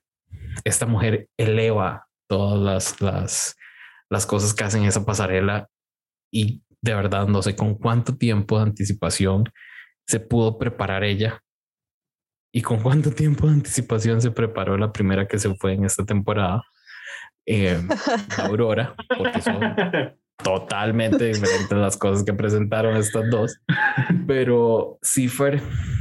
esta 0.64 0.88
mujer 0.88 1.30
eleva 1.38 2.08
todas 2.28 2.60
las, 2.60 3.02
las, 3.02 3.56
las 4.10 4.26
cosas 4.26 4.54
que 4.54 4.64
hacen 4.64 4.86
esa 4.86 5.06
pasarela 5.06 5.70
y 6.32 6.64
de 6.82 6.96
verdad 6.96 7.28
no 7.28 7.42
sé 7.42 7.56
con 7.56 7.76
cuánto 7.76 8.18
tiempo 8.18 8.58
de 8.58 8.64
anticipación 8.64 9.44
se 10.08 10.20
pudo 10.20 10.58
preparar 10.58 11.04
ella 11.04 11.42
y 12.52 12.62
con 12.64 12.82
cuánto 12.82 13.12
tiempo 13.12 13.46
de 13.46 13.54
anticipación 13.54 14.22
se 14.22 14.32
preparó 14.32 14.78
la 14.78 14.92
primera 14.92 15.28
que 15.28 15.38
se 15.38 15.54
fue 15.56 15.74
en 15.74 15.86
esta 15.86 16.04
temporada, 16.06 16.64
eh, 17.50 17.82
Aurora, 18.38 18.96
porque 19.18 19.42
son 19.42 19.60
totalmente 20.44 21.26
diferentes 21.26 21.78
las 21.78 21.98
cosas 21.98 22.24
que 22.24 22.34
presentaron 22.34 22.96
estas 22.96 23.30
dos, 23.32 23.60
pero 24.28 25.00
Cipher, 25.02 25.60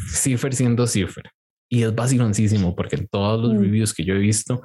Cipher 0.09 0.55
siendo 0.55 0.87
Cipher. 0.87 1.25
Y 1.71 1.83
es 1.83 1.95
vaciloncísimo 1.95 2.77
porque 2.77 2.97
en 2.97 3.09
todos 3.09 3.43
los 3.43 3.55
mm. 3.55 3.61
reviews 3.63 3.95
que 3.95 4.05
yo 4.05 4.15
he 4.15 4.19
visto, 4.19 4.63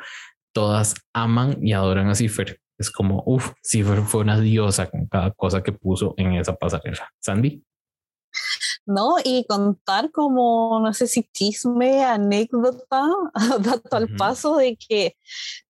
todas 0.54 0.96
aman 1.14 1.58
y 1.62 1.74
adoran 1.74 2.10
a 2.10 2.16
Cipher. 2.16 2.60
Es 2.78 2.92
como, 2.92 3.24
uff, 3.26 3.54
Cipher 3.64 4.02
fue 4.02 4.22
una 4.22 4.40
diosa 4.40 4.90
con 4.90 5.08
cada 5.08 5.32
cosa 5.32 5.64
que 5.64 5.72
puso 5.72 6.14
en 6.18 6.34
esa 6.34 6.54
pasarela. 6.56 7.10
Sandy. 7.20 7.64
¿No? 8.86 9.16
Y 9.24 9.46
contar 9.46 10.12
como, 10.12 10.80
no 10.82 10.94
sé 10.94 11.08
si 11.08 11.24
chisme, 11.24 12.04
anécdota, 12.04 13.08
dato 13.60 13.96
al 13.96 14.10
paso 14.16 14.58
de 14.58 14.78
que 14.78 15.16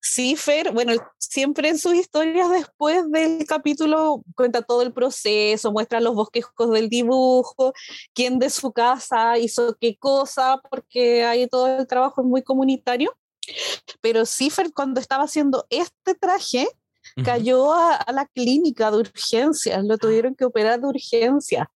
Cipher, 0.01 0.71
bueno, 0.71 0.93
siempre 1.19 1.69
en 1.69 1.77
sus 1.77 1.93
historias 1.93 2.49
después 2.49 3.09
del 3.11 3.45
capítulo 3.47 4.23
cuenta 4.35 4.61
todo 4.61 4.81
el 4.81 4.93
proceso, 4.93 5.71
muestra 5.71 5.99
los 5.99 6.15
bosquejos 6.15 6.71
del 6.71 6.89
dibujo, 6.89 7.73
quién 8.13 8.39
de 8.39 8.49
su 8.49 8.71
casa 8.71 9.37
hizo 9.37 9.77
qué 9.79 9.97
cosa, 9.97 10.59
porque 10.69 11.23
ahí 11.23 11.47
todo 11.47 11.79
el 11.79 11.87
trabajo 11.87 12.21
es 12.21 12.27
muy 12.27 12.43
comunitario. 12.43 13.15
Pero 14.01 14.25
Cipher 14.25 14.71
cuando 14.73 14.99
estaba 15.01 15.23
haciendo 15.23 15.65
este 15.69 16.15
traje, 16.15 16.67
cayó 17.25 17.73
a, 17.73 17.95
a, 17.95 18.11
la 18.13 18.25
clínica 18.27 18.89
de 18.89 18.97
urgencias, 18.97 19.83
lo 19.83 19.97
tuvieron 19.97 20.35
que 20.35 20.45
operar 20.45 20.79
de 20.79 20.87
urgencia 20.87 21.69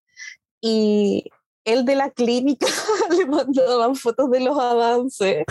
y 0.60 1.24
el 1.64 1.84
de 1.84 1.94
la 1.96 2.10
clínica 2.10 2.66
le 3.16 3.26
mandaban 3.26 3.94
fotos 3.94 4.30
de 4.30 4.40
los 4.40 4.58
avances. 4.58 5.44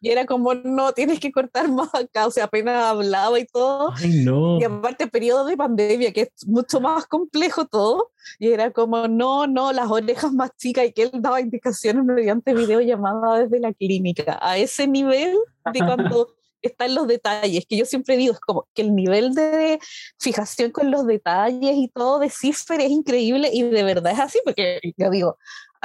Y 0.00 0.10
era 0.10 0.26
como, 0.26 0.54
no, 0.54 0.92
tienes 0.92 1.20
que 1.20 1.30
cortar 1.30 1.68
más 1.70 1.94
acá, 1.94 2.26
o 2.26 2.30
sea, 2.30 2.44
apenas 2.44 2.84
hablaba 2.84 3.38
y 3.38 3.46
todo. 3.46 3.92
Ay, 3.96 4.24
no. 4.24 4.58
Y 4.58 4.64
aparte, 4.64 5.06
periodo 5.06 5.44
de 5.44 5.56
pandemia, 5.56 6.12
que 6.12 6.22
es 6.22 6.46
mucho 6.46 6.80
más 6.80 7.06
complejo 7.06 7.66
todo. 7.66 8.10
Y 8.38 8.48
era 8.48 8.72
como, 8.72 9.08
no, 9.08 9.46
no, 9.46 9.72
las 9.72 9.90
orejas 9.90 10.32
más 10.32 10.50
chicas 10.56 10.86
y 10.86 10.92
que 10.92 11.02
él 11.02 11.10
daba 11.14 11.40
indicaciones 11.40 12.04
mediante 12.04 12.54
videollamada 12.54 13.40
desde 13.40 13.60
la 13.60 13.72
clínica. 13.72 14.38
A 14.40 14.56
ese 14.56 14.86
nivel 14.86 15.36
de 15.72 15.78
cuando 15.86 16.34
están 16.68 16.94
los 16.94 17.06
detalles, 17.06 17.66
que 17.66 17.76
yo 17.76 17.84
siempre 17.84 18.16
digo, 18.16 18.34
es 18.34 18.40
como 18.40 18.68
que 18.74 18.82
el 18.82 18.94
nivel 18.94 19.34
de 19.34 19.78
fijación 20.18 20.70
con 20.70 20.90
los 20.90 21.06
detalles 21.06 21.76
y 21.76 21.88
todo 21.88 22.18
de 22.18 22.30
Cipher 22.30 22.80
es 22.80 22.90
increíble 22.90 23.50
y 23.52 23.62
de 23.62 23.82
verdad 23.82 24.12
es 24.12 24.20
así, 24.20 24.40
porque 24.44 24.80
yo 24.96 25.10
digo, 25.10 25.38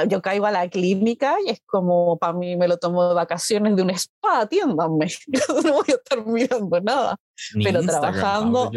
yo 0.07 0.21
caigo 0.21 0.45
a 0.45 0.51
la 0.51 0.69
clínica 0.69 1.37
y 1.45 1.49
es 1.49 1.61
como 1.65 2.17
para 2.17 2.33
mí 2.33 2.55
me 2.55 2.67
lo 2.67 2.77
tomo 2.77 3.07
de 3.07 3.15
vacaciones 3.15 3.75
de 3.75 3.81
un 3.81 3.89
spa, 3.91 4.41
atiéndanme, 4.41 5.07
yo 5.27 5.61
no 5.63 5.73
voy 5.73 5.85
a 5.89 5.95
estar 5.95 6.25
mirando 6.25 6.81
nada, 6.81 7.19
pero 7.63 7.81
trabajando, 7.81 8.71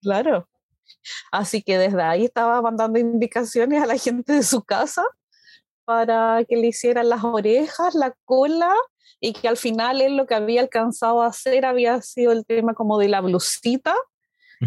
claro. 0.00 0.48
Así 1.30 1.62
que 1.62 1.78
desde 1.78 2.02
ahí 2.02 2.24
estaba 2.24 2.62
mandando 2.62 2.98
indicaciones 2.98 3.82
a 3.82 3.86
la 3.86 3.98
gente 3.98 4.32
de 4.32 4.42
su 4.42 4.62
casa 4.62 5.04
para 5.84 6.44
que 6.48 6.56
le 6.56 6.68
hicieran 6.68 7.08
las 7.08 7.22
orejas, 7.22 7.94
la 7.94 8.14
cola 8.24 8.74
y 9.20 9.32
que 9.32 9.48
al 9.48 9.56
final 9.56 10.00
él 10.00 10.16
lo 10.16 10.26
que 10.26 10.34
había 10.34 10.60
alcanzado 10.60 11.22
a 11.22 11.28
hacer 11.28 11.64
había 11.64 12.00
sido 12.02 12.32
el 12.32 12.44
tema 12.44 12.74
como 12.74 12.98
de 12.98 13.08
la 13.08 13.20
blusita 13.20 13.94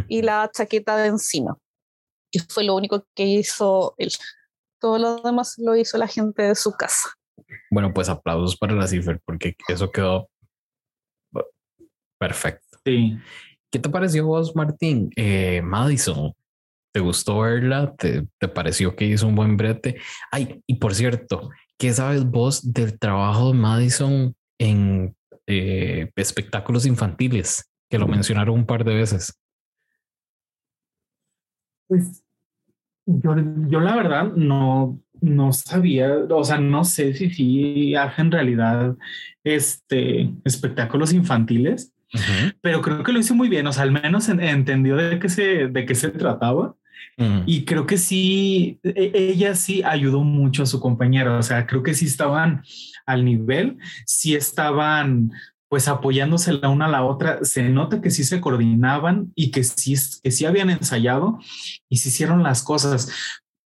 y 0.07 0.21
la 0.21 0.49
chaqueta 0.53 0.97
de 0.97 1.07
encima. 1.07 1.57
Y 2.31 2.39
fue 2.39 2.63
lo 2.63 2.75
único 2.75 3.05
que 3.15 3.25
hizo 3.25 3.95
él. 3.97 4.11
Todo 4.79 4.97
lo 4.97 5.21
demás 5.21 5.55
lo 5.57 5.75
hizo 5.75 5.97
la 5.97 6.07
gente 6.07 6.43
de 6.43 6.55
su 6.55 6.71
casa. 6.71 7.09
Bueno, 7.71 7.93
pues 7.93 8.09
aplausos 8.09 8.57
para 8.57 8.73
la 8.73 8.87
cifra 8.87 9.19
porque 9.25 9.55
eso 9.67 9.91
quedó 9.91 10.29
perfecto. 12.17 12.79
Sí. 12.85 13.17
¿Qué 13.71 13.79
te 13.79 13.89
pareció 13.89 14.25
vos, 14.25 14.55
Martín? 14.55 15.11
Eh, 15.15 15.61
Madison, 15.63 16.33
¿te 16.91 16.99
gustó 16.99 17.39
verla? 17.39 17.93
¿Te, 17.95 18.27
¿Te, 18.39 18.47
pareció 18.47 18.95
que 18.95 19.05
hizo 19.05 19.27
un 19.27 19.35
buen 19.35 19.57
brete? 19.57 19.99
Ay, 20.31 20.61
y 20.65 20.75
por 20.75 20.95
cierto, 20.95 21.49
¿qué 21.77 21.93
sabes 21.93 22.25
vos 22.25 22.73
del 22.73 22.97
trabajo 22.97 23.51
de 23.51 23.57
Madison 23.57 24.35
en 24.59 25.15
eh, 25.47 26.11
espectáculos 26.15 26.85
infantiles, 26.85 27.71
que 27.89 27.97
lo 27.97 28.07
mencionaron 28.07 28.55
un 28.55 28.65
par 28.67 28.83
de 28.83 28.93
veces. 28.93 29.33
Pues 31.87 32.23
yo, 33.07 33.35
yo 33.67 33.79
la 33.79 33.95
verdad 33.95 34.31
no, 34.35 35.01
no 35.21 35.51
sabía, 35.53 36.13
o 36.29 36.43
sea, 36.43 36.59
no 36.59 36.83
sé 36.83 37.13
si 37.15 37.31
sí 37.31 37.95
hace 37.95 38.21
en 38.21 38.31
realidad 38.31 38.95
este, 39.43 40.31
espectáculos 40.43 41.13
infantiles, 41.13 41.93
pero 42.61 42.81
creo 42.81 43.03
que 43.03 43.11
lo 43.11 43.19
hizo 43.19 43.35
muy 43.35 43.49
bien, 43.49 43.65
o 43.67 43.73
sea, 43.73 43.83
al 43.83 43.91
menos 43.91 44.29
entendió 44.29 44.95
de 44.95 45.19
qué 45.19 45.29
se, 45.29 45.67
de 45.67 45.85
qué 45.85 45.95
se 45.95 46.09
trataba. 46.09 46.75
Y 47.45 47.65
creo 47.65 47.85
que 47.85 47.97
sí, 47.97 48.79
e, 48.83 49.11
ella 49.13 49.53
sí 49.55 49.83
ayudó 49.83 50.23
mucho 50.23 50.63
a 50.63 50.65
su 50.65 50.79
compañera, 50.79 51.37
o 51.37 51.43
sea, 51.43 51.67
creo 51.67 51.83
que 51.83 51.93
sí 51.93 52.05
estaban 52.05 52.63
al 53.05 53.25
nivel, 53.25 53.77
sí 54.05 54.35
estaban 54.35 55.31
pues 55.69 55.87
apoyándose 55.87 56.53
la 56.53 56.69
una 56.69 56.85
a 56.85 56.89
la 56.89 57.03
otra, 57.03 57.43
se 57.43 57.69
nota 57.69 58.01
que 58.01 58.09
sí 58.09 58.23
se 58.23 58.41
coordinaban 58.41 59.31
y 59.35 59.51
que 59.51 59.63
sí, 59.63 59.95
que 60.23 60.31
sí 60.31 60.45
habían 60.45 60.69
ensayado 60.71 61.39
y 61.87 61.97
se 61.97 62.09
hicieron 62.09 62.41
las 62.41 62.63
cosas. 62.63 63.11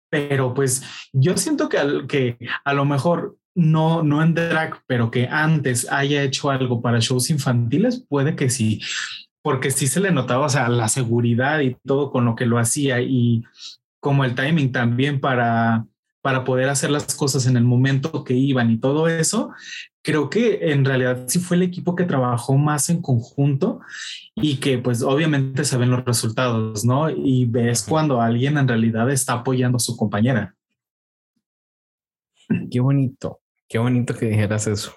Pero 0.10 0.54
pues 0.54 0.84
yo 1.14 1.38
siento 1.38 1.70
que, 1.70 2.06
que 2.08 2.38
a 2.66 2.74
lo 2.74 2.86
mejor 2.86 3.38
no, 3.56 4.04
no 4.04 4.22
en 4.22 4.34
drag, 4.34 4.82
pero 4.86 5.12
que 5.12 5.28
antes 5.28 5.90
haya 5.92 6.24
hecho 6.24 6.50
algo 6.50 6.82
para 6.82 7.00
shows 7.00 7.30
infantiles, 7.30 8.06
puede 8.08 8.36
que 8.36 8.50
sí, 8.50 8.82
porque 9.44 9.72
sí 9.72 9.88
se 9.88 10.00
le 10.00 10.12
notaba, 10.12 10.46
o 10.46 10.50
sea, 10.50 10.70
la 10.70 10.88
seguridad 10.88 11.60
y 11.60 11.76
todo 11.86 12.12
con 12.12 12.26
lo 12.26 12.36
que 12.36 12.46
lo 12.46 12.58
hacía 12.58 13.02
y 13.02 13.44
como 14.00 14.24
el 14.24 14.36
timing 14.36 14.72
también 14.72 15.20
para, 15.20 15.86
para 16.22 16.46
poder 16.46 16.70
hacer 16.70 16.90
las 16.90 17.14
cosas 17.14 17.46
en 17.46 17.58
el 17.58 17.66
momento 17.66 18.24
que 18.24 18.34
iban 18.34 18.72
y 18.72 18.78
todo 18.78 19.10
eso, 19.10 19.52
creo 20.02 20.30
que 20.30 20.72
en 20.72 20.86
realidad 20.86 21.26
sí 21.28 21.40
fue 21.40 21.58
el 21.58 21.64
equipo 21.64 21.96
que 21.96 22.06
trabajó 22.06 22.58
más 22.58 22.90
en 22.90 23.02
conjunto 23.02 23.82
y 24.34 24.58
que 24.58 24.78
pues 24.78 25.04
obviamente 25.04 25.66
se 25.66 25.78
ven 25.78 25.92
los 25.92 26.06
resultados, 26.06 26.86
¿no? 26.86 27.10
Y 27.10 27.46
ves 27.46 27.84
cuando 27.84 28.22
alguien 28.22 28.58
en 28.58 28.68
realidad 28.68 29.12
está 29.12 29.34
apoyando 29.34 29.76
a 29.76 29.82
su 29.82 29.98
compañera. 29.98 30.56
Qué 32.72 32.80
bonito, 32.80 33.42
qué 33.68 33.78
bonito 33.80 34.14
que 34.14 34.28
dijeras 34.28 34.68
eso. 34.68 34.94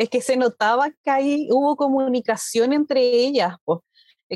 Es 0.00 0.08
que 0.08 0.22
se 0.22 0.36
notaba 0.36 0.90
que 1.04 1.10
ahí 1.10 1.48
hubo 1.50 1.76
comunicación 1.76 2.72
entre 2.72 3.00
ellas, 3.00 3.56
pues. 3.64 3.80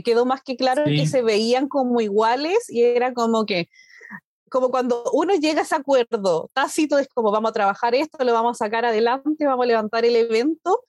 Quedó 0.05 0.27
más 0.27 0.43
que 0.43 0.57
claro 0.57 0.85
que 0.85 1.07
se 1.07 1.23
veían 1.23 1.69
como 1.69 2.01
iguales 2.01 2.69
y 2.69 2.83
era 2.83 3.15
como 3.15 3.47
que 3.47 3.69
como 4.51 4.71
cuando 4.71 5.05
uno 5.13 5.35
llega 5.35 5.61
a 5.61 5.65
ese 5.65 5.75
acuerdo 5.75 6.51
tácito, 6.53 6.99
es 6.99 7.09
como 7.09 7.31
vamos 7.31 7.51
a 7.51 7.53
trabajar 7.53 7.95
esto, 7.95 8.25
lo 8.25 8.33
vamos 8.33 8.61
a 8.61 8.65
sacar 8.65 8.85
adelante, 8.85 9.47
vamos 9.47 9.65
a 9.65 9.67
levantar 9.67 10.05
el 10.05 10.17
evento, 10.17 10.81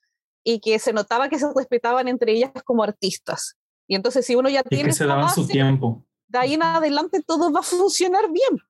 y 0.43 0.59
que 0.59 0.77
se 0.79 0.93
notaba 0.93 1.29
que 1.29 1.39
se 1.39 1.47
respetaban 1.53 2.07
entre 2.07 2.33
ellas 2.33 2.51
como 2.63 2.83
artistas. 2.83 3.57
Y 3.87 3.95
entonces 3.95 4.25
si 4.25 4.35
uno 4.35 4.49
ya 4.49 4.61
y 4.61 4.69
tiene... 4.69 4.85
que 4.85 4.93
se 4.93 5.05
daban 5.05 5.29
su 5.29 5.47
tiempo. 5.47 6.05
De 6.27 6.37
ahí 6.37 6.53
en 6.53 6.63
adelante 6.63 7.21
todo 7.25 7.51
va 7.51 7.61
a 7.61 7.63
funcionar 7.63 8.31
bien. 8.31 8.61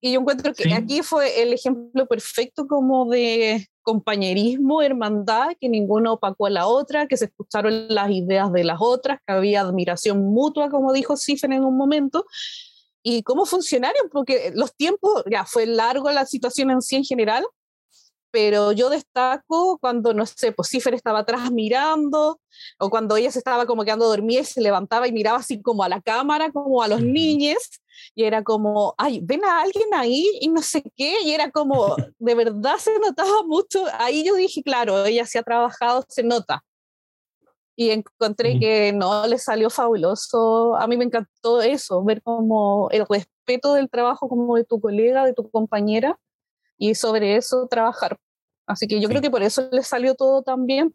Y 0.00 0.12
yo 0.12 0.20
encuentro 0.20 0.54
que 0.54 0.72
aquí 0.72 1.02
fue 1.02 1.42
el 1.42 1.52
ejemplo 1.52 2.06
perfecto 2.06 2.66
como 2.66 3.08
de 3.10 3.68
compañerismo, 3.82 4.82
hermandad, 4.82 5.50
que 5.60 5.68
ninguno 5.68 6.14
opacó 6.14 6.46
a 6.46 6.50
la 6.50 6.66
otra, 6.66 7.06
que 7.06 7.16
se 7.16 7.26
escucharon 7.26 7.88
las 7.88 8.10
ideas 8.10 8.50
de 8.52 8.64
las 8.64 8.78
otras, 8.80 9.18
que 9.26 9.32
había 9.32 9.60
admiración 9.60 10.24
mutua, 10.24 10.70
como 10.70 10.92
dijo 10.92 11.16
Sifen 11.16 11.52
en 11.52 11.64
un 11.64 11.76
momento, 11.76 12.24
y 13.02 13.22
cómo 13.22 13.44
funcionaron, 13.44 14.08
porque 14.10 14.52
los 14.54 14.74
tiempos, 14.74 15.22
ya 15.30 15.44
fue 15.44 15.66
largo 15.66 16.10
la 16.10 16.24
situación 16.24 16.70
en 16.70 16.82
sí 16.82 16.96
en 16.96 17.04
general, 17.04 17.44
pero 18.30 18.72
yo 18.72 18.90
destaco 18.90 19.78
cuando, 19.78 20.14
no 20.14 20.24
sé, 20.24 20.52
pues 20.52 20.68
Cifer 20.68 20.94
estaba 20.94 21.20
atrás 21.20 21.50
mirando, 21.50 22.40
o 22.78 22.90
cuando 22.90 23.16
ella 23.16 23.32
se 23.32 23.38
estaba 23.38 23.66
como 23.66 23.84
quedando 23.84 24.06
dormida 24.08 24.40
y 24.40 24.44
se 24.44 24.60
levantaba 24.60 25.08
y 25.08 25.12
miraba 25.12 25.38
así 25.38 25.60
como 25.60 25.82
a 25.82 25.88
la 25.88 26.00
cámara, 26.00 26.52
como 26.52 26.82
a 26.82 26.88
los 26.88 27.02
niños, 27.02 27.58
y 28.14 28.24
era 28.24 28.42
como, 28.42 28.94
ay, 28.98 29.20
ven 29.22 29.44
a 29.44 29.62
alguien 29.62 29.88
ahí 29.94 30.26
y 30.40 30.48
no 30.48 30.62
sé 30.62 30.82
qué, 30.96 31.22
y 31.24 31.32
era 31.32 31.50
como, 31.50 31.96
de 32.18 32.34
verdad 32.34 32.76
se 32.78 32.98
notaba 32.98 33.42
mucho, 33.46 33.84
ahí 33.98 34.24
yo 34.24 34.34
dije, 34.34 34.62
claro, 34.62 35.04
ella 35.06 35.26
se 35.26 35.38
ha 35.38 35.42
trabajado, 35.42 36.04
se 36.08 36.22
nota. 36.22 36.62
y 37.76 37.90
encontré 37.90 38.58
que 38.58 38.92
no, 38.92 39.26
le 39.26 39.38
salió 39.38 39.70
fabuloso. 39.70 40.76
A 40.76 40.86
mí 40.86 40.98
me 40.98 41.04
encantó 41.04 41.62
eso, 41.62 42.04
ver 42.04 42.20
como 42.22 42.90
el 42.90 43.06
respeto 43.08 43.72
del 43.74 43.88
trabajo 43.88 44.28
como 44.28 44.56
de 44.56 44.64
tu 44.64 44.80
colega, 44.80 45.24
de 45.24 45.32
tu 45.32 45.50
compañera, 45.50 46.18
y 46.76 46.94
sobre 46.94 47.36
eso 47.36 47.68
trabajar. 47.68 48.18
Así 48.66 48.86
que 48.86 49.00
yo 49.00 49.08
creo 49.08 49.22
que 49.22 49.30
por 49.30 49.42
eso 49.42 49.68
le 49.72 49.82
salió 49.82 50.14
todo 50.14 50.42
tan 50.42 50.66
bien. 50.66 50.94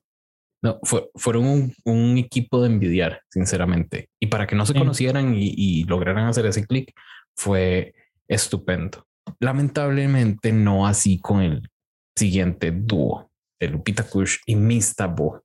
No, 0.65 0.79
fueron 1.13 1.71
un, 1.83 2.17
equipo 2.17 2.59
de 2.59 2.69
envidiar, 2.69 3.21
sinceramente. 3.29 4.09
Y 4.19 4.27
para 4.27 4.47
que 4.47 4.55
no 4.55 4.65
se 4.65 4.73
conocieran 4.73 5.35
y, 5.35 5.53
y 5.55 5.83
lograran 5.83 6.25
hacer 6.25 6.47
ese 6.47 6.65
clic, 6.65 6.91
fue 7.37 7.93
estupendo. 8.27 9.05
Lamentablemente 9.39 10.51
no 10.51 10.87
así 10.87 11.19
con 11.19 11.41
el 11.41 11.69
siguiente 12.17 12.71
dúo 12.71 13.29
de 13.59 13.67
Lupita 13.67 14.09
Kush 14.09 14.37
y 14.47 14.55
Mista 14.55 15.05
Bo, 15.05 15.43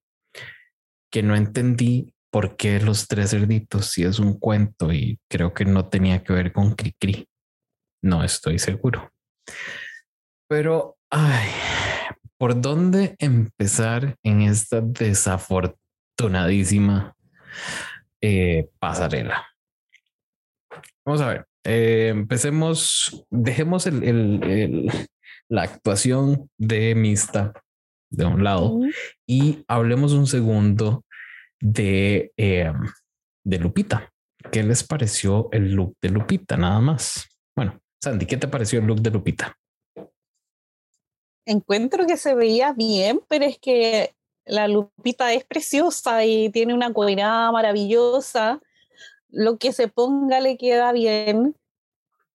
que 1.12 1.22
no 1.22 1.36
entendí 1.36 2.14
por 2.30 2.56
qué 2.56 2.80
los 2.80 3.06
tres 3.06 3.30
cerditos 3.30 3.90
si 3.90 4.04
es 4.04 4.20
un 4.20 4.38
cuento 4.38 4.90
y 4.90 5.18
creo 5.28 5.52
que 5.52 5.66
no 5.66 5.90
tenía 5.90 6.24
que 6.24 6.32
ver 6.32 6.50
con 6.52 6.74
Cricri. 6.74 7.28
No 8.02 8.24
estoy 8.24 8.58
seguro. 8.58 9.10
Pero, 10.48 10.96
ay, 11.10 11.50
¿por 12.40 12.58
dónde 12.58 13.14
empezar 13.18 14.16
en 14.22 14.40
esta 14.40 14.80
desafortunadísima 14.80 17.14
eh, 18.22 18.70
pasarela? 18.78 19.46
Vamos 21.04 21.20
a 21.20 21.28
ver. 21.28 21.44
Eh, 21.64 22.08
empecemos, 22.08 23.26
dejemos 23.28 23.86
el, 23.86 24.90
la 25.50 25.64
actuación 25.64 26.48
de 26.56 26.94
Mista 26.94 27.52
de 28.08 28.24
un 28.24 28.42
lado 28.42 28.80
y 29.26 29.62
hablemos 29.68 30.14
un 30.14 30.26
segundo 30.26 31.04
de, 31.60 32.32
eh, 32.38 32.72
de 33.44 33.58
Lupita. 33.58 34.10
¿Qué 34.50 34.62
les 34.62 34.82
pareció 34.82 35.50
el 35.52 35.74
look 35.74 35.94
de 36.00 36.08
Lupita? 36.08 36.56
Nada 36.56 36.80
más. 36.80 37.28
Bueno, 37.54 37.78
Sandy, 38.02 38.24
¿qué 38.24 38.38
te 38.38 38.48
pareció 38.48 38.80
el 38.80 38.86
look 38.86 39.02
de 39.02 39.10
Lupita? 39.10 39.59
Encuentro 41.50 42.06
que 42.06 42.16
se 42.16 42.36
veía 42.36 42.72
bien, 42.72 43.20
pero 43.26 43.44
es 43.44 43.58
que 43.58 44.14
la 44.44 44.68
Lupita 44.68 45.32
es 45.32 45.42
preciosa 45.42 46.24
y 46.24 46.48
tiene 46.50 46.74
una 46.74 46.92
cuerada 46.92 47.50
maravillosa. 47.50 48.60
Lo 49.30 49.58
que 49.58 49.72
se 49.72 49.88
ponga 49.88 50.38
le 50.38 50.56
queda 50.56 50.92
bien. 50.92 51.56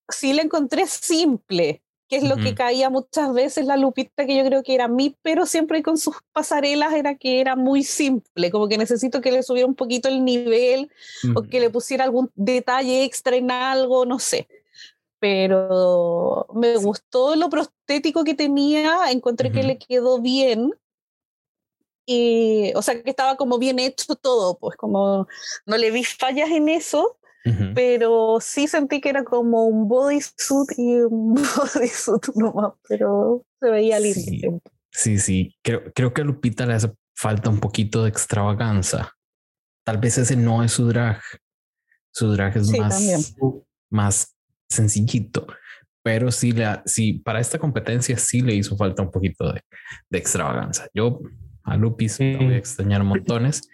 Sí 0.10 0.34
la 0.34 0.42
encontré 0.42 0.86
simple, 0.86 1.82
que 2.10 2.18
es 2.18 2.24
lo 2.24 2.36
que 2.36 2.56
caía 2.56 2.90
muchas 2.90 3.34
veces 3.34 3.66
la 3.66 3.78
Lupita, 3.78 4.26
que 4.26 4.36
yo 4.36 4.44
creo 4.44 4.64
que 4.64 4.76
era 4.76 4.90
mí, 4.90 5.16
pero 5.22 5.46
siempre 5.46 5.82
con 5.82 5.98
sus 5.98 6.18
pasarelas 6.34 6.94
era 6.94 7.16
que 7.16 7.40
era 7.40 7.56
muy 7.56 7.84
simple, 7.84 8.52
como 8.52 8.68
que 8.68 8.78
necesito 8.78 9.22
que 9.22 9.32
le 9.32 9.44
subiera 9.44 9.66
un 9.66 9.76
poquito 9.76 10.10
el 10.10 10.26
nivel 10.26 10.92
o 11.36 11.44
que 11.44 11.62
le 11.62 11.70
pusiera 11.70 12.04
algún 12.04 12.30
detalle 12.36 13.06
extra 13.06 13.38
en 13.38 13.50
algo, 13.50 14.06
no 14.06 14.20
sé. 14.20 14.50
Pero 15.20 16.48
me 16.54 16.78
gustó 16.78 17.36
lo 17.36 17.50
prostético 17.50 18.24
que 18.24 18.34
tenía, 18.34 19.12
encontré 19.12 19.52
que 19.52 19.64
le 19.64 19.78
quedó 19.78 20.22
bien. 20.22 20.74
Y, 22.06 22.72
o 22.76 22.82
sea, 22.82 23.02
que 23.02 23.10
estaba 23.10 23.36
como 23.36 23.58
bien 23.58 23.80
hecho 23.80 24.16
todo, 24.16 24.60
pues 24.60 24.78
como 24.78 25.28
no 25.66 25.78
le 25.78 25.90
vi 25.90 26.04
fallas 26.04 26.52
en 26.52 26.70
eso, 26.70 27.18
pero 27.74 28.40
sí 28.42 28.68
sentí 28.68 29.02
que 29.02 29.10
era 29.10 29.24
como 29.24 29.66
un 29.66 29.88
bodysuit 29.88 30.78
y 30.78 31.02
un 31.02 31.36
bodysuit 31.56 32.36
nomás, 32.36 32.74
pero 32.88 33.44
se 33.60 33.70
veía 33.70 34.00
lindo. 34.00 34.62
Sí, 34.92 35.20
sí, 35.20 35.56
Creo, 35.62 35.92
creo 35.94 36.14
que 36.14 36.22
a 36.22 36.26
Lupita 36.26 36.66
le 36.66 36.74
hace 36.74 36.92
falta 37.16 37.50
un 37.50 37.60
poquito 37.60 38.04
de 38.04 38.10
extravaganza. 38.10 39.14
Tal 39.84 39.98
vez 39.98 40.18
ese 40.18 40.36
no 40.36 40.64
es 40.64 40.72
su 40.72 40.88
drag. 40.88 41.22
Su 42.12 42.32
drag 42.32 42.58
es 42.58 42.72
más, 42.80 43.36
más 43.90 44.35
sencillito, 44.70 45.48
pero 46.04 46.32
sí, 46.32 46.52
le, 46.52 46.68
sí, 46.86 47.14
para 47.14 47.40
esta 47.40 47.60
competencia 47.60 48.18
sí 48.18 48.42
le 48.42 48.56
hizo 48.56 48.78
falta 48.78 49.02
un 49.02 49.12
poquito 49.12 49.52
de, 49.52 49.62
de 50.10 50.18
extravaganza. 50.18 50.88
Yo 50.94 51.20
a 51.64 51.78
Lupis 51.78 52.20
voy 52.20 52.54
a 52.54 52.58
extrañar 52.58 53.04
montones 53.04 53.68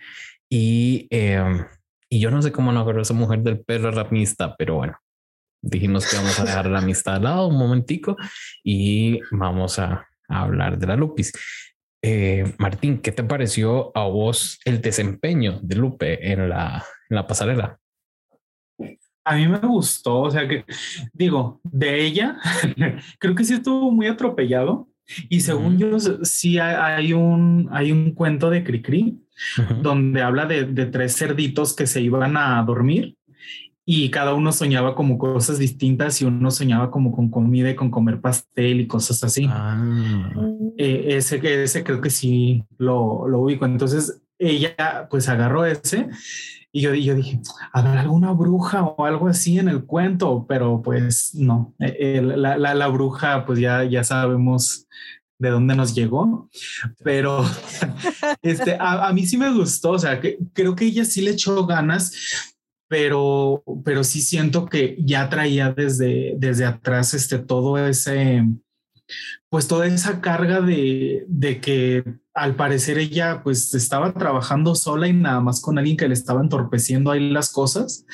y 0.49 1.07
eh, 1.11 1.65
y 2.13 2.19
yo 2.19 2.29
no 2.29 2.41
sé 2.41 2.51
cómo 2.51 2.73
no 2.73 2.81
agarró 2.81 3.01
esa 3.01 3.13
mujer 3.13 3.39
del 3.39 3.61
perro 3.61 3.89
ramista, 3.89 4.55
pero 4.57 4.75
bueno, 4.75 4.97
dijimos 5.61 6.05
que 6.05 6.17
vamos 6.17 6.37
a 6.39 6.43
dejar 6.43 6.65
la 6.65 6.79
amistad 6.79 7.15
al 7.15 7.23
lado 7.23 7.47
un 7.47 7.57
momentico 7.57 8.17
y 8.63 9.21
vamos 9.31 9.79
a, 9.79 10.05
hablar 10.27 10.77
de 10.77 10.87
la 10.87 10.95
Lupis. 10.95 11.33
Eh, 12.01 12.53
Martín, 12.57 13.01
¿qué 13.01 13.11
te 13.11 13.23
pareció 13.23 13.91
a 13.97 14.07
vos 14.07 14.59
el 14.63 14.81
desempeño 14.81 15.59
de 15.61 15.75
Lupe 15.75 16.31
en 16.31 16.49
la, 16.49 16.85
en 17.09 17.15
la 17.15 17.27
pasarela? 17.27 17.79
A 19.23 19.35
mí 19.35 19.47
me 19.47 19.59
gustó, 19.59 20.21
o 20.21 20.31
sea 20.31 20.47
que 20.47 20.65
digo, 21.13 21.61
de 21.63 22.05
ella, 22.05 22.37
creo 23.19 23.35
que 23.35 23.43
sí 23.43 23.53
estuvo 23.53 23.91
muy 23.91 24.07
atropellado. 24.07 24.87
Y 25.29 25.41
según 25.41 25.77
yo, 25.77 25.99
sí 25.99 26.57
hay 26.57 27.11
un, 27.11 27.67
hay 27.71 27.91
un 27.91 28.11
cuento 28.11 28.49
de 28.49 28.63
Cricri 28.63 29.19
donde 29.81 30.21
habla 30.21 30.45
de, 30.45 30.85
tres 30.85 31.17
cerditos 31.17 31.75
que 31.75 31.87
se 31.87 32.01
iban 32.01 32.37
a 32.37 32.63
dormir 32.63 33.17
y 33.85 34.09
cada 34.09 34.33
uno 34.33 34.51
soñaba 34.51 34.95
como 34.95 35.17
cosas 35.17 35.57
distintas 35.59 36.21
y 36.21 36.25
uno 36.25 36.51
soñaba 36.51 36.91
como 36.91 37.11
con 37.11 37.29
comida 37.29 37.69
y 37.69 37.75
con 37.75 37.89
comer 37.89 38.21
pastel 38.21 38.79
y 38.79 38.87
cosas 38.87 39.23
así. 39.23 39.47
Ah. 39.49 39.83
Eh, 40.77 41.15
ese, 41.17 41.41
ese 41.63 41.83
creo 41.83 41.99
que 41.99 42.09
sí 42.09 42.63
lo, 42.77 43.27
lo 43.27 43.39
ubico. 43.39 43.65
Entonces 43.65 44.21
ella 44.37 45.07
pues 45.09 45.27
agarró 45.29 45.65
ese 45.65 46.07
y 46.73 46.81
yo, 46.81 46.93
yo 46.93 47.15
dije, 47.15 47.41
¿habrá 47.73 48.01
alguna 48.01 48.31
bruja 48.31 48.83
o 48.83 49.05
algo 49.05 49.27
así 49.27 49.59
en 49.59 49.67
el 49.67 49.83
cuento? 49.83 50.45
Pero 50.47 50.81
pues 50.81 51.35
no, 51.35 51.73
eh, 51.79 52.21
la, 52.21 52.57
la, 52.57 52.73
la, 52.73 52.87
bruja 52.87 53.45
pues 53.45 53.59
ya, 53.59 53.83
ya 53.83 54.03
sabemos 54.03 54.87
de 55.41 55.49
dónde 55.49 55.75
nos 55.75 55.95
llegó, 55.95 56.49
pero 57.03 57.43
este, 58.43 58.77
a, 58.79 59.11
mí 59.11 59.25
sí 59.25 59.37
me 59.37 59.51
gustó, 59.51 59.91
o 59.91 59.99
sea, 59.99 60.21
que, 60.21 60.37
creo 60.53 60.75
que 60.75 60.85
ella 60.85 61.03
sí 61.03 61.21
le 61.21 61.31
echó 61.31 61.65
ganas, 61.65 62.13
pero, 62.87 63.63
pero 63.83 64.03
sí 64.03 64.21
siento 64.21 64.67
que 64.67 64.95
ya 64.99 65.29
traía 65.29 65.71
desde, 65.71 66.35
desde 66.37 66.65
atrás 66.65 67.15
este, 67.15 67.39
todo 67.39 67.79
ese, 67.79 68.45
pues 69.51 69.67
toda 69.67 69.85
esa 69.85 70.21
carga 70.21 70.61
de, 70.61 71.25
de 71.27 71.59
que 71.59 72.05
al 72.33 72.55
parecer 72.55 72.97
ella 72.97 73.41
pues 73.43 73.73
estaba 73.73 74.13
trabajando 74.13 74.75
sola 74.75 75.09
y 75.09 75.13
nada 75.13 75.41
más 75.41 75.59
con 75.59 75.77
alguien 75.77 75.97
que 75.97 76.07
le 76.07 76.13
estaba 76.13 76.39
entorpeciendo 76.39 77.11
ahí 77.11 77.29
las 77.29 77.51
cosas. 77.51 78.05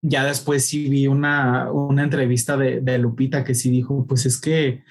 Ya 0.00 0.24
después 0.24 0.64
sí 0.64 0.88
vi 0.88 1.06
una, 1.06 1.70
una 1.70 2.02
entrevista 2.02 2.56
de, 2.56 2.80
de 2.80 2.96
Lupita 2.96 3.44
que 3.44 3.54
sí 3.54 3.68
dijo, 3.68 4.06
pues 4.06 4.24
es 4.24 4.40
que 4.40 4.84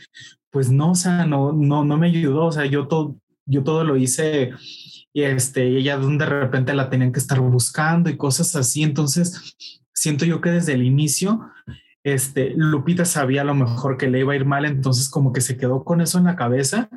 pues 0.51 0.69
no, 0.69 0.91
o 0.91 0.95
sea, 0.95 1.25
no, 1.25 1.53
no, 1.53 1.83
no 1.83 1.97
me 1.97 2.07
ayudó, 2.07 2.45
o 2.45 2.51
sea, 2.51 2.67
yo 2.67 2.87
todo, 2.87 3.17
yo 3.47 3.63
todo 3.63 3.83
lo 3.83 3.97
hice 3.97 4.51
y 5.11 5.23
este, 5.23 5.75
ella 5.75 5.97
de 5.97 6.25
repente 6.25 6.75
la 6.75 6.91
tenían 6.91 7.13
que 7.13 7.19
estar 7.19 7.39
buscando 7.39 8.11
y 8.11 8.15
cosas 8.15 8.55
así, 8.55 8.83
entonces 8.83 9.55
siento 9.91 10.23
yo 10.23 10.39
que 10.39 10.51
desde 10.51 10.73
el 10.73 10.83
inicio, 10.83 11.49
este, 12.05 12.53
Lupita 12.55 13.03
sabía 13.03 13.43
lo 13.43 13.55
mejor 13.55 13.97
que 13.97 14.07
le 14.07 14.19
iba 14.19 14.33
a 14.33 14.35
ir 14.35 14.45
mal, 14.45 14.63
entonces 14.63 15.09
como 15.09 15.33
que 15.33 15.41
se 15.41 15.57
quedó 15.57 15.83
con 15.83 16.01
eso 16.01 16.19
en 16.19 16.25
la 16.25 16.35
cabeza, 16.35 16.87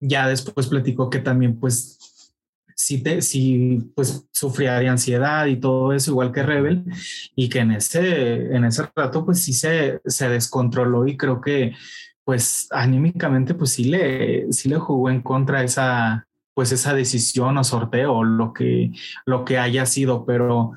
ya 0.00 0.26
después 0.26 0.66
platicó 0.66 1.08
que 1.08 1.20
también 1.20 1.60
pues 1.60 2.32
sí, 2.74 3.00
te, 3.00 3.22
sí 3.22 3.92
pues 3.94 4.26
sufría 4.32 4.74
de 4.80 4.88
ansiedad 4.88 5.46
y 5.46 5.54
todo 5.54 5.92
eso, 5.92 6.10
igual 6.10 6.32
que 6.32 6.42
Rebel, 6.42 6.84
y 7.36 7.48
que 7.48 7.60
en 7.60 7.70
ese, 7.70 8.56
en 8.56 8.64
ese 8.64 8.82
rato 8.96 9.24
pues 9.24 9.40
sí 9.40 9.52
se, 9.52 10.00
se 10.04 10.28
descontroló 10.28 11.06
y 11.06 11.16
creo 11.16 11.40
que 11.40 11.72
pues 12.24 12.66
anímicamente 12.72 13.54
pues 13.54 13.70
sí 13.70 13.84
le, 13.84 14.52
sí 14.52 14.68
le 14.68 14.78
jugó 14.78 15.10
en 15.10 15.22
contra 15.22 15.62
esa, 15.62 16.26
pues 16.54 16.72
esa 16.72 16.92
decisión 16.92 17.56
o 17.56 17.62
sorteo 17.62 18.24
lo 18.24 18.52
que, 18.52 18.90
lo 19.26 19.44
que 19.44 19.58
haya 19.58 19.86
sido, 19.86 20.26
pero 20.26 20.72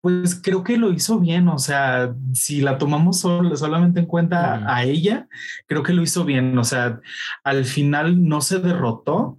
pues 0.00 0.40
creo 0.40 0.62
que 0.62 0.76
lo 0.76 0.92
hizo 0.92 1.18
bien, 1.18 1.48
o 1.48 1.58
sea, 1.58 2.14
si 2.32 2.60
la 2.60 2.78
tomamos 2.78 3.20
solamente 3.20 4.00
en 4.00 4.06
cuenta 4.06 4.72
a 4.72 4.84
ella, 4.84 5.28
creo 5.66 5.82
que 5.82 5.92
lo 5.92 6.02
hizo 6.02 6.24
bien, 6.24 6.56
o 6.56 6.64
sea, 6.64 7.00
al 7.42 7.64
final 7.64 8.28
no 8.28 8.40
se 8.40 8.60
derrotó, 8.60 9.38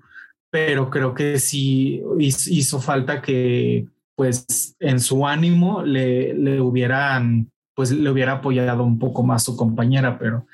pero 0.50 0.90
creo 0.90 1.14
que 1.14 1.40
sí 1.40 2.02
hizo 2.20 2.82
falta 2.82 3.22
que 3.22 3.88
pues 4.16 4.76
en 4.80 5.00
su 5.00 5.28
ánimo 5.28 5.84
le, 5.84 6.34
le 6.34 6.60
hubieran 6.60 7.52
pues 7.78 7.92
le 7.92 8.10
hubiera 8.10 8.32
apoyado 8.32 8.84
un 8.84 8.98
poco 8.98 9.22
más 9.22 9.44
su 9.44 9.56
compañera, 9.56 10.18
pero 10.18 10.48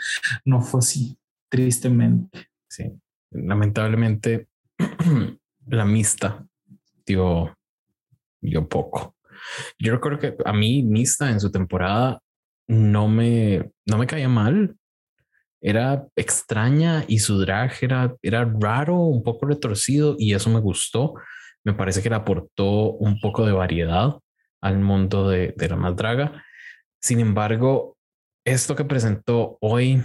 no 0.44 0.62
fue 0.62 0.80
así, 0.80 1.18
tristemente. 1.48 2.50
Sí, 2.68 2.92
lamentablemente 3.32 4.50
la 5.68 5.86
mista 5.86 6.46
dio, 7.06 7.56
dio 8.42 8.68
poco. 8.68 9.16
Yo 9.80 9.94
recuerdo 9.94 10.20
que 10.20 10.36
a 10.46 10.54
mí 10.54 10.84
Mista 10.84 11.30
en 11.30 11.40
su 11.40 11.52
temporada 11.52 12.20
no 12.68 13.08
me, 13.08 13.72
no 13.86 13.98
me 13.98 14.08
caía 14.08 14.30
mal. 14.30 14.76
Era 15.62 16.06
extraña 16.16 17.06
y 17.08 17.20
su 17.20 17.40
drag 17.40 17.72
era, 17.82 18.16
era 18.22 18.52
raro, 18.60 18.98
un 18.98 19.24
poco 19.24 19.46
retorcido 19.46 20.16
y 20.18 20.34
eso 20.34 20.50
me 20.50 20.60
gustó. 20.60 21.14
Me 21.64 21.74
parece 21.74 22.02
que 22.02 22.10
le 22.10 22.16
aportó 22.16 22.92
un 22.92 23.20
poco 23.20 23.46
de 23.46 23.54
variedad 23.54 24.18
al 24.62 24.80
mundo 24.80 25.30
de, 25.30 25.54
de 25.56 25.70
la 25.70 25.76
más 25.76 25.96
draga. 25.96 26.44
Sin 27.02 27.20
embargo, 27.20 27.98
esto 28.46 28.76
que 28.76 28.86
presentó 28.86 29.58
hoy, 29.62 30.02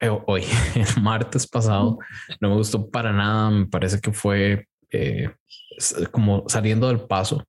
eh, 0.00 0.10
hoy, 0.26 0.42
el 0.74 1.02
martes 1.02 1.46
pasado, 1.46 1.98
no 2.40 2.48
me 2.48 2.54
gustó 2.54 2.90
para 2.90 3.12
nada. 3.12 3.50
Me 3.50 3.66
parece 3.66 4.00
que 4.00 4.12
fue 4.12 4.66
eh, 4.90 5.30
como 6.10 6.44
saliendo 6.48 6.88
del 6.88 7.00
paso. 7.00 7.44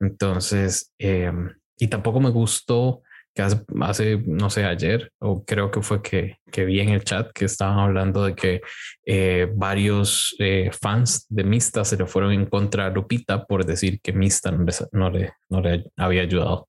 Entonces, 0.00 0.92
em, 0.98 1.50
y 1.78 1.88
tampoco 1.88 2.20
me 2.20 2.30
gustó 2.30 3.02
que 3.34 3.42
hace, 3.42 4.24
no 4.26 4.50
sé, 4.50 4.64
ayer, 4.64 5.12
o 5.20 5.44
creo 5.44 5.70
que 5.70 5.80
fue 5.80 6.02
que, 6.02 6.38
que 6.50 6.64
vi 6.64 6.80
en 6.80 6.88
el 6.88 7.04
chat 7.04 7.30
que 7.32 7.44
estaban 7.44 7.78
hablando 7.78 8.24
de 8.24 8.34
que 8.34 8.60
eh, 9.06 9.48
varios 9.54 10.34
eh, 10.40 10.70
fans 10.72 11.24
de 11.28 11.44
Mista 11.44 11.84
se 11.84 11.96
le 11.96 12.06
fueron 12.06 12.32
en 12.32 12.46
contra 12.46 12.86
a 12.86 12.90
Lupita 12.90 13.44
por 13.44 13.64
decir 13.64 14.00
que 14.00 14.12
Mista 14.12 14.50
no 14.50 15.10
le, 15.10 15.34
no 15.48 15.60
le, 15.60 15.84
había 15.96 16.22
ayudado. 16.22 16.68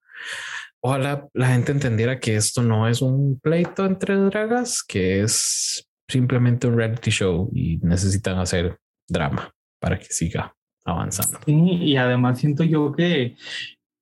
Ojalá 0.82 1.28
la 1.34 1.48
gente 1.48 1.72
entendiera 1.72 2.20
que 2.20 2.36
esto 2.36 2.62
no 2.62 2.88
es 2.88 3.02
un 3.02 3.40
pleito 3.40 3.86
entre 3.86 4.16
dragas, 4.16 4.84
que 4.84 5.22
es 5.22 5.90
simplemente 6.08 6.68
un 6.68 6.78
reality 6.78 7.10
show 7.10 7.50
y 7.52 7.78
necesitan 7.78 8.38
hacer 8.38 8.78
drama 9.08 9.52
para 9.80 9.98
que 9.98 10.06
siga 10.06 10.54
avanzando. 10.90 11.40
Sí, 11.46 11.54
y 11.54 11.98
además 11.98 12.40
siento 12.40 12.64
yo 12.64 12.92
que 12.92 13.36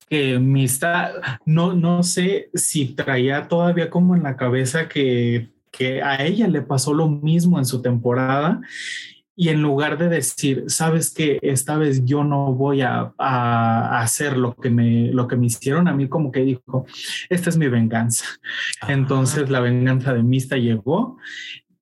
que 0.08 0.38
Mista, 0.38 1.40
no, 1.44 1.74
no 1.74 2.02
sé 2.02 2.50
si 2.54 2.94
traía 2.94 3.46
todavía 3.48 3.90
como 3.90 4.16
en 4.16 4.22
la 4.22 4.36
cabeza 4.36 4.88
que, 4.88 5.50
que 5.70 6.02
a 6.02 6.24
ella 6.24 6.48
le 6.48 6.62
pasó 6.62 6.94
lo 6.94 7.08
mismo 7.08 7.58
en 7.58 7.66
su 7.66 7.82
temporada 7.82 8.60
y 9.36 9.50
en 9.50 9.62
lugar 9.62 9.98
de 9.98 10.08
decir, 10.08 10.64
sabes 10.66 11.14
que 11.14 11.38
esta 11.42 11.76
vez 11.76 12.04
yo 12.04 12.24
no 12.24 12.52
voy 12.54 12.80
a, 12.80 13.12
a, 13.18 14.00
hacer 14.00 14.36
lo 14.36 14.54
que, 14.56 14.68
me, 14.68 15.12
lo 15.12 15.28
que 15.28 15.36
me 15.36 15.46
hicieron 15.46 15.86
a 15.86 15.94
mí, 15.94 16.08
como 16.08 16.32
que 16.32 16.40
dijo, 16.40 16.86
esta 17.28 17.50
es 17.50 17.56
mi 17.56 17.68
venganza. 17.68 18.24
Entonces 18.88 19.48
la 19.48 19.60
venganza 19.60 20.12
de 20.12 20.24
Mista 20.24 20.56
llegó, 20.56 21.18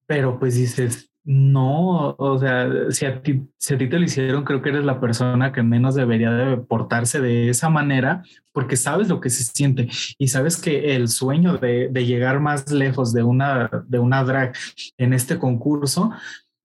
pero 0.04 0.38
pues 0.38 0.56
dices, 0.56 1.10
no, 1.28 2.14
o 2.18 2.38
sea, 2.38 2.70
si 2.90 3.04
a, 3.04 3.20
ti, 3.20 3.42
si 3.58 3.74
a 3.74 3.78
ti 3.78 3.88
te 3.88 3.98
lo 3.98 4.04
hicieron, 4.04 4.44
creo 4.44 4.62
que 4.62 4.68
eres 4.68 4.84
la 4.84 5.00
persona 5.00 5.50
que 5.50 5.60
menos 5.60 5.96
debería 5.96 6.30
de 6.30 6.56
portarse 6.56 7.20
de 7.20 7.48
esa 7.48 7.68
manera, 7.68 8.22
porque 8.52 8.76
sabes 8.76 9.08
lo 9.08 9.20
que 9.20 9.28
se 9.28 9.42
siente 9.42 9.88
y 10.18 10.28
sabes 10.28 10.56
que 10.56 10.94
el 10.94 11.08
sueño 11.08 11.58
de, 11.58 11.88
de 11.90 12.06
llegar 12.06 12.38
más 12.38 12.70
lejos 12.70 13.12
de 13.12 13.24
una, 13.24 13.68
de 13.88 13.98
una 13.98 14.22
drag 14.22 14.54
en 14.98 15.12
este 15.12 15.36
concurso 15.36 16.12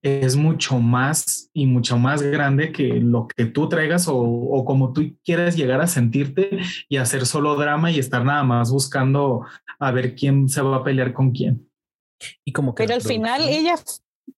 es 0.00 0.36
mucho 0.36 0.78
más 0.78 1.50
y 1.52 1.66
mucho 1.66 1.98
más 1.98 2.22
grande 2.22 2.70
que 2.70 3.00
lo 3.00 3.26
que 3.26 3.46
tú 3.46 3.68
traigas 3.68 4.06
o, 4.06 4.16
o, 4.16 4.64
como 4.64 4.92
tú 4.92 5.16
quieres 5.24 5.56
llegar 5.56 5.80
a 5.80 5.88
sentirte 5.88 6.60
y 6.88 6.98
hacer 6.98 7.26
solo 7.26 7.56
drama 7.56 7.90
y 7.90 7.98
estar 7.98 8.24
nada 8.24 8.44
más 8.44 8.70
buscando 8.70 9.44
a 9.80 9.90
ver 9.90 10.14
quién 10.14 10.48
se 10.48 10.62
va 10.62 10.76
a 10.76 10.84
pelear 10.84 11.12
con 11.12 11.32
quién. 11.32 11.68
Y 12.44 12.52
como 12.52 12.76
que 12.76 12.84
Pero 12.84 12.94
al 12.94 13.02
final 13.02 13.42
ella 13.48 13.74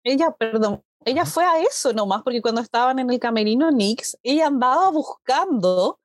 ella, 0.03 0.30
perdón, 0.32 0.82
ella 1.05 1.24
fue 1.26 1.45
a 1.45 1.61
eso 1.61 1.92
nomás, 1.92 2.22
porque 2.22 2.42
cuando 2.42 2.61
estaban 2.61 2.99
en 2.99 3.11
el 3.11 3.18
camerino 3.18 3.70
Nix, 3.70 4.16
ella 4.22 4.47
andaba 4.47 4.90
buscando 4.90 6.01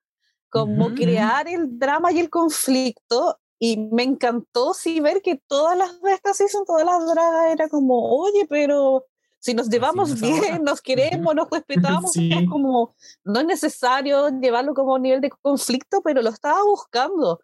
cómo 0.50 0.94
crear 0.94 1.48
el 1.48 1.78
drama 1.78 2.12
y 2.12 2.20
el 2.20 2.30
conflicto 2.30 3.38
y 3.60 3.78
me 3.78 4.04
encantó 4.04 4.74
sí 4.74 5.00
ver 5.00 5.22
que 5.22 5.42
todas 5.48 5.78
las 5.78 6.02
de 6.02 6.14
estas 6.14 6.38
season, 6.38 6.66
todas 6.66 6.86
las 6.86 7.06
dragas 7.06 7.52
era 7.52 7.70
como, 7.70 8.18
oye, 8.18 8.46
pero 8.50 9.06
si 9.40 9.54
nos 9.54 9.70
llevamos 9.70 10.20
bien, 10.20 10.64
nos 10.64 10.82
queremos, 10.82 11.36
nos 11.36 11.50
respetamos, 11.52 12.14
como, 12.50 12.96
no 13.24 13.40
es 13.40 13.46
necesario 13.46 14.30
llevarlo 14.40 14.74
como 14.74 14.94
un 14.94 15.02
nivel 15.02 15.22
de 15.22 15.30
conflicto, 15.30 16.02
pero 16.02 16.22
lo 16.22 16.30
estaba 16.30 16.64
buscando. 16.64 17.40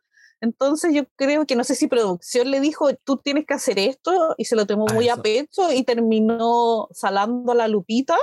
Entonces 0.45 0.93
yo 0.93 1.03
creo 1.15 1.45
que 1.45 1.55
no 1.55 1.63
sé 1.63 1.73
si 1.75 1.87
producción 1.87 2.51
le 2.51 2.61
dijo, 2.61 2.93
tú 3.03 3.17
tienes 3.17 3.45
que 3.45 3.55
hacer 3.55 3.79
esto 3.79 4.35
y 4.37 4.45
se 4.45 4.55
lo 4.55 4.67
tomó 4.67 4.85
muy 4.93 5.09
a 5.09 5.17
pecho 5.17 5.71
y 5.73 5.83
terminó 5.83 6.87
salando 6.91 7.51
a 7.51 7.55
la 7.55 7.67
lupita. 7.67 8.15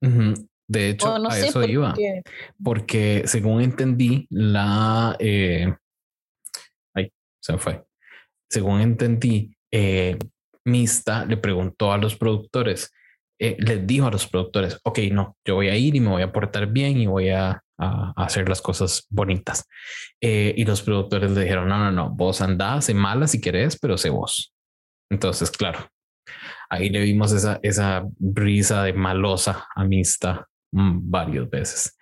De 0.00 0.88
hecho, 0.88 1.14
a 1.14 1.38
eso 1.38 1.62
iba. 1.64 1.94
Porque 2.62 3.22
según 3.26 3.60
entendí, 3.60 4.26
la... 4.30 5.14
Eh, 5.18 5.72
ay, 6.94 7.12
se 7.40 7.58
fue. 7.58 7.84
Según 8.48 8.80
entendí, 8.80 9.54
eh, 9.70 10.18
Mista 10.64 11.26
le 11.26 11.36
preguntó 11.36 11.92
a 11.92 11.98
los 11.98 12.16
productores, 12.16 12.92
eh, 13.38 13.56
les 13.58 13.86
dijo 13.86 14.06
a 14.06 14.10
los 14.10 14.26
productores, 14.26 14.78
ok, 14.82 14.98
no, 15.12 15.36
yo 15.44 15.56
voy 15.56 15.68
a 15.68 15.76
ir 15.76 15.94
y 15.96 16.00
me 16.00 16.08
voy 16.08 16.22
a 16.22 16.32
portar 16.32 16.66
bien 16.66 16.96
y 16.98 17.06
voy 17.06 17.28
a 17.28 17.62
a, 17.78 18.12
hacer 18.16 18.48
las 18.48 18.60
cosas 18.60 19.06
bonitas. 19.08 19.64
Eh, 20.20 20.54
y 20.56 20.64
los 20.64 20.82
productores 20.82 21.30
le 21.30 21.42
dijeron, 21.42 21.68
no, 21.68 21.78
no, 21.78 21.92
no, 21.92 22.10
vos 22.10 22.40
andás, 22.40 22.86
sé 22.86 22.94
mala 22.94 23.26
si 23.26 23.40
querés, 23.40 23.78
pero 23.78 23.96
sé 23.96 24.10
vos. 24.10 24.54
Entonces, 25.10 25.50
claro, 25.50 25.88
ahí 26.68 26.90
le 26.90 27.00
vimos 27.00 27.32
esa, 27.32 27.58
esa 27.62 28.02
brisa 28.18 28.82
de 28.82 28.92
malosa 28.92 29.66
amistad 29.74 30.40
mm, 30.72 31.10
varias 31.10 31.48
veces. 31.48 31.96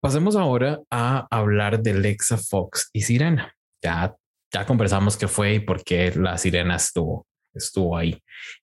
Pasemos 0.00 0.36
ahora 0.36 0.80
a 0.90 1.26
hablar 1.30 1.82
de 1.82 1.94
Lexa 1.94 2.36
Fox 2.38 2.90
y 2.92 3.02
Sirena. 3.02 3.54
Ya, 3.82 4.14
ya 4.52 4.66
conversamos 4.66 5.16
qué 5.16 5.28
fue 5.28 5.54
y 5.54 5.60
por 5.60 5.82
qué 5.82 6.12
la 6.14 6.38
Sirena 6.38 6.76
estuvo, 6.76 7.26
estuvo 7.54 7.96
ahí. 7.96 8.20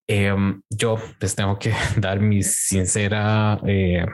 Em, 0.08 0.62
yo 0.70 1.00
les 1.20 1.36
tengo 1.36 1.58
que 1.58 1.74
dar 1.98 2.20
mi 2.20 2.44
sincera 2.44 3.60
eh, 3.66 4.06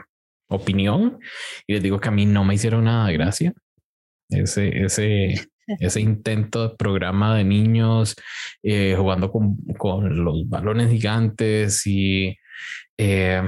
opinión 0.48 1.18
y 1.66 1.74
les 1.74 1.82
digo 1.82 1.98
que 1.98 2.08
a 2.08 2.12
mí 2.12 2.26
no 2.26 2.44
me 2.44 2.54
hicieron 2.54 2.84
nada 2.84 3.06
de 3.08 3.12
gracia. 3.14 3.52
Ese, 4.28 4.84
ese, 4.84 5.34
ese 5.66 6.00
intento 6.00 6.68
de 6.68 6.76
programa 6.76 7.36
de 7.36 7.44
niños 7.44 8.14
eh, 8.62 8.94
jugando 8.96 9.30
con, 9.30 9.56
con, 9.78 10.24
los 10.24 10.48
balones 10.48 10.90
gigantes 10.90 11.86
y 11.86 12.36
eh, 12.98 13.42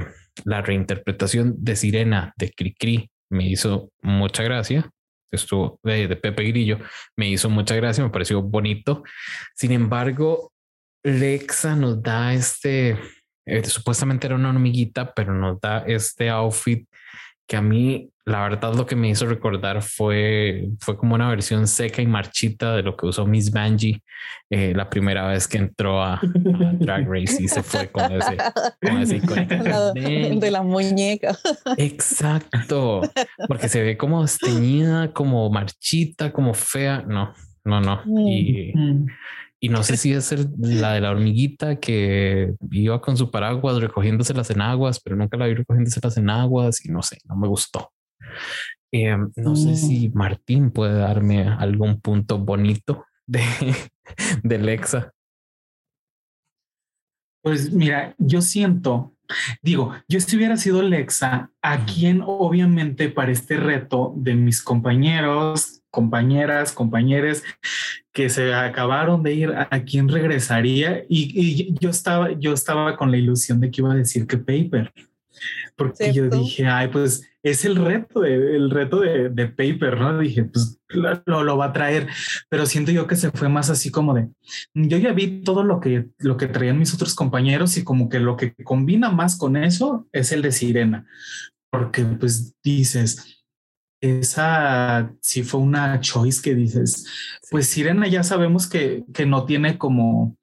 la 0.45 0.61
reinterpretación 0.61 1.55
de 1.57 1.75
Sirena 1.75 2.33
de 2.37 2.51
Cricri 2.51 3.09
me 3.29 3.47
hizo 3.47 3.91
mucha 4.01 4.43
gracia. 4.43 4.89
Estuvo 5.31 5.79
de, 5.83 6.07
de 6.07 6.15
Pepe 6.15 6.43
Grillo, 6.43 6.79
me 7.15 7.29
hizo 7.29 7.51
mucha 7.51 7.75
gracia, 7.75 8.03
me 8.03 8.09
pareció 8.09 8.41
bonito. 8.41 9.03
Sin 9.55 9.71
embargo, 9.71 10.51
Lexa 11.03 11.75
nos 11.75 12.01
da 12.01 12.33
este, 12.33 12.97
eh, 13.49 13.63
supuestamente 13.65 14.27
era 14.27 14.35
una 14.35 14.49
hormiguita, 14.49 15.13
pero 15.13 15.33
nos 15.33 15.59
da 15.59 15.83
este 15.87 16.29
outfit 16.29 16.87
que 17.47 17.57
a 17.57 17.61
mí 17.61 18.11
la 18.25 18.43
verdad 18.43 18.75
lo 18.75 18.85
que 18.85 18.95
me 18.95 19.09
hizo 19.09 19.25
recordar 19.25 19.81
fue, 19.81 20.69
fue 20.79 20.95
como 20.95 21.15
una 21.15 21.29
versión 21.29 21.67
seca 21.67 21.99
y 22.01 22.05
marchita 22.05 22.75
de 22.75 22.83
lo 22.83 22.95
que 22.95 23.07
usó 23.07 23.25
Miss 23.25 23.51
Banji 23.51 23.99
eh, 24.51 24.73
la 24.75 24.87
primera 24.87 25.27
vez 25.27 25.47
que 25.47 25.57
entró 25.57 26.03
a, 26.03 26.21
Drag 26.21 27.07
Race 27.09 27.41
y 27.41 27.47
se 27.47 27.63
fue 27.63 27.87
con 27.87 28.11
ese, 28.11 28.37
con 28.81 28.97
ese 28.99 29.19
de 30.39 30.51
la 30.51 30.61
muñeca. 30.61 31.35
Exacto, 31.77 33.01
porque 33.47 33.67
se 33.67 33.81
ve 33.81 33.97
como 33.97 34.23
esteñida, 34.23 35.11
como 35.11 35.49
marchita, 35.49 36.31
como 36.31 36.53
fea. 36.53 37.03
No, 37.07 37.33
no, 37.65 37.81
no. 37.81 38.03
Y, 38.29 38.71
mm. 38.75 39.07
Y 39.61 39.69
no 39.69 39.83
sé 39.83 39.97
si 39.97 40.13
es 40.13 40.33
la 40.57 40.93
de 40.93 41.01
la 41.01 41.11
hormiguita 41.11 41.79
que 41.79 42.53
iba 42.71 43.01
con 43.01 43.17
su 43.17 43.29
paraguas 43.29 43.81
recogiéndose 43.81 44.33
las 44.33 44.49
enaguas, 44.49 45.01
pero 45.01 45.17
nunca 45.17 45.37
la 45.37 45.47
vi 45.47 45.55
recogiéndose 45.55 45.99
las 46.01 46.15
enaguas 46.17 46.85
y 46.85 46.89
no 46.89 47.01
sé, 47.01 47.17
no 47.25 47.35
me 47.35 47.47
gustó. 47.47 47.91
Eh, 48.91 49.17
no 49.35 49.55
sé 49.55 49.75
si 49.75 50.09
mm. 50.09 50.13
Martín 50.15 50.71
puede 50.71 50.97
darme 50.97 51.43
algún 51.43 51.99
punto 51.99 52.39
bonito 52.39 53.05
de, 53.27 53.41
de 54.43 54.57
Lexa. 54.57 55.11
Pues 57.41 57.71
mira, 57.71 58.15
yo 58.17 58.41
siento, 58.41 59.15
digo, 59.61 59.93
yo 60.07 60.19
si 60.19 60.35
hubiera 60.35 60.57
sido 60.57 60.81
Lexa, 60.81 61.51
a 61.61 61.85
quien 61.85 62.21
obviamente 62.25 63.09
para 63.09 63.31
este 63.31 63.57
reto 63.57 64.13
de 64.17 64.35
mis 64.35 64.61
compañeros 64.61 65.78
compañeras, 65.89 66.71
compañeros 66.71 67.43
que 68.11 68.29
se 68.29 68.53
acabaron 68.53 69.23
de 69.23 69.33
ir, 69.33 69.53
¿a 69.55 69.83
quién 69.83 70.09
regresaría? 70.09 71.03
Y, 71.07 71.73
yo, 71.79 71.89
estaba, 71.89 72.31
yo 72.31 72.53
estaba 72.53 72.95
con 72.97 73.11
la 73.11 73.17
ilusión 73.17 73.59
de 73.59 73.71
que 73.71 73.81
iba 73.81 73.93
a 73.93 73.95
decir 73.95 74.27
que 74.27 74.37
Paper, 74.37 74.91
porque 75.75 76.11
yo 76.11 76.29
dije, 76.29 76.67
ay, 76.67 76.89
pues 76.89 77.29
es 77.43 77.63
el 77.63 77.77
reto, 77.77 78.21
de, 78.21 78.55
el 78.55 78.69
reto 78.69 78.99
de, 78.99 79.29
de 79.29 79.47
Paper, 79.47 79.99
¿no? 79.99 80.19
Dije, 80.19 80.43
pues 80.43 80.79
lo, 80.89 81.43
lo, 81.43 81.57
va 81.57 81.65
a 81.65 81.73
traer, 81.73 82.07
pero 82.49 82.65
siento 82.65 82.91
yo 82.91 83.07
que 83.07 83.15
se 83.15 83.31
fue 83.31 83.47
más 83.47 83.69
así 83.69 83.91
como 83.91 84.13
de, 84.13 84.29
yo 84.73 84.97
ya 84.97 85.13
vi 85.13 85.41
todo 85.41 85.63
lo 85.63 85.79
que, 85.79 86.09
lo 86.17 86.35
que 86.35 86.47
traían 86.47 86.79
mis 86.79 86.93
otros 86.93 87.15
compañeros 87.15 87.77
y 87.77 87.83
como 87.83 88.09
que 88.09 88.19
lo 88.19 88.35
que 88.35 88.53
combina 88.63 89.09
más 89.09 89.37
con 89.37 89.55
eso 89.55 90.07
es 90.11 90.31
el 90.31 90.41
de 90.41 90.51
Sirena, 90.51 91.07
porque 91.71 92.03
pues 92.03 92.55
dices, 92.63 93.38
esa 94.01 95.11
sí 95.21 95.43
fue 95.43 95.59
una 95.59 95.99
choice 95.99 96.41
que 96.41 96.55
dices, 96.55 97.05
pues 97.51 97.67
Sirena 97.67 98.07
ya 98.07 98.23
sabemos 98.23 98.67
que, 98.67 99.03
que 99.13 99.25
no 99.25 99.45
tiene 99.45 99.77
como, 99.77 100.37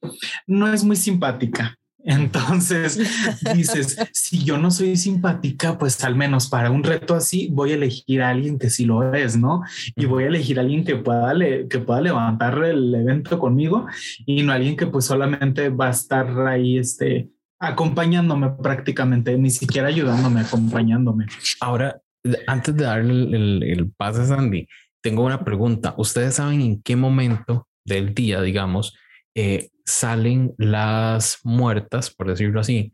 no 0.47 0.73
es 0.73 0.85
muy 0.85 0.97
simpática. 0.97 1.77
Entonces 2.07 2.99
dices, 3.55 3.99
si 4.13 4.45
yo 4.45 4.59
no 4.59 4.71
soy 4.71 4.97
simpática, 4.97 5.77
pues 5.77 6.03
al 6.05 6.15
menos 6.15 6.49
para 6.49 6.71
un 6.71 6.85
reto 6.85 7.15
así 7.15 7.49
voy 7.53 7.73
a 7.73 7.75
elegir 7.75 8.23
a 8.23 8.31
alguien 8.31 8.59
que 8.59 8.71
sí 8.71 8.85
lo 8.85 9.13
es, 9.13 9.37
¿no? 9.37 9.63
Y 9.97 10.07
voy 10.07 10.25
a 10.25 10.29
elegir 10.29 10.59
a 10.59 10.63
alguien 10.63 10.85
que 10.85 10.95
pueda, 10.95 11.35
que 11.69 11.79
pueda 11.81 12.01
levantar 12.01 12.63
el 12.65 12.95
evento 12.95 13.41
conmigo 13.41 13.87
y 14.25 14.45
no 14.45 14.53
alguien 14.53 14.77
que 14.77 14.87
pues 14.87 15.05
solamente 15.05 15.69
va 15.69 15.89
a 15.89 15.91
estar 15.91 16.47
ahí, 16.47 16.79
este, 16.79 17.29
acompañándome 17.59 18.51
prácticamente, 18.51 19.37
ni 19.37 19.51
siquiera 19.51 19.89
ayudándome, 19.89 20.41
acompañándome. 20.41 21.27
Ahora, 21.61 22.01
antes 22.47 22.77
de 22.77 22.85
darle 22.85 23.13
el, 23.37 23.63
el, 23.63 23.93
pase 23.93 24.23
a 24.23 24.27
Sandy, 24.27 24.69
tengo 25.03 25.25
una 25.25 25.45
pregunta. 25.45 25.95
¿Ustedes 25.99 26.35
saben 26.35 26.61
en 26.61 26.83
qué 26.83 26.97
momento 26.97 27.69
del 27.85 28.15
día, 28.15 28.41
digamos, 28.43 28.97
eh, 29.35 29.71
salen 29.85 30.55
las 30.59 31.41
muertas, 31.45 32.11
por 32.11 32.29
decirlo 32.29 32.61
así, 32.61 32.93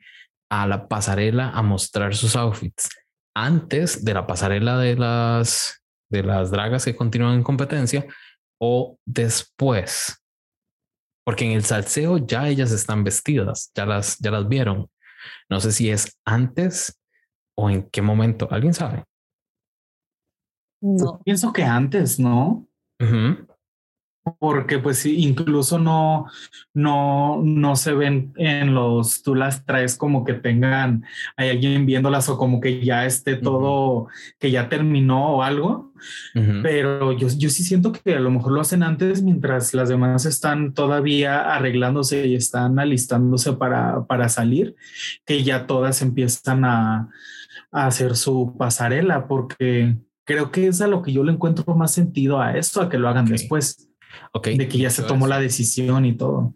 a 0.51 0.66
la 0.66 0.89
pasarela 0.89 1.51
a 1.51 1.62
mostrar 1.62 2.14
sus 2.14 2.37
outfits? 2.37 2.89
Antes 3.35 4.05
de 4.05 4.14
la 4.14 4.26
pasarela 4.26 4.78
de 4.78 4.97
las, 4.97 5.83
de 6.11 6.22
las 6.22 6.51
dragas 6.51 6.85
que 6.85 6.97
continúan 6.97 7.35
en 7.35 7.43
competencia 7.43 8.07
o 8.61 8.99
después. 9.07 10.18
Porque 11.24 11.45
en 11.45 11.53
el 11.53 11.64
salseo 11.64 12.18
ya 12.18 12.49
ellas 12.49 12.72
están 12.72 13.05
vestidas, 13.05 13.70
ya 13.74 13.87
las, 13.87 14.18
ya 14.18 14.30
las 14.30 14.49
vieron. 14.49 14.91
No 15.49 15.61
sé 15.61 15.72
si 15.72 15.91
es 15.91 16.18
antes 16.24 16.99
o 17.57 17.70
en 17.70 17.89
qué 17.91 18.03
momento. 18.03 18.49
¿Alguien 18.51 18.74
sabe? 18.74 19.05
No. 20.83 21.20
Pienso 21.24 21.53
que 21.53 21.62
antes, 21.62 22.18
¿no? 22.18 22.66
Porque 24.39 24.78
pues 24.78 25.05
incluso 25.07 25.78
no, 25.80 26.26
no, 26.74 27.41
no 27.43 27.74
se 27.74 27.93
ven 27.93 28.33
en 28.37 28.72
los, 28.72 29.22
tú 29.22 29.35
las 29.35 29.64
traes 29.64 29.97
como 29.97 30.24
que 30.24 30.35
tengan, 30.35 31.05
hay 31.37 31.51
alguien 31.51 31.87
viéndolas 31.87 32.28
o 32.28 32.39
como 32.39 32.61
que 32.61 32.85
ya 32.85 33.05
esté 33.05 33.35
todo, 33.35 34.07
que 34.39 34.53
ya 34.53 34.68
terminó 34.68 35.37
o 35.37 35.43
algo. 35.43 35.93
Pero 36.62 37.12
yo, 37.12 37.28
yo 37.37 37.49
sí 37.49 37.64
siento 37.64 37.93
que 37.93 38.14
a 38.14 38.20
lo 38.20 38.30
mejor 38.30 38.53
lo 38.53 38.61
hacen 38.61 38.83
antes 38.83 39.22
mientras 39.22 39.74
las 39.74 39.89
demás 39.89 40.24
están 40.24 40.72
todavía 40.72 41.55
arreglándose 41.55 42.26
y 42.26 42.35
están 42.37 42.78
alistándose 42.78 43.53
para, 43.55 44.05
para 44.07 44.28
salir, 44.28 44.76
que 45.24 45.43
ya 45.43 45.66
todas 45.66 46.03
empiezan 46.03 46.64
a, 46.64 47.09
a 47.72 47.87
hacer 47.87 48.16
su 48.16 48.57
pasarela 48.57 49.26
porque 49.26 49.97
creo 50.25 50.51
que 50.51 50.68
es 50.68 50.81
a 50.81 50.87
lo 50.87 51.03
que 51.03 51.12
yo 51.12 51.25
le 51.25 51.33
encuentro 51.33 51.75
más 51.75 51.93
sentido 51.93 52.41
a 52.41 52.57
esto, 52.57 52.81
a 52.81 52.89
que 52.89 52.99
lo 52.99 53.09
hagan 53.09 53.27
después. 53.27 53.89
Okay. 54.33 54.59
De 54.59 54.68
que 54.68 54.79
ya 54.79 54.91
se 54.91 55.03
tomó 55.03 55.27
la 55.27 55.41
decisión 55.41 56.05
y 56.05 56.16
todo. 56.16 56.55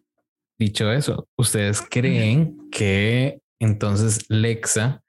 Dicho 0.58 0.90
eso, 0.92 1.28
¿ustedes 1.36 1.82
creen 1.82 2.68
que 2.70 3.40
entonces 3.58 4.26
Lexa 4.28 5.02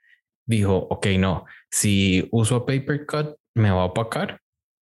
dijo, 0.45 0.87
ok, 0.89 1.07
no, 1.19 1.45
si 1.69 2.27
uso 2.31 2.57
a 2.57 2.65
Paper 2.65 3.05
Cut, 3.05 3.35
me 3.55 3.69
va 3.69 3.81
a 3.81 3.85
opacar. 3.85 4.39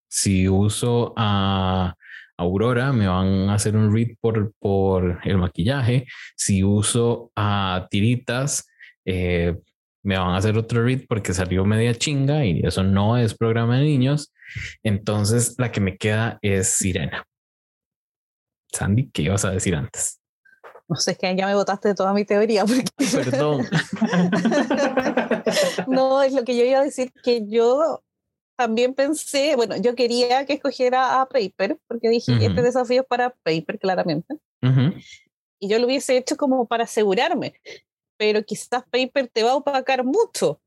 Si 0.08 0.48
uso 0.48 1.14
a 1.18 1.96
Aurora, 2.38 2.94
me 2.94 3.08
van 3.08 3.50
a 3.50 3.56
hacer 3.56 3.76
un 3.76 3.94
read 3.94 4.16
por, 4.20 4.54
por 4.60 5.20
el 5.24 5.38
maquillaje. 5.38 6.06
Si 6.36 6.64
uso 6.64 7.32
a 7.36 7.88
Tiritas, 7.90 8.68
eh, 9.06 9.56
me 10.06 10.18
van 10.18 10.30
a 10.30 10.38
hacer 10.38 10.56
otro 10.56 10.84
read 10.84 11.02
porque 11.10 11.34
salió 11.34 11.66
media 11.66 11.96
chinga 11.96 12.46
y 12.46 12.62
eso 12.64 12.84
no 12.84 13.18
es 13.18 13.34
programa 13.34 13.78
de 13.78 13.86
niños. 13.86 14.32
Entonces 14.84 15.56
la 15.58 15.72
que 15.72 15.82
me 15.82 15.98
queda 15.98 16.38
es 16.44 16.70
Sirena. 16.70 17.26
Sandy, 18.72 19.10
¿qué 19.12 19.24
ibas 19.24 19.46
a 19.46 19.52
decir 19.52 19.76
antes? 19.76 20.22
No 20.88 20.96
sé, 20.96 21.12
es 21.12 21.18
que 21.18 21.36
ya 21.36 21.48
me 21.48 21.56
botaste 21.56 21.90
de 21.90 21.96
toda 21.96 22.14
mi 22.14 22.24
teoría. 22.24 22.66
Perdón. 23.12 23.66
no, 25.88 26.22
es 26.22 26.34
lo 26.34 26.44
que 26.44 26.56
yo 26.56 26.64
iba 26.64 26.82
a 26.82 26.84
decir, 26.84 27.12
que 27.24 27.48
yo 27.48 28.04
también 28.56 28.94
pensé, 28.94 29.56
bueno, 29.56 29.76
yo 29.78 29.96
quería 29.96 30.46
que 30.46 30.54
escogiera 30.54 31.20
a 31.20 31.28
Paper, 31.28 31.80
porque 31.88 32.10
dije, 32.10 32.32
este 32.40 32.62
desafío 32.62 33.02
es 33.02 33.08
para 33.08 33.32
Paper, 33.32 33.80
claramente. 33.80 34.36
Y 35.60 35.68
yo 35.68 35.80
lo 35.80 35.88
hubiese 35.88 36.16
hecho 36.16 36.38
como 36.38 36.68
para 36.68 36.84
asegurarme 36.84 37.56
pero 38.18 38.44
quizás 38.44 38.84
Paper 38.90 39.30
te 39.32 39.44
va 39.44 39.52
a 39.52 39.56
opacar 39.56 40.04
mucho. 40.04 40.60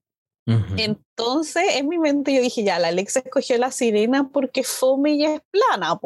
Entonces, 0.78 1.76
en 1.76 1.88
mi 1.88 1.98
mente 1.98 2.34
yo 2.34 2.40
dije, 2.40 2.64
ya, 2.64 2.78
la 2.78 2.88
Alexa 2.88 3.20
escogió 3.20 3.58
la 3.58 3.70
sirena 3.70 4.30
porque 4.30 4.64
fome 4.64 5.10
y 5.12 5.24
es 5.26 5.42
plana, 5.50 5.98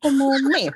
como 0.00 0.30
me. 0.38 0.70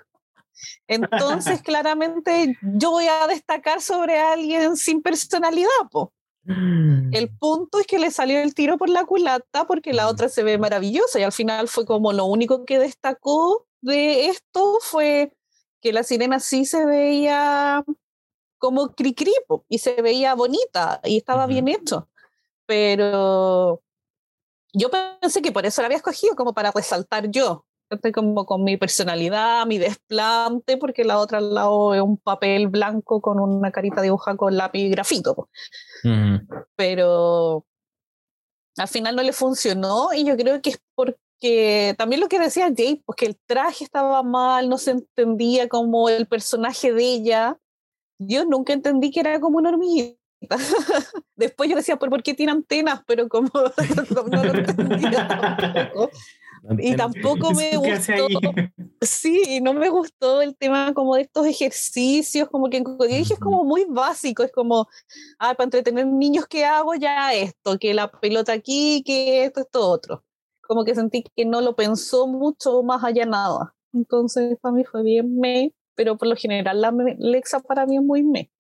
Entonces, 0.86 1.62
claramente 1.62 2.58
yo 2.60 2.90
voy 2.90 3.06
a 3.06 3.26
destacar 3.26 3.80
sobre 3.80 4.18
alguien 4.18 4.76
sin 4.76 5.00
personalidad, 5.00 5.68
po. 5.90 6.12
El 6.46 7.30
punto 7.38 7.78
es 7.78 7.86
que 7.86 7.98
le 7.98 8.10
salió 8.10 8.40
el 8.40 8.54
tiro 8.54 8.78
por 8.78 8.88
la 8.88 9.04
culata 9.04 9.66
porque 9.66 9.92
la 9.92 10.08
otra 10.08 10.30
se 10.30 10.42
ve 10.42 10.56
maravillosa 10.56 11.20
y 11.20 11.22
al 11.22 11.32
final 11.32 11.68
fue 11.68 11.84
como 11.84 12.12
lo 12.12 12.24
único 12.24 12.64
que 12.64 12.78
destacó 12.78 13.66
de 13.82 14.28
esto 14.28 14.78
fue 14.80 15.32
que 15.82 15.92
la 15.92 16.02
sirena 16.02 16.40
sí 16.40 16.64
se 16.64 16.86
veía 16.86 17.84
como 18.58 18.94
cricripo 18.94 19.64
y 19.68 19.78
se 19.78 20.02
veía 20.02 20.34
bonita 20.34 21.00
y 21.04 21.16
estaba 21.16 21.46
bien 21.46 21.68
hecho. 21.68 22.08
Pero 22.66 23.82
yo 24.72 24.90
pensé 25.20 25.40
que 25.42 25.52
por 25.52 25.64
eso 25.66 25.80
la 25.80 25.86
había 25.86 25.96
escogido, 25.96 26.36
como 26.36 26.52
para 26.52 26.70
resaltar 26.70 27.30
yo. 27.30 27.64
Estoy 27.90 28.12
como 28.12 28.44
con 28.44 28.64
mi 28.64 28.76
personalidad, 28.76 29.64
mi 29.64 29.78
desplante, 29.78 30.76
porque 30.76 31.04
la 31.04 31.18
otra 31.18 31.38
al 31.38 31.54
lado 31.54 31.94
es 31.94 32.02
un 32.02 32.18
papel 32.18 32.68
blanco 32.68 33.22
con 33.22 33.40
una 33.40 33.72
carita 33.72 34.02
dibujada 34.02 34.36
con 34.36 34.56
lápiz 34.56 34.90
grafito. 34.90 35.48
Pero 36.76 37.64
al 38.76 38.88
final 38.88 39.16
no 39.16 39.22
le 39.22 39.32
funcionó 39.32 40.12
y 40.12 40.24
yo 40.24 40.36
creo 40.36 40.60
que 40.60 40.70
es 40.70 40.80
porque 40.94 41.94
también 41.96 42.20
lo 42.20 42.28
que 42.28 42.38
decía 42.38 42.66
Jade, 42.66 43.02
pues 43.06 43.16
que 43.16 43.26
el 43.26 43.38
traje 43.46 43.84
estaba 43.84 44.22
mal, 44.22 44.68
no 44.68 44.76
se 44.76 44.90
entendía 44.90 45.68
como 45.68 46.10
el 46.10 46.26
personaje 46.26 46.92
de 46.92 47.02
ella 47.02 47.58
yo 48.18 48.44
nunca 48.44 48.72
entendí 48.72 49.10
que 49.10 49.20
era 49.20 49.40
como 49.40 49.58
una 49.58 49.70
hormiguita. 49.70 50.18
Después 51.36 51.68
yo 51.68 51.76
decía, 51.76 51.96
¿por, 51.96 52.22
qué 52.22 52.34
tiene 52.34 52.52
antenas? 52.52 53.02
Pero 53.06 53.28
como, 53.28 53.50
no 54.30 54.44
lo 54.44 54.52
entendía 54.54 55.92
Y 56.78 56.96
tampoco 56.96 57.52
me 57.52 57.76
gustó. 57.76 58.26
Sí, 59.00 59.60
no 59.62 59.74
me 59.74 59.88
gustó 59.88 60.42
el 60.42 60.56
tema 60.56 60.92
como 60.92 61.14
de 61.14 61.22
estos 61.22 61.46
ejercicios, 61.46 62.48
como 62.48 62.68
que 62.68 62.82
dije 63.08 63.34
es 63.34 63.40
como 63.40 63.64
muy 63.64 63.84
básico, 63.88 64.42
es 64.42 64.52
como, 64.52 64.88
ah, 65.38 65.54
para 65.54 65.64
entretener 65.64 66.06
niños, 66.06 66.46
¿qué 66.48 66.64
hago? 66.64 66.94
Ya 66.94 67.32
esto, 67.32 67.78
que 67.78 67.94
la 67.94 68.10
pelota 68.10 68.52
aquí, 68.52 69.02
que 69.04 69.44
esto, 69.44 69.60
esto, 69.60 69.88
otro. 69.88 70.24
Como 70.66 70.84
que 70.84 70.94
sentí 70.94 71.24
que 71.36 71.44
no 71.44 71.60
lo 71.60 71.76
pensó 71.76 72.26
mucho 72.26 72.82
más 72.82 73.04
allá 73.04 73.24
nada. 73.24 73.74
Entonces, 73.92 74.58
para 74.60 74.74
mí 74.74 74.84
fue 74.84 75.02
bien 75.02 75.38
me 75.38 75.72
pero 75.98 76.16
por 76.16 76.28
lo 76.28 76.36
general 76.36 76.80
la 76.80 76.94
Lexa 77.18 77.58
para 77.58 77.84
mí 77.84 77.96
es 77.96 78.02
muy 78.02 78.22
me. 78.22 78.52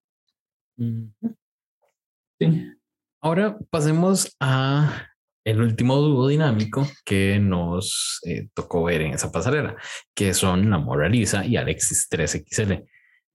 Ahora 3.20 3.56
pasemos 3.70 4.36
a 4.40 5.06
el 5.44 5.62
último 5.62 5.94
dúo 5.98 6.26
dinámico 6.26 6.84
que 7.04 7.38
nos 7.38 8.18
eh, 8.26 8.48
tocó 8.54 8.82
ver 8.82 9.02
en 9.02 9.14
esa 9.14 9.30
pasarela, 9.30 9.76
que 10.16 10.34
son 10.34 10.68
la 10.68 10.78
Moralisa 10.78 11.46
y 11.46 11.56
Alexis 11.56 12.08
3XL. 12.10 12.84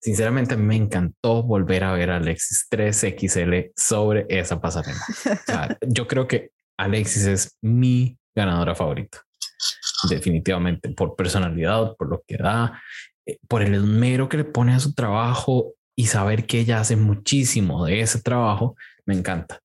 Sinceramente 0.01 0.57
me 0.57 0.75
encantó 0.75 1.41
volver 1.41 1.85
a 1.85 1.93
ver 1.93 2.11
a 2.11 2.17
Alexis 2.17 2.67
3XL 2.69 3.71
sobre 3.73 4.25
esa 4.27 4.59
pasarela. 4.59 4.99
yo 5.87 6.07
creo 6.09 6.27
que 6.27 6.51
Alexis 6.77 7.25
es 7.25 7.57
mi 7.61 8.17
ganadora 8.35 8.75
favorita. 8.75 9.23
Definitivamente 10.09 10.89
por 10.89 11.15
personalidad, 11.15 11.95
por 11.95 12.09
lo 12.09 12.21
que 12.27 12.35
da, 12.35 12.81
por 13.47 13.61
el 13.61 13.73
esmero 13.75 14.29
que 14.29 14.37
le 14.37 14.43
pone 14.43 14.73
a 14.73 14.79
su 14.79 14.93
trabajo 14.93 15.73
y 15.95 16.07
saber 16.07 16.45
que 16.45 16.59
ella 16.59 16.79
hace 16.79 16.95
muchísimo 16.95 17.85
de 17.85 18.01
ese 18.01 18.21
trabajo, 18.21 18.75
me 19.05 19.15
encanta. 19.15 19.61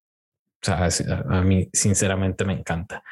O 0.60 0.64
sea, 0.64 0.88
a 1.28 1.42
mí 1.42 1.68
sinceramente 1.72 2.44
me 2.44 2.52
encanta. 2.52 3.02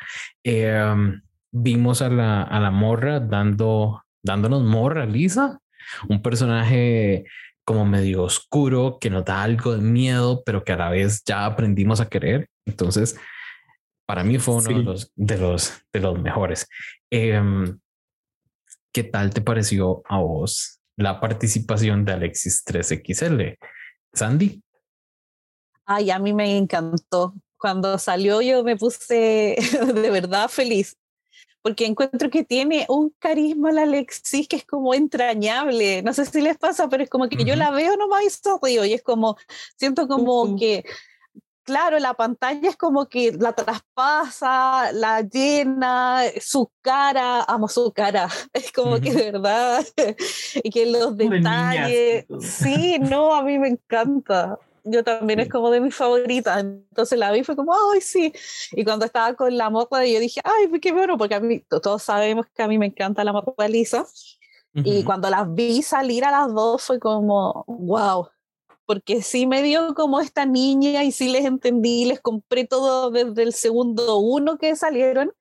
Em, 0.42 1.22
vimos 1.52 2.02
a 2.02 2.08
la, 2.08 2.42
a 2.42 2.60
la 2.60 2.70
morra 2.70 3.20
dando, 3.20 4.02
dándonos 4.22 4.62
morra, 4.62 5.06
Lisa, 5.06 5.60
un 6.08 6.22
personaje 6.22 7.24
como 7.64 7.84
medio 7.84 8.22
oscuro 8.24 8.98
que 9.00 9.10
nos 9.10 9.24
da 9.24 9.42
algo 9.42 9.74
de 9.74 9.82
miedo, 9.82 10.42
pero 10.44 10.64
que 10.64 10.72
a 10.72 10.76
la 10.76 10.90
vez 10.90 11.22
ya 11.24 11.46
aprendimos 11.46 12.00
a 12.00 12.08
querer. 12.08 12.48
Entonces, 12.64 13.18
para 14.06 14.22
mí 14.22 14.38
fue 14.38 14.56
uno 14.56 14.68
de, 14.68 14.82
los, 14.82 15.12
de, 15.16 15.38
los, 15.38 15.82
de 15.92 16.00
los 16.00 16.20
mejores. 16.20 16.68
Eh, 17.10 17.40
¿Qué 18.96 19.04
tal 19.04 19.28
te 19.28 19.42
pareció 19.42 20.02
a 20.08 20.20
vos 20.20 20.80
la 20.96 21.20
participación 21.20 22.06
de 22.06 22.14
Alexis 22.14 22.64
3XL? 22.64 23.58
Sandy. 24.14 24.62
Ay, 25.84 26.10
a 26.10 26.18
mí 26.18 26.32
me 26.32 26.56
encantó. 26.56 27.34
Cuando 27.58 27.98
salió 27.98 28.40
yo 28.40 28.64
me 28.64 28.74
puse 28.74 29.58
de 29.94 30.10
verdad 30.10 30.48
feliz, 30.48 30.96
porque 31.60 31.84
encuentro 31.84 32.30
que 32.30 32.42
tiene 32.42 32.86
un 32.88 33.14
carisma 33.18 33.70
la 33.70 33.82
Alexis 33.82 34.48
que 34.48 34.56
es 34.56 34.64
como 34.64 34.94
entrañable. 34.94 36.02
No 36.02 36.14
sé 36.14 36.24
si 36.24 36.40
les 36.40 36.56
pasa, 36.56 36.88
pero 36.88 37.02
es 37.02 37.10
como 37.10 37.28
que 37.28 37.44
yo 37.44 37.54
la 37.54 37.70
veo 37.72 37.98
nomás 37.98 38.24
y 38.24 38.30
sonrío 38.30 38.86
y 38.86 38.94
es 38.94 39.02
como, 39.02 39.36
siento 39.76 40.08
como 40.08 40.56
que, 40.56 40.84
claro, 41.66 41.98
la 41.98 42.14
pantalla 42.14 42.70
es 42.70 42.76
como 42.76 43.06
que 43.06 43.32
la 43.32 43.52
traspasa, 43.52 44.92
la 44.92 45.20
llena, 45.20 46.22
su 46.40 46.70
cara, 46.80 47.42
amo 47.42 47.68
su 47.68 47.92
cara, 47.92 48.28
es 48.54 48.72
como 48.72 49.00
que 49.00 49.12
de 49.12 49.32
verdad, 49.32 49.84
y 50.54 50.70
que 50.70 50.86
los 50.86 51.16
detalles, 51.16 52.24
sí, 52.40 52.98
no, 53.00 53.34
a 53.34 53.42
mí 53.42 53.58
me 53.58 53.68
encanta 53.68 54.58
yo 54.88 55.02
también 55.02 55.40
es 55.40 55.48
como 55.48 55.72
de 55.72 55.80
mis 55.80 55.96
favoritas. 55.96 56.60
Entonces 56.60 57.18
la 57.18 57.32
vi 57.32 57.42
fue 57.42 57.56
como, 57.56 57.74
ay, 57.92 58.00
sí. 58.00 58.32
Y 58.70 58.84
cuando 58.84 59.04
estaba 59.04 59.34
con 59.34 59.56
la 59.56 59.68
moto, 59.68 60.00
yo 60.00 60.20
dije, 60.20 60.40
ay, 60.44 60.70
qué 60.78 60.92
bueno, 60.92 61.18
porque 61.18 61.34
a 61.34 61.40
mí, 61.40 61.60
todos 61.68 62.04
sabemos 62.04 62.46
que 62.54 62.62
a 62.62 62.68
mí 62.68 62.78
me 62.78 62.86
encanta 62.86 63.24
la 63.24 63.32
moto 63.32 63.52
de 63.58 63.68
Lisa. 63.68 64.06
Y 64.74 65.02
cuando 65.02 65.28
las 65.28 65.52
vi 65.52 65.82
salir 65.82 66.24
a 66.24 66.30
las 66.30 66.54
dos 66.54 66.82
fue 66.82 67.00
como, 67.00 67.64
wow. 67.66 68.28
Porque 68.86 69.22
sí 69.22 69.46
me 69.46 69.62
dio 69.62 69.94
como 69.94 70.20
esta 70.20 70.46
niña 70.46 71.04
y 71.04 71.12
sí 71.12 71.28
les 71.28 71.44
entendí, 71.44 72.04
les 72.04 72.20
compré 72.20 72.64
todo 72.64 73.10
desde 73.10 73.42
el 73.42 73.52
segundo 73.52 74.18
uno 74.18 74.58
que 74.58 74.76
salieron. 74.76 75.32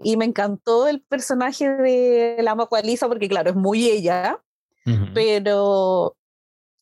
Y 0.00 0.16
me 0.16 0.24
encantó 0.24 0.88
el 0.88 1.00
personaje 1.00 1.68
de 1.68 2.42
la 2.42 2.56
Lisa 2.82 3.06
porque 3.08 3.28
claro, 3.28 3.50
es 3.50 3.56
muy 3.56 3.86
ella, 3.86 4.42
pero 5.14 6.16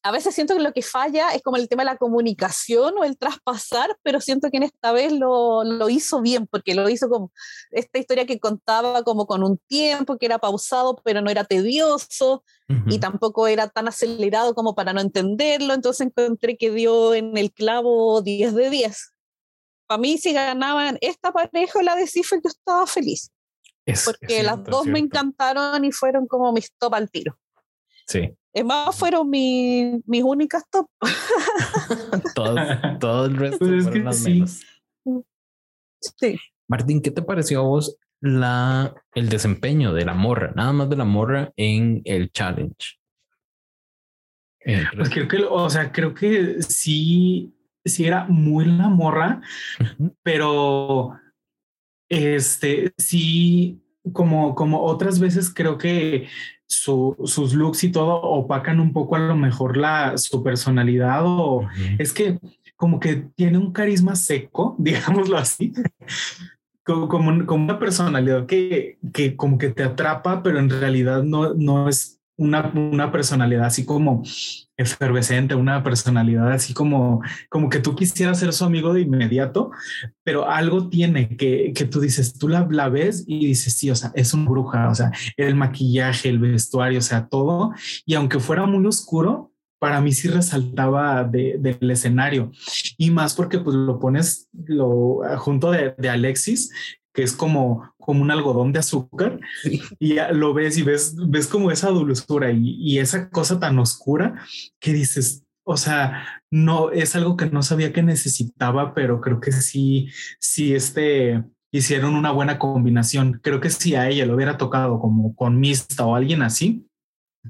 a 0.03 0.13
veces 0.13 0.35
siento 0.35 0.55
que 0.55 0.63
lo 0.63 0.73
que 0.73 0.83
falla 0.83 1.31
es 1.31 1.43
como 1.43 1.59
el 1.59 1.69
tema 1.69 1.83
de 1.83 1.91
la 1.91 1.97
comunicación 1.97 2.95
o 2.99 3.05
el 3.05 3.19
traspasar, 3.19 3.97
pero 4.03 4.21
siento 4.21 4.51
que 4.51 4.57
en 4.57 4.63
esta 4.63 4.93
vez 4.93 5.13
lo, 5.13 5.63
lo, 5.63 5.91
hizo 5.91 6.23
bien, 6.23 6.47
porque 6.47 6.75
lo 6.75 6.89
hizo 6.89 7.09
como 7.09 7.33
esta 7.71 7.99
historia 7.99 8.25
que 8.25 8.41
contaba 8.41 9.03
como 9.03 9.27
con 9.27 9.43
un 9.43 9.59
tiempo, 9.67 10.17
que 10.17 10.27
era 10.27 10.39
pausado, 10.39 10.97
pero 11.05 11.21
no 11.21 11.31
era 11.31 11.45
tedioso 11.45 12.45
y 12.87 13.01
tampoco 13.01 13.49
era 13.49 13.69
tan 13.69 13.89
acelerado 13.89 14.55
como 14.55 14.77
para 14.77 14.93
no 14.93 15.01
entenderlo, 15.01 15.75
entonces 15.75 16.07
encontré 16.07 16.57
que 16.57 16.71
dio 16.71 17.15
en 17.15 17.37
el 17.37 17.53
clavo 17.53 18.23
10 18.23 18.55
de 18.55 18.71
10. 18.71 19.13
Para 19.89 20.01
mí, 20.01 20.19
si 20.19 20.33
ganaban 20.33 20.97
esta 21.01 21.33
pareja 21.33 21.81
o 21.81 21.83
la 21.83 21.97
de 21.97 22.07
Cifre, 22.07 22.39
yo 22.43 22.49
estaba 22.49 22.87
feliz. 22.87 23.33
porque 24.05 24.45
las 24.45 24.63
dos 24.63 24.87
me 24.87 25.01
encantaron 25.01 25.85
y 25.85 25.91
fueron 25.91 26.29
como 26.29 26.53
mis 26.53 26.73
top 26.79 26.95
al 26.95 27.11
tiro. 27.11 27.37
Sí. 28.07 28.37
Es 28.53 28.65
más, 28.65 28.97
fueron 28.97 29.31
mis 29.31 30.23
únicas 30.23 30.65
top. 30.71 30.89
todo, 32.35 33.27
el 33.27 33.37
resto 33.37 33.59
pues 33.59 33.85
fueron 33.85 34.05
las 34.05 34.21
menos. 34.23 34.61
Sí. 36.01 36.39
Martín, 36.69 37.03
¿qué 37.03 37.11
te 37.11 37.23
pareció 37.23 37.61
a 37.61 37.63
vos 37.63 37.97
la, 38.21 38.95
el 39.15 39.29
desempeño 39.29 39.93
de 39.93 40.05
la 40.05 40.15
morra? 40.15 40.53
Nada 40.55 40.73
más 40.73 40.89
de 40.89 40.97
la 40.97 41.05
morra 41.05 41.53
en 41.57 42.03
el 42.05 42.31
challenge. 42.33 43.01
Pues 44.97 45.09
creo 45.11 45.27
que, 45.27 45.45
o 45.45 45.71
sea, 45.71 45.91
creo 45.91 46.15
que 46.15 46.63
sí, 46.63 47.55
sí 47.85 48.07
era 48.07 48.27
muy 48.27 48.67
la 48.67 48.89
morra, 48.89 49.41
pero 50.23 51.19
este 52.09 52.93
sí, 52.99 53.83
como, 54.13 54.55
como 54.55 54.83
otras 54.83 55.19
veces 55.19 55.53
creo 55.53 55.79
que 55.79 56.29
sus 56.67 57.55
looks 57.55 57.83
y 57.85 57.91
todo 57.91 58.21
opacan 58.23 58.79
un 58.79 58.93
poco 58.93 59.17
a 59.17 59.19
lo 59.19 59.35
mejor 59.37 59.77
la, 59.77 60.17
su 60.19 60.43
personalidad 60.43 61.23
o 61.25 61.69
es 61.99 62.13
que 62.13 62.39
como 62.77 63.01
que 63.01 63.27
tiene 63.35 63.59
un 63.59 63.73
carisma 63.73 64.17
seco, 64.17 64.77
digámoslo 64.79 65.37
así, 65.37 65.73
como, 66.85 67.09
como, 67.09 67.65
una 67.65 67.79
personalidad 67.79 68.47
que, 68.47 68.99
que 69.13 69.37
como 69.37 69.59
que 69.59 69.71
te 69.71 69.83
atrapa, 69.83 70.43
pero 70.43 70.59
en 70.59 70.71
realidad 70.71 71.23
no, 71.23 71.55
no 71.55 71.89
es 71.89 72.20
una, 72.41 72.73
una 72.75 73.13
personalidad 73.13 73.67
así 73.67 73.85
como 73.85 74.23
efervescente, 74.79 75.55
una 75.55 75.83
personalidad 75.83 76.51
así 76.51 76.73
como, 76.73 77.21
como 77.51 77.69
que 77.69 77.81
tú 77.81 77.95
quisieras 77.95 78.39
ser 78.39 78.55
su 78.55 78.65
amigo 78.65 78.95
de 78.95 79.03
inmediato, 79.03 79.71
pero 80.25 80.49
algo 80.49 80.89
tiene 80.89 81.37
que, 81.37 81.73
que 81.75 81.85
tú 81.85 82.01
dices, 82.01 82.39
tú 82.39 82.49
la, 82.49 82.67
la, 82.71 82.89
ves 82.89 83.25
y 83.27 83.47
dices, 83.47 83.77
sí, 83.77 83.91
o 83.91 83.95
sea, 83.95 84.11
es 84.15 84.33
una 84.33 84.49
bruja, 84.49 84.89
o 84.89 84.95
sea, 84.95 85.13
el 85.37 85.55
maquillaje, 85.55 86.31
el 86.31 86.39
vestuario, 86.39 87.01
o 87.01 87.03
sea, 87.03 87.29
todo. 87.29 87.75
Y 88.07 88.15
aunque 88.15 88.41
fuera 88.41 88.65
muy 88.65 88.87
oscuro, 88.87 89.53
para 89.79 90.01
mí 90.01 90.13
sí 90.13 90.29
resaltaba 90.29 91.25
del 91.25 91.91
escenario 91.91 92.53
y 92.99 93.11
más 93.11 93.35
porque 93.35 93.59
pues 93.59 93.75
lo 93.75 93.99
pones 93.99 94.49
lo 94.53 95.21
junto 95.39 95.71
de, 95.71 95.95
de 95.97 96.11
Alexis 96.11 96.71
que 97.13 97.23
es 97.23 97.33
como, 97.33 97.93
como 97.99 98.23
un 98.23 98.31
algodón 98.31 98.73
de 98.73 98.79
azúcar 98.79 99.41
y 99.99 100.15
ya 100.15 100.33
lo 100.33 100.55
ves 100.55 100.79
y 100.79 100.83
ves, 100.83 101.15
ves 101.29 101.47
como 101.47 101.71
esa 101.71 101.91
dulzura 101.91 102.53
y, 102.53 102.77
y, 102.79 102.99
esa 102.99 103.31
cosa 103.31 103.59
tan 103.59 103.79
oscura 103.79 104.43
que 104.79 104.93
dices, 104.93 105.45
o 105.65 105.77
sea, 105.77 106.43
no 106.51 106.91
es 106.91 107.15
algo 107.17 107.37
que 107.37 107.47
no 107.47 107.63
sabía 107.63 107.93
que 107.93 108.03
necesitaba, 108.03 108.95
pero 108.95 109.21
creo 109.21 109.41
que 109.41 109.53
sí, 109.53 110.09
sí, 110.39 110.75
este 110.75 111.43
hicieron 111.73 112.15
una 112.15 112.33
buena 112.33 112.59
combinación. 112.59 113.41
Creo 113.43 113.61
que 113.61 113.71
si 113.71 113.95
a 113.95 114.09
ella 114.09 114.27
lo 114.27 114.35
hubiera 114.35 114.57
tocado 114.57 114.99
como 115.01 115.35
con 115.35 115.61
Mista 115.61 116.05
o 116.05 116.15
alguien 116.15 116.43
así, 116.43 116.87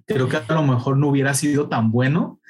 creo 0.07 0.29
que 0.29 0.37
a 0.37 0.55
lo 0.55 0.63
mejor 0.63 0.97
no 0.97 1.09
hubiera 1.09 1.35
sido 1.35 1.69
tan 1.69 1.91
bueno 1.91 2.41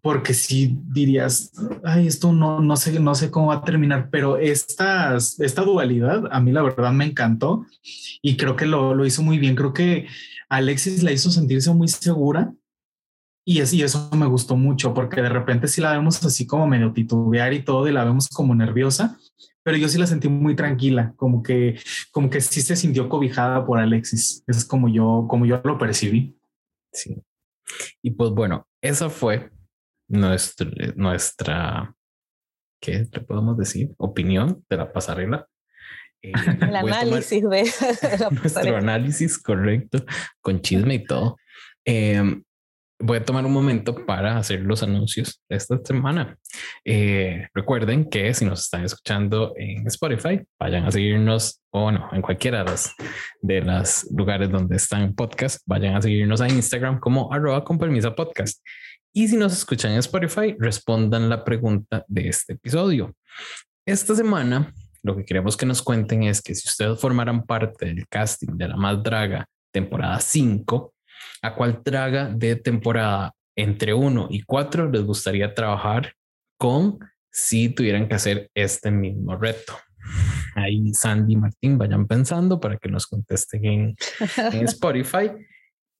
porque 0.00 0.32
si 0.32 0.78
dirías, 0.86 1.52
ay, 1.84 2.06
esto 2.06 2.32
no, 2.32 2.60
no 2.60 2.76
sé, 2.76 2.98
no 2.98 3.14
sé 3.14 3.30
cómo 3.30 3.48
va 3.48 3.56
a 3.56 3.64
terminar, 3.64 4.08
pero 4.10 4.38
estas, 4.38 5.38
esta 5.40 5.62
dualidad 5.62 6.24
a 6.30 6.40
mí 6.40 6.50
la 6.50 6.62
verdad 6.62 6.92
me 6.92 7.04
encantó 7.04 7.66
y 8.22 8.36
creo 8.36 8.56
que 8.56 8.66
lo, 8.66 8.94
lo 8.94 9.04
hizo 9.04 9.22
muy 9.22 9.38
bien. 9.38 9.54
Creo 9.54 9.74
que 9.74 10.06
Alexis 10.48 11.02
la 11.02 11.12
hizo 11.12 11.30
sentirse 11.30 11.72
muy 11.72 11.88
segura 11.88 12.54
y, 13.46 13.60
así 13.60 13.82
eso 13.82 14.08
me 14.16 14.26
gustó 14.26 14.56
mucho 14.56 14.94
porque 14.94 15.20
de 15.20 15.28
repente 15.28 15.68
si 15.68 15.82
la 15.82 15.92
vemos 15.92 16.24
así 16.24 16.46
como 16.46 16.66
medio 16.66 16.92
titubear 16.92 17.52
y 17.52 17.62
todo 17.62 17.86
y 17.86 17.92
la 17.92 18.04
vemos 18.04 18.28
como 18.28 18.54
nerviosa, 18.54 19.18
pero 19.62 19.76
yo 19.76 19.88
sí 19.88 19.98
la 19.98 20.06
sentí 20.06 20.28
muy 20.28 20.56
tranquila, 20.56 21.12
como 21.16 21.42
que, 21.42 21.78
como 22.10 22.30
que 22.30 22.40
sí 22.40 22.62
se 22.62 22.76
sintió 22.76 23.08
cobijada 23.08 23.66
por 23.66 23.78
Alexis. 23.78 24.42
Es 24.46 24.64
como 24.64 24.88
yo, 24.88 25.26
como 25.28 25.44
yo 25.44 25.60
lo 25.64 25.78
percibí. 25.78 26.36
Sí. 26.94 27.22
Y 28.02 28.12
pues 28.12 28.30
bueno, 28.30 28.66
esa 28.80 29.10
fue 29.10 29.50
nuestra, 30.08 30.70
nuestra 30.96 31.94
¿qué 32.80 33.06
le 33.10 33.20
podemos 33.20 33.56
decir? 33.56 33.92
Opinión 33.96 34.64
de 34.68 34.76
la 34.76 34.92
pasarela. 34.92 35.46
Eh, 36.22 36.32
El 36.60 36.76
análisis 36.76 37.42
de 37.42 37.70
nuestro 38.30 38.76
análisis 38.76 39.38
correcto, 39.38 40.04
con 40.40 40.60
chisme 40.60 40.94
y 40.94 41.04
todo. 41.04 41.36
Eh, 41.84 42.42
voy 43.04 43.18
a 43.18 43.24
tomar 43.24 43.44
un 43.44 43.52
momento 43.52 43.94
para 44.06 44.38
hacer 44.38 44.60
los 44.60 44.82
anuncios 44.82 45.42
de 45.48 45.56
esta 45.56 45.78
semana. 45.84 46.38
Eh, 46.84 47.48
recuerden 47.52 48.08
que 48.08 48.32
si 48.32 48.46
nos 48.46 48.62
están 48.62 48.84
escuchando 48.84 49.52
en 49.56 49.86
Spotify, 49.88 50.40
vayan 50.58 50.86
a 50.86 50.90
seguirnos 50.90 51.60
o 51.70 51.92
no, 51.92 52.08
en 52.12 52.22
cualquiera 52.22 52.64
de 52.64 52.70
los 52.70 52.94
de 53.42 53.60
los 53.60 54.08
lugares 54.10 54.50
donde 54.50 54.76
están 54.76 55.14
podcast, 55.14 55.60
vayan 55.66 55.96
a 55.96 56.02
seguirnos 56.02 56.40
a 56.40 56.48
Instagram 56.48 56.98
como 56.98 57.30
arroba 57.32 57.62
con 57.62 57.78
permiso 57.78 58.14
podcast. 58.14 58.64
Y 59.12 59.28
si 59.28 59.36
nos 59.36 59.52
escuchan 59.52 59.92
en 59.92 59.98
Spotify, 59.98 60.56
respondan 60.58 61.28
la 61.28 61.44
pregunta 61.44 62.04
de 62.08 62.28
este 62.28 62.54
episodio. 62.54 63.14
Esta 63.86 64.14
semana, 64.14 64.72
lo 65.02 65.14
que 65.14 65.26
queremos 65.26 65.58
que 65.58 65.66
nos 65.66 65.82
cuenten 65.82 66.22
es 66.22 66.40
que 66.40 66.54
si 66.54 66.66
ustedes 66.68 66.98
formaran 66.98 67.44
parte 67.44 67.84
del 67.86 68.08
casting 68.08 68.56
de 68.56 68.68
La 68.68 68.76
Más 68.76 69.02
Draga 69.02 69.46
temporada 69.70 70.20
5, 70.20 70.93
¿A 71.42 71.54
cuál 71.54 71.82
traga 71.82 72.28
de 72.28 72.56
temporada 72.56 73.34
entre 73.56 73.94
1 73.94 74.28
y 74.30 74.42
4 74.42 74.90
les 74.90 75.02
gustaría 75.02 75.54
trabajar 75.54 76.14
con 76.58 76.98
si 77.30 77.68
tuvieran 77.68 78.08
que 78.08 78.14
hacer 78.14 78.50
este 78.54 78.90
mismo 78.90 79.36
reto? 79.36 79.74
Ahí 80.54 80.92
Sandy 80.94 81.34
y 81.34 81.36
Martín 81.36 81.78
vayan 81.78 82.06
pensando 82.06 82.60
para 82.60 82.76
que 82.76 82.88
nos 82.88 83.06
contesten 83.06 83.64
en, 83.64 83.96
Spotify. 84.68 85.30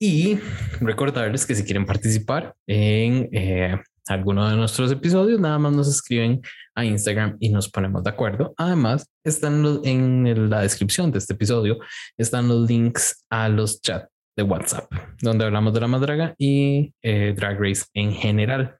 Y 0.01 0.39
recordarles 0.81 1.47
que 1.47 1.55
si 1.55 1.64
quieren 1.64 1.87
participar 1.87 2.55
en 2.66 3.29
eh, 3.33 3.81
alguno 4.07 4.49
de 4.49 4.57
nuestros 4.57 4.91
episodios, 4.93 5.41
nada 5.41 5.59
más 5.59 5.72
nos 5.72 5.89
escriben 5.89 6.43
a 6.75 6.85
Instagram 6.85 7.37
y 7.41 7.49
nos 7.49 7.70
ponemos 7.70 8.03
de 8.03 8.11
acuerdo. 8.11 8.55
Además, 8.57 9.09
están 9.25 9.81
en 9.85 10.51
la 10.51 10.62
descripción 10.62 11.11
de 11.11 11.18
este 11.18 11.35
episodio, 11.35 11.79
están 12.18 12.49
los 12.49 12.68
links 12.68 13.25
a 13.31 13.49
los 13.49 13.81
chats 13.81 14.14
de 14.37 14.43
WhatsApp, 14.43 14.91
donde 15.20 15.45
hablamos 15.45 15.72
de 15.74 15.80
la 15.80 15.87
madraga 15.89 16.35
y 16.39 16.93
eh, 17.03 17.35
Drag 17.37 17.61
Race 17.61 17.85
en 17.95 18.12
general. 18.12 18.78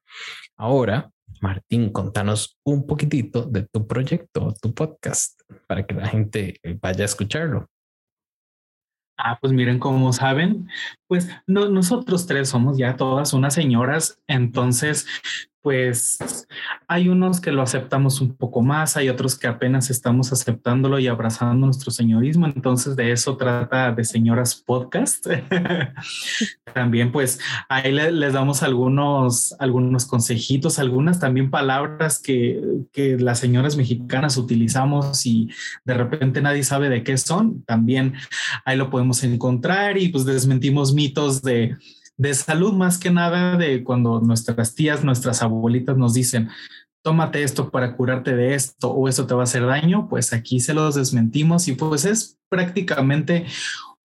Ahora, 0.57 1.11
Martín, 1.41 1.91
contanos 1.91 2.59
un 2.65 2.87
poquitito 2.87 3.43
de 3.43 3.67
tu 3.71 3.87
proyecto, 3.87 4.55
tu 4.61 4.75
podcast, 4.75 5.41
para 5.67 5.87
que 5.87 5.95
la 5.95 6.09
gente 6.09 6.61
vaya 6.81 7.03
a 7.03 7.07
escucharlo. 7.07 7.69
Ah, 9.17 9.39
pues 9.41 9.53
miren, 9.53 9.79
como 9.79 10.13
saben, 10.13 10.69
pues 11.07 11.29
nosotros 11.47 12.27
tres 12.27 12.49
somos 12.49 12.79
ya 12.79 12.97
todas 12.97 13.33
unas 13.33 13.55
señoras, 13.55 14.21
entonces 14.27 15.07
pues 15.65 16.19
hay 16.87 17.09
unos 17.09 17.41
que 17.41 17.51
lo 17.51 17.63
aceptamos 17.63 18.21
un 18.21 18.35
poco 18.35 18.61
más, 18.61 18.99
hay 18.99 19.09
otros 19.09 19.39
que 19.39 19.47
apenas 19.47 19.89
estamos 19.89 20.31
aceptándolo 20.31 20.99
y 20.99 21.07
abrazando 21.07 21.65
nuestro 21.65 21.91
señorismo. 21.91 22.47
Entonces 22.47 22.97
de 22.97 23.13
eso 23.13 23.39
trata 23.39 23.91
de 23.91 24.05
Señoras 24.05 24.57
Podcast. 24.57 25.27
también 26.75 27.11
pues 27.13 27.41
ahí 27.71 27.93
les 27.93 28.35
damos 28.35 28.63
algunos, 28.63 29.57
algunos 29.59 30.05
consejitos, 30.05 30.79
algunas 30.79 31.19
también 31.19 31.51
palabras 31.51 32.19
que, 32.19 32.63
que 32.93 33.17
las 33.17 33.39
señoras 33.39 33.79
mexicanas 33.79 34.37
utilizamos 34.37 35.25
y 35.25 35.49
de 35.87 35.95
repente 35.95 36.43
nadie 36.43 36.63
sabe 36.63 36.91
de 36.91 37.03
qué 37.03 37.17
son. 37.17 37.63
También 37.63 38.13
ahí 38.67 38.77
lo 38.77 38.91
podemos 38.91 39.25
encontrar 39.25 39.97
y 39.97 40.11
pues 40.11 40.27
desmentimos 40.27 40.93
mitos 40.93 41.41
de 41.41 41.75
de 42.17 42.35
salud 42.35 42.73
más 42.73 42.99
que 42.99 43.11
nada 43.11 43.57
de 43.57 43.83
cuando 43.83 44.21
nuestras 44.21 44.75
tías, 44.75 45.05
nuestras 45.05 45.43
abuelitas 45.43 45.97
nos 45.97 46.15
dicen, 46.15 46.49
tómate 47.03 47.43
esto 47.43 47.71
para 47.71 47.97
curarte 47.97 48.35
de 48.35 48.55
esto 48.55 48.91
o 48.91 49.09
eso 49.09 49.27
te 49.27 49.35
va 49.35 49.43
a 49.43 49.45
hacer 49.45 49.67
daño, 49.67 50.09
pues 50.09 50.33
aquí 50.33 50.61
se 50.61 50.75
los 50.75 50.95
desmentimos 50.95 51.69
y 51.69 51.75
pues 51.75 52.05
es 52.05 52.39
prácticamente 52.49 53.47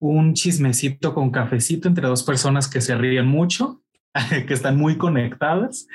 un 0.00 0.34
chismecito 0.34 1.14
con 1.14 1.30
cafecito 1.30 1.88
entre 1.88 2.08
dos 2.08 2.22
personas 2.22 2.68
que 2.68 2.80
se 2.80 2.96
ríen 2.96 3.26
mucho, 3.26 3.82
que 4.46 4.54
están 4.54 4.76
muy 4.76 4.96
conectadas 4.96 5.86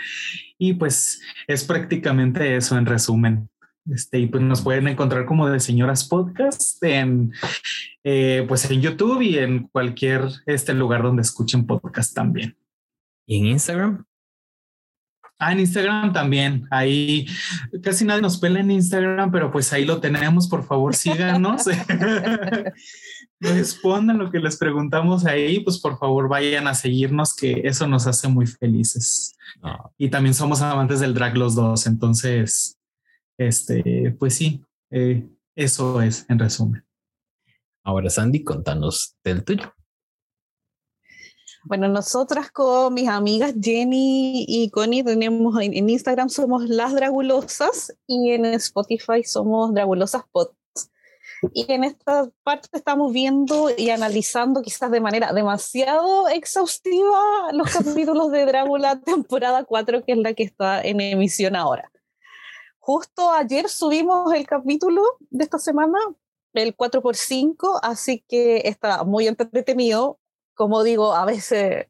y 0.58 0.74
pues 0.74 1.22
es 1.48 1.64
prácticamente 1.64 2.56
eso 2.56 2.78
en 2.78 2.86
resumen. 2.86 3.50
Este, 3.90 4.20
y 4.20 4.28
pues 4.28 4.42
nos 4.42 4.62
pueden 4.62 4.88
encontrar 4.88 5.26
como 5.26 5.50
de 5.50 5.60
Señoras 5.60 6.08
Podcast 6.08 6.82
en, 6.84 7.34
eh, 8.04 8.46
pues 8.48 8.70
en 8.72 8.82
YouTube 8.82 9.22
y 9.22 9.38
en 9.38 9.68
cualquier 9.68 10.30
este 10.46 10.74
lugar 10.74 11.04
donde 11.04 11.22
escuchen 11.22 11.66
podcast 11.66 12.16
también. 12.16 12.58
¿Y 13.26 13.40
en 13.40 13.46
Instagram? 13.48 14.06
Ah, 15.38 15.52
en 15.52 15.60
Instagram 15.60 16.14
también. 16.14 16.66
Ahí 16.72 17.28
casi 17.82 18.06
nadie 18.06 18.22
nos 18.22 18.38
pela 18.38 18.62
en 18.62 18.72
Instagram, 18.72 19.30
pero 19.32 19.52
pues 19.52 19.74
ahí 19.74 19.84
lo 19.84 20.00
tenemos. 20.00 20.48
Por 20.48 20.64
favor, 20.64 20.96
síganos. 20.96 21.66
Respondan 23.42 24.20
lo 24.20 24.32
que 24.32 24.40
les 24.40 24.56
preguntamos 24.56 25.26
ahí. 25.26 25.60
Pues 25.60 25.80
por 25.80 25.98
favor, 25.98 26.30
vayan 26.30 26.68
a 26.68 26.74
seguirnos, 26.74 27.36
que 27.36 27.62
eso 27.66 27.88
nos 27.88 28.08
hace 28.08 28.30
muy 28.30 28.48
felices. 28.48 29.36
Ah. 29.62 29.90
Y 29.98 30.10
también 30.10 30.34
somos 30.34 30.62
amantes 30.62 31.02
del 31.02 31.14
drag 31.14 31.36
los 31.36 31.56
dos. 31.56 31.88
Entonces, 31.88 32.78
este, 33.38 34.16
pues 34.18 34.36
sí, 34.36 34.64
eh, 34.92 35.28
eso 35.56 36.02
es 36.02 36.26
en 36.30 36.40
resumen. 36.40 36.86
Ahora, 37.84 38.10
Sandy, 38.10 38.44
contanos 38.44 39.18
del 39.24 39.44
tuyo. 39.44 39.74
Bueno, 41.66 41.88
nosotras 41.88 42.52
con 42.52 42.94
mis 42.94 43.08
amigas 43.08 43.54
Jenny 43.60 44.46
y 44.48 44.70
Connie 44.70 45.04
tenemos 45.04 45.62
en, 45.62 45.90
Instagram 45.90 46.28
somos 46.28 46.68
las 46.68 46.94
Dragulosas 46.94 47.96
y 48.06 48.32
en 48.32 48.46
Spotify 48.46 49.24
somos 49.24 49.74
Dragulosas 49.74 50.24
Pods. 50.30 50.58
Y 51.54 51.70
en 51.72 51.86
esta 51.86 52.30
parte 52.44 52.70
estamos 52.74 53.14
viendo 53.14 53.70
y 53.78 53.90
analizando 53.90 54.62
quizás 54.62 54.92
de 54.92 55.00
manera 55.00 55.32
demasiado 55.32 56.28
exhaustiva 56.28 57.52
los 57.54 57.70
capítulos 57.70 58.32
de 58.32 58.46
Drácula 58.46 59.00
temporada 59.06 59.64
4, 59.64 60.04
que 60.04 60.12
es 60.14 60.18
la 60.18 60.34
que 60.34 60.44
está 60.44 60.82
en 60.82 61.00
emisión 61.00 61.56
ahora. 61.56 61.90
Justo 62.86 63.32
ayer 63.32 63.70
subimos 63.70 64.34
el 64.34 64.46
capítulo 64.46 65.02
de 65.30 65.46
esta 65.46 65.58
semana, 65.58 65.98
el 66.52 66.76
4x5, 66.76 67.80
así 67.82 68.26
que 68.28 68.64
está 68.66 69.06
muy 69.06 69.26
entretenido. 69.26 70.20
Como 70.54 70.84
digo, 70.84 71.14
a 71.14 71.24
veces 71.24 71.88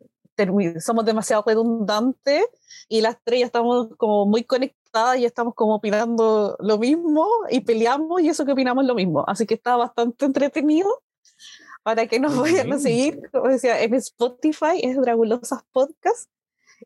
somos 0.85 1.03
demasiado 1.03 1.43
redundantes 1.47 2.45
y 2.87 3.01
las 3.01 3.17
tres 3.23 3.41
estamos 3.41 3.87
como 3.97 4.27
muy 4.27 4.43
conectadas 4.43 5.17
y 5.17 5.25
estamos 5.25 5.55
como 5.55 5.73
opinando 5.73 6.57
lo 6.59 6.77
mismo 6.77 7.27
y 7.49 7.61
peleamos 7.61 8.21
y 8.21 8.29
eso 8.29 8.45
que 8.45 8.51
opinamos 8.51 8.85
lo 8.85 8.93
mismo. 8.93 9.25
Así 9.27 9.47
que 9.47 9.55
está 9.55 9.75
bastante 9.75 10.25
entretenido 10.25 11.01
para 11.81 12.05
que 12.05 12.19
nos 12.19 12.37
vayan 12.37 12.71
a 12.71 12.77
seguir. 12.77 13.31
Como 13.31 13.47
decía, 13.47 13.81
en 13.81 13.95
Spotify 13.95 14.79
es 14.83 14.95
Dragulosas 15.01 15.63
Podcast 15.71 16.29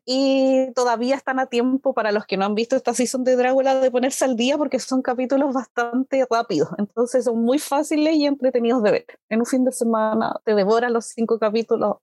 y 0.04 0.72
todavía 0.74 1.16
están 1.16 1.38
a 1.38 1.46
tiempo 1.46 1.94
para 1.94 2.12
los 2.12 2.26
que 2.26 2.36
no 2.36 2.44
han 2.44 2.54
visto 2.54 2.76
esta 2.76 2.94
season 2.94 3.24
de 3.24 3.36
Drácula 3.36 3.80
de 3.80 3.90
ponerse 3.90 4.24
al 4.24 4.36
día 4.36 4.56
porque 4.56 4.78
son 4.78 5.02
capítulos 5.02 5.52
bastante 5.52 6.26
rápidos, 6.30 6.68
entonces 6.78 7.24
son 7.24 7.42
muy 7.42 7.58
fáciles 7.58 8.14
y 8.14 8.26
entretenidos 8.26 8.82
de 8.82 8.90
ver. 8.90 9.06
En 9.28 9.40
un 9.40 9.46
fin 9.46 9.64
de 9.64 9.72
semana 9.72 10.34
te 10.44 10.54
devoran 10.54 10.92
los 10.92 11.06
cinco 11.06 11.38
capítulos. 11.38 11.96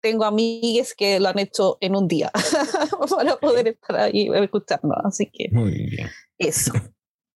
Tengo 0.00 0.24
amigas 0.24 0.94
que 0.94 1.18
lo 1.18 1.28
han 1.28 1.38
hecho 1.38 1.78
en 1.80 1.96
un 1.96 2.06
día 2.06 2.30
para 3.10 3.36
poder 3.36 3.68
estar 3.68 3.96
ahí 3.96 4.28
escuchando, 4.34 4.94
así 5.04 5.30
que 5.32 5.48
muy 5.50 5.72
bien. 5.88 6.10
Eso. 6.38 6.72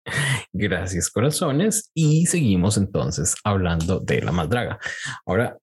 Gracias, 0.53 1.11
corazones. 1.11 1.91
Y 1.95 2.27
seguimos 2.27 2.77
entonces 2.77 3.35
hablando 3.45 4.01
de 4.01 4.23
la 4.23 4.33
maldraga. 4.33 4.79
Ahora, 5.27 5.59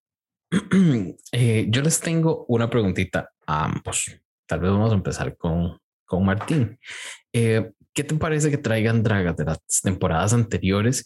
eh, 1.31 1.67
yo 1.69 1.81
les 1.81 1.99
tengo 1.99 2.45
una 2.47 2.69
preguntita 2.69 3.31
a 3.45 3.65
ambos. 3.65 4.11
Tal 4.45 4.59
vez 4.59 4.71
vamos 4.71 4.91
a 4.91 4.95
empezar 4.95 5.37
con, 5.37 5.79
con 6.05 6.25
Martín. 6.25 6.77
Eh, 7.31 7.71
¿Qué 7.93 8.03
te 8.03 8.15
parece 8.15 8.49
que 8.49 8.57
traigan 8.57 9.03
dragas 9.03 9.35
de 9.37 9.45
las 9.45 9.59
temporadas 9.81 10.33
anteriores 10.33 11.03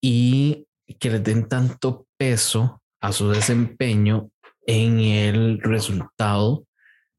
y 0.00 0.66
que 0.98 1.10
les 1.10 1.22
den 1.22 1.48
tanto 1.48 2.06
peso 2.16 2.82
a 3.00 3.12
su 3.12 3.30
desempeño 3.30 4.30
en 4.66 5.00
el 5.00 5.60
resultado 5.60 6.66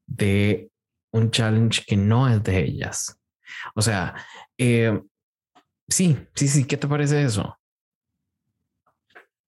de 0.06 0.70
un 1.12 1.30
challenge 1.30 1.82
que 1.86 1.96
no 1.96 2.28
es 2.28 2.42
de 2.42 2.62
ellas? 2.62 3.18
O 3.74 3.82
sea, 3.82 4.14
eh, 4.58 5.00
sí, 5.88 6.18
sí, 6.34 6.48
sí, 6.48 6.64
¿qué 6.64 6.76
te 6.76 6.88
parece 6.88 7.22
eso? 7.22 7.58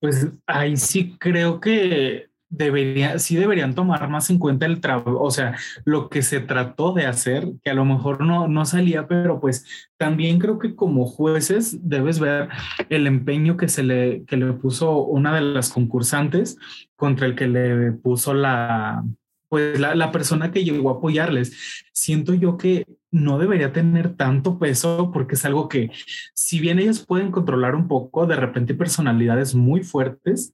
Pues 0.05 0.28
ahí 0.46 0.76
sí 0.76 1.16
creo 1.18 1.61
que 1.61 2.28
debería, 2.50 3.18
sí 3.18 3.36
deberían 3.36 3.74
tomar 3.74 4.07
más 4.11 4.28
en 4.28 4.38
cuenta 4.38 4.66
el 4.66 4.82
trabajo, 4.82 5.18
o 5.18 5.30
sea, 5.30 5.57
lo 5.86 6.11
que 6.11 6.20
se 6.20 6.40
trató 6.40 6.92
de 6.92 7.07
hacer, 7.07 7.48
que 7.62 7.70
a 7.70 7.74
lo 7.74 7.86
mejor 7.86 8.20
no, 8.20 8.46
no 8.46 8.66
salía, 8.66 9.09
pero 9.09 9.40
pues 9.40 9.64
también 9.96 10.38
creo 10.38 10.59
que 10.59 10.74
como 10.74 11.07
jueces 11.07 11.88
debes 11.88 12.20
ver 12.20 12.50
el 12.90 13.07
empeño 13.07 13.57
que 13.57 13.68
se 13.68 13.82
le, 13.82 14.26
que 14.26 14.36
le 14.36 14.52
puso 14.52 14.98
una 15.05 15.34
de 15.34 15.40
las 15.40 15.70
concursantes 15.70 16.59
contra 16.96 17.26
el 17.26 17.34
que 17.34 17.48
le 17.48 17.92
puso 17.92 18.34
la, 18.34 19.02
pues 19.49 19.78
la, 19.78 19.95
la 19.95 20.12
persona 20.12 20.51
que 20.51 20.64
llegó 20.64 20.90
a 20.90 20.95
apoyarles. 20.95 21.53
Siento 21.92 22.34
yo 22.34 22.57
que 22.57 22.86
no 23.14 23.38
debería 23.38 23.72
tener 23.72 24.16
tanto 24.16 24.59
peso 24.59 25.11
porque 25.12 25.36
es 25.36 25.45
algo 25.45 25.68
que, 25.68 25.90
si 26.34 26.59
bien 26.59 26.80
ellos 26.80 27.07
pueden 27.07 27.30
controlar 27.30 27.76
un 27.76 27.86
poco, 27.86 28.26
de 28.26 28.34
repente 28.34 28.74
personalidades 28.74 29.55
muy 29.55 29.84
fuertes 29.84 30.53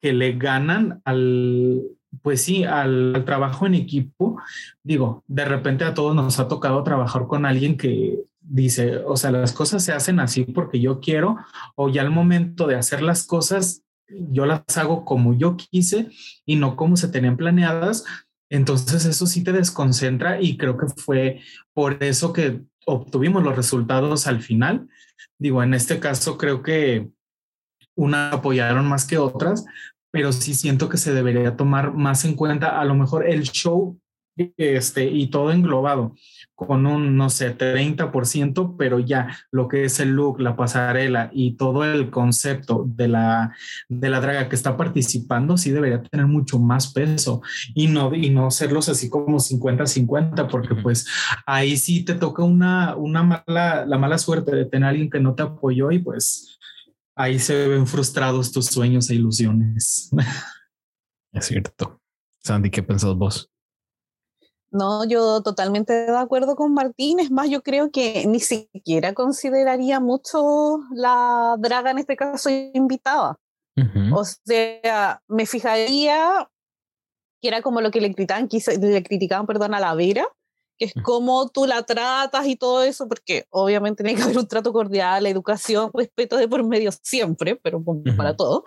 que 0.00 0.12
le 0.12 0.32
ganan 0.32 1.00
al, 1.04 1.82
pues 2.22 2.42
sí, 2.42 2.64
al, 2.64 3.22
trabajo 3.24 3.66
en 3.66 3.74
equipo. 3.74 4.36
Digo, 4.82 5.22
de 5.28 5.44
repente 5.44 5.84
a 5.84 5.94
todos 5.94 6.16
nos 6.16 6.40
ha 6.40 6.48
tocado 6.48 6.82
trabajar 6.82 7.28
con 7.28 7.46
alguien 7.46 7.76
que 7.76 8.18
dice, 8.40 8.98
o 8.98 9.16
sea, 9.16 9.30
las 9.30 9.52
cosas 9.52 9.84
se 9.84 9.92
hacen 9.92 10.18
así 10.18 10.42
porque 10.42 10.80
yo 10.80 10.98
quiero, 10.98 11.36
o 11.76 11.88
ya 11.88 12.02
al 12.02 12.10
momento 12.10 12.66
de 12.66 12.74
hacer 12.74 13.00
las 13.00 13.24
cosas, 13.24 13.84
yo 14.08 14.46
las 14.46 14.62
hago 14.76 15.04
como 15.04 15.34
yo 15.34 15.56
quise 15.56 16.08
y 16.44 16.56
no 16.56 16.76
como 16.76 16.96
se 16.96 17.08
tenían 17.08 17.36
planeadas, 17.36 18.04
entonces 18.50 19.04
eso 19.04 19.26
sí 19.26 19.42
te 19.42 19.52
desconcentra 19.52 20.40
y 20.40 20.56
creo 20.56 20.76
que 20.76 20.86
fue 20.86 21.40
por 21.72 22.02
eso 22.02 22.32
que 22.32 22.62
obtuvimos 22.86 23.42
los 23.42 23.56
resultados 23.56 24.26
al 24.26 24.42
final. 24.42 24.88
Digo, 25.38 25.62
en 25.62 25.74
este 25.74 25.98
caso 25.98 26.38
creo 26.38 26.62
que 26.62 27.08
una 27.96 28.30
apoyaron 28.30 28.86
más 28.86 29.04
que 29.04 29.18
otras, 29.18 29.64
pero 30.12 30.32
sí 30.32 30.54
siento 30.54 30.88
que 30.88 30.98
se 30.98 31.12
debería 31.12 31.56
tomar 31.56 31.92
más 31.92 32.24
en 32.24 32.34
cuenta 32.34 32.80
a 32.80 32.84
lo 32.84 32.94
mejor 32.94 33.28
el 33.28 33.42
show 33.42 33.98
este, 34.36 35.06
y 35.06 35.28
todo 35.28 35.50
englobado 35.50 36.14
con 36.56 36.86
un, 36.86 37.16
no 37.16 37.28
sé, 37.28 37.56
30%, 37.56 38.76
pero 38.78 38.98
ya 38.98 39.28
lo 39.52 39.68
que 39.68 39.84
es 39.84 40.00
el 40.00 40.10
look, 40.12 40.40
la 40.40 40.56
pasarela 40.56 41.30
y 41.32 41.52
todo 41.52 41.84
el 41.84 42.10
concepto 42.10 42.84
de 42.88 43.08
la, 43.08 43.54
de 43.90 44.08
la 44.08 44.20
draga 44.20 44.48
que 44.48 44.56
está 44.56 44.76
participando, 44.76 45.58
sí 45.58 45.70
debería 45.70 46.02
tener 46.02 46.26
mucho 46.26 46.58
más 46.58 46.92
peso 46.92 47.42
y 47.74 47.88
no, 47.88 48.14
y 48.14 48.30
no 48.30 48.50
serlos 48.50 48.88
así 48.88 49.10
como 49.10 49.38
50-50, 49.38 50.48
porque 50.48 50.74
pues 50.74 51.06
ahí 51.44 51.76
sí 51.76 52.04
te 52.04 52.14
toca 52.14 52.42
una, 52.42 52.96
una 52.96 53.22
mala, 53.22 53.84
la 53.86 53.98
mala 53.98 54.16
suerte 54.16 54.56
de 54.56 54.64
tener 54.64 54.86
a 54.86 54.90
alguien 54.90 55.10
que 55.10 55.20
no 55.20 55.34
te 55.34 55.42
apoyó 55.42 55.90
y 55.90 55.98
pues 55.98 56.58
ahí 57.14 57.38
se 57.38 57.68
ven 57.68 57.86
frustrados 57.86 58.50
tus 58.50 58.66
sueños 58.66 59.10
e 59.10 59.14
ilusiones. 59.14 60.10
Es 61.32 61.44
cierto. 61.44 62.00
Sandy, 62.42 62.70
¿qué 62.70 62.82
pensás 62.82 63.14
vos? 63.14 63.50
No, 64.76 65.04
yo 65.06 65.42
totalmente 65.42 65.92
de 65.92 66.16
acuerdo 66.16 66.54
con 66.54 66.74
Martín. 66.74 67.18
Es 67.18 67.30
más, 67.30 67.48
yo 67.48 67.62
creo 67.62 67.90
que 67.90 68.26
ni 68.26 68.40
siquiera 68.40 69.14
consideraría 69.14 70.00
mucho 70.00 70.80
la 70.92 71.56
draga 71.58 71.92
en 71.92 71.98
este 71.98 72.16
caso 72.16 72.50
invitada. 72.50 73.38
O 74.14 74.24
sea, 74.24 75.22
me 75.28 75.44
fijaría 75.44 76.48
que 77.42 77.48
era 77.48 77.60
como 77.60 77.80
lo 77.80 77.90
que 77.90 78.00
le 78.00 78.14
criticaban, 78.14 78.48
le 78.80 79.02
criticaban, 79.02 79.46
perdón, 79.46 79.74
a 79.74 79.80
la 79.80 79.94
Vera, 79.94 80.26
que 80.78 80.86
es 80.86 80.94
cómo 81.02 81.48
tú 81.50 81.66
la 81.66 81.82
tratas 81.82 82.46
y 82.46 82.56
todo 82.56 82.82
eso, 82.82 83.06
porque 83.06 83.46
obviamente 83.50 84.02
tiene 84.02 84.16
que 84.16 84.24
haber 84.24 84.38
un 84.38 84.48
trato 84.48 84.72
cordial, 84.72 85.26
educación, 85.26 85.90
respeto 85.92 86.36
de 86.38 86.48
por 86.48 86.64
medio 86.64 86.90
siempre, 87.02 87.56
pero 87.56 87.82
para 88.16 88.36
todo. 88.36 88.64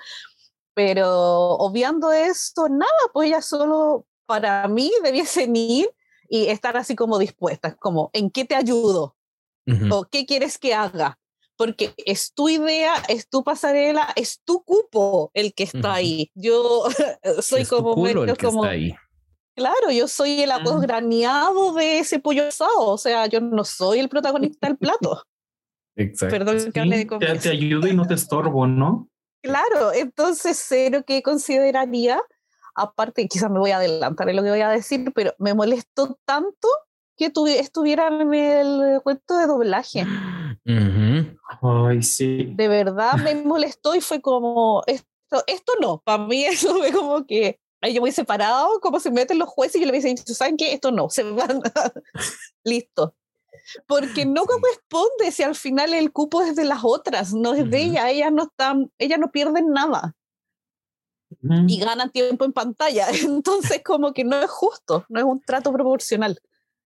Pero 0.75 1.53
obviando 1.53 2.11
esto, 2.11 2.69
nada, 2.69 2.91
pues 3.11 3.29
ella 3.29 3.41
solo 3.41 4.05
para 4.27 4.67
mí 4.67 4.91
debiese 5.03 5.49
ir 5.51 5.89
y 6.29 6.45
estar 6.47 6.77
así 6.77 6.95
como 6.95 7.17
dispuesta, 7.17 7.75
como, 7.75 8.09
¿en 8.13 8.29
qué 8.29 8.45
te 8.45 8.55
ayudo? 8.55 9.15
¿O 9.91 10.05
qué 10.05 10.25
quieres 10.25 10.57
que 10.57 10.73
haga? 10.73 11.19
Porque 11.55 11.93
es 11.97 12.33
tu 12.33 12.49
idea, 12.49 12.95
es 13.07 13.29
tu 13.29 13.43
pasarela, 13.43 14.11
es 14.15 14.41
tu 14.43 14.63
cupo 14.63 15.29
el 15.35 15.53
que 15.53 15.63
está 15.63 15.93
ahí. 15.93 16.31
Yo 16.33 16.85
soy 17.41 17.65
como... 17.65 18.07
el 18.07 18.35
que 18.35 18.47
está 18.47 18.69
ahí 18.69 18.95
Claro, 19.59 19.91
yo 19.91 20.07
soy 20.07 20.41
el 20.41 20.51
arroz 20.51 20.79
graneado 20.79 21.73
de 21.73 21.99
ese 21.99 22.19
pollo 22.19 22.47
asado, 22.47 22.79
o 22.79 22.97
sea, 22.97 23.27
yo 23.27 23.41
no 23.41 23.65
soy 23.65 23.99
el 23.99 24.07
protagonista 24.07 24.67
del 24.67 24.77
plato. 24.77 25.21
Exacto. 25.97 26.33
Perdón 26.33 26.71
que 26.71 26.79
hable 26.79 26.97
de 26.99 27.05
te, 27.05 27.39
te 27.39 27.49
ayudo 27.49 27.85
y 27.89 27.93
no 27.93 28.07
te 28.07 28.13
estorbo, 28.13 28.67
¿no? 28.67 29.09
Claro, 29.43 29.91
entonces 29.93 30.63
cero 30.65 31.03
que 31.05 31.21
consideraría, 31.21 32.21
aparte, 32.79 33.27
quizás 33.27 33.51
me 33.51 33.59
voy 33.59 33.71
a 33.71 33.77
adelantar 33.77 34.29
en 34.29 34.35
lo 34.35 34.43
que 34.43 34.49
voy 34.49 34.61
a 34.61 34.69
decir, 34.69 35.11
pero 35.13 35.33
me 35.37 35.53
molestó 35.53 36.17
tanto 36.25 36.67
que 37.17 37.31
estuviera 37.59 38.07
en 38.07 38.33
el 38.33 39.01
cuento 39.03 39.37
de 39.37 39.45
doblaje. 39.45 40.05
Ay, 41.61 42.01
sí. 42.01 42.53
De 42.55 42.67
verdad 42.67 43.15
me 43.17 43.35
molestó 43.35 43.93
y 43.93 44.01
fue 44.01 44.21
como, 44.21 44.83
esto, 44.87 45.43
esto 45.47 45.73
no, 45.81 46.01
para 46.03 46.23
mí 46.23 46.45
eso 46.45 46.75
fue 46.75 46.91
como 46.91 47.25
que 47.25 47.59
ahí 47.81 47.93
yo 47.93 48.01
voy 48.01 48.11
separado, 48.11 48.79
como 48.81 48.99
se 48.99 49.11
meten 49.11 49.39
los 49.39 49.49
jueces 49.49 49.75
y 49.75 49.85
yo 49.85 49.91
le 49.91 49.97
dicen, 49.97 50.17
¿saben 50.17 50.57
qué? 50.57 50.73
Esto 50.73 50.91
no, 50.91 51.09
se 51.09 51.23
van, 51.23 51.61
listo. 52.63 53.15
Porque 53.87 54.25
no 54.25 54.45
corresponde 54.45 55.31
si 55.31 55.43
al 55.43 55.55
final 55.55 55.93
el 55.93 56.11
cupo 56.11 56.41
es 56.41 56.55
de 56.55 56.65
las 56.65 56.79
otras, 56.83 57.33
no 57.33 57.53
es 57.53 57.69
de 57.69 57.81
ella, 57.81 58.09
ellas 58.09 58.31
no 58.31 58.43
están, 58.43 58.91
ellas 58.97 59.19
no 59.19 59.31
pierden 59.31 59.71
nada. 59.71 60.15
Y 61.67 61.79
ganan 61.79 62.11
tiempo 62.11 62.45
en 62.45 62.53
pantalla. 62.53 63.07
Entonces, 63.23 63.81
como 63.83 64.13
que 64.13 64.23
no 64.23 64.39
es 64.39 64.49
justo, 64.49 65.05
no 65.09 65.19
es 65.19 65.25
un 65.25 65.41
trato 65.41 65.71
proporcional. 65.71 66.39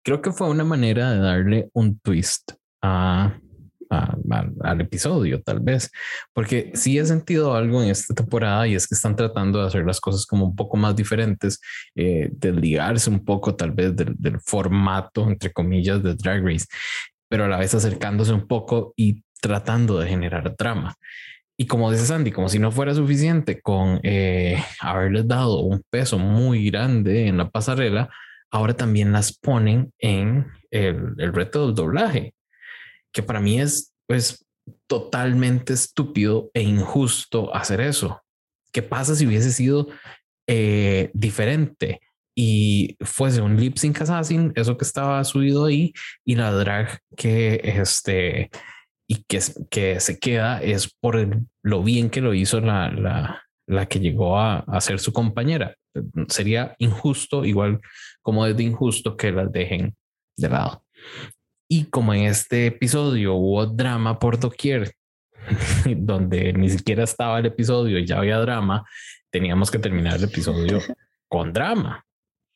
Creo 0.02 0.22
que 0.22 0.32
fue 0.32 0.48
una 0.48 0.64
manera 0.64 1.12
de 1.12 1.18
darle 1.18 1.70
un 1.74 1.98
twist 1.98 2.52
a 2.82 3.38
al 3.90 4.80
episodio, 4.80 5.42
tal 5.42 5.60
vez, 5.60 5.90
porque 6.32 6.70
sí 6.74 6.98
he 6.98 7.04
sentido 7.04 7.54
algo 7.54 7.82
en 7.82 7.90
esta 7.90 8.14
temporada 8.14 8.66
y 8.66 8.74
es 8.74 8.86
que 8.86 8.94
están 8.94 9.16
tratando 9.16 9.60
de 9.60 9.66
hacer 9.66 9.84
las 9.84 10.00
cosas 10.00 10.26
como 10.26 10.46
un 10.46 10.54
poco 10.54 10.76
más 10.76 10.94
diferentes, 10.94 11.60
eh, 11.96 12.28
desligarse 12.32 13.10
un 13.10 13.24
poco 13.24 13.56
tal 13.56 13.72
vez 13.72 13.94
del, 13.96 14.40
formato, 14.44 15.28
entre 15.28 15.52
comillas, 15.52 16.02
de 16.02 16.14
Drag 16.14 16.44
Race, 16.44 16.66
pero 17.28 17.44
a 17.44 17.48
la 17.48 17.58
vez 17.58 17.74
acercándose 17.74 18.32
un 18.32 18.46
poco 18.46 18.94
y 18.96 19.24
tratando 19.40 19.98
de 19.98 20.08
generar 20.08 20.54
drama. 20.56 20.94
Y 21.60 21.66
como 21.66 21.90
dice 21.90 22.06
Sandy, 22.06 22.32
como 22.32 22.48
si 22.48 22.58
no 22.58 22.72
fuera 22.72 22.94
suficiente 22.94 23.60
con 23.60 24.00
eh, 24.02 24.64
haberles 24.80 25.28
dado 25.28 25.60
un 25.60 25.82
peso 25.90 26.18
muy 26.18 26.70
grande 26.70 27.26
en 27.26 27.36
la 27.36 27.50
pasarela, 27.50 28.08
ahora 28.50 28.72
también 28.74 29.12
las 29.12 29.36
ponen 29.36 29.92
en 29.98 30.46
el, 30.70 31.14
el 31.18 31.34
reto 31.34 31.66
del 31.66 31.74
doblaje 31.74 32.32
que 33.12 33.22
para 33.22 33.40
mí 33.40 33.60
es 33.60 33.92
pues 34.06 34.46
totalmente 34.86 35.72
estúpido 35.72 36.50
e 36.54 36.62
injusto 36.62 37.54
hacer 37.54 37.82
eso. 37.82 38.22
¿Qué 38.72 38.80
pasa 38.82 39.14
si 39.14 39.26
hubiese 39.26 39.52
sido 39.52 39.88
eh, 40.46 41.10
diferente 41.12 42.00
y 42.34 42.96
fuese 43.00 43.42
un 43.42 43.60
lip 43.60 43.76
sync 43.76 44.00
assassin, 44.00 44.52
eso 44.54 44.78
que 44.78 44.84
estaba 44.84 45.22
subido 45.24 45.66
ahí 45.66 45.92
y 46.24 46.36
la 46.36 46.52
drag 46.52 47.00
que 47.16 47.60
este 47.62 48.50
y 49.10 49.24
que, 49.24 49.40
que 49.68 49.98
se 49.98 50.20
queda 50.20 50.62
es 50.62 50.94
por 51.00 51.18
lo 51.64 51.82
bien 51.82 52.10
que 52.10 52.20
lo 52.20 52.32
hizo 52.32 52.60
la, 52.60 52.92
la, 52.92 53.42
la 53.66 53.86
que 53.86 53.98
llegó 53.98 54.38
a, 54.38 54.60
a, 54.60 54.80
ser 54.80 55.00
su 55.00 55.12
compañera. 55.12 55.74
Sería 56.28 56.76
injusto, 56.78 57.44
igual 57.44 57.80
como 58.22 58.46
es 58.46 58.56
de 58.56 58.62
injusto 58.62 59.16
que 59.16 59.32
las 59.32 59.50
dejen 59.50 59.96
de 60.36 60.48
lado. 60.48 60.84
Y 61.68 61.86
como 61.86 62.14
en 62.14 62.22
este 62.22 62.66
episodio 62.66 63.34
hubo 63.34 63.66
drama 63.66 64.16
por 64.16 64.38
doquier, 64.38 64.92
donde 65.96 66.52
ni 66.52 66.70
siquiera 66.70 67.02
estaba 67.02 67.40
el 67.40 67.46
episodio 67.46 67.98
y 67.98 68.06
ya 68.06 68.18
había 68.18 68.38
drama, 68.38 68.84
teníamos 69.28 69.72
que 69.72 69.80
terminar 69.80 70.18
el 70.18 70.24
episodio 70.24 70.78
con 71.28 71.52
drama. 71.52 72.06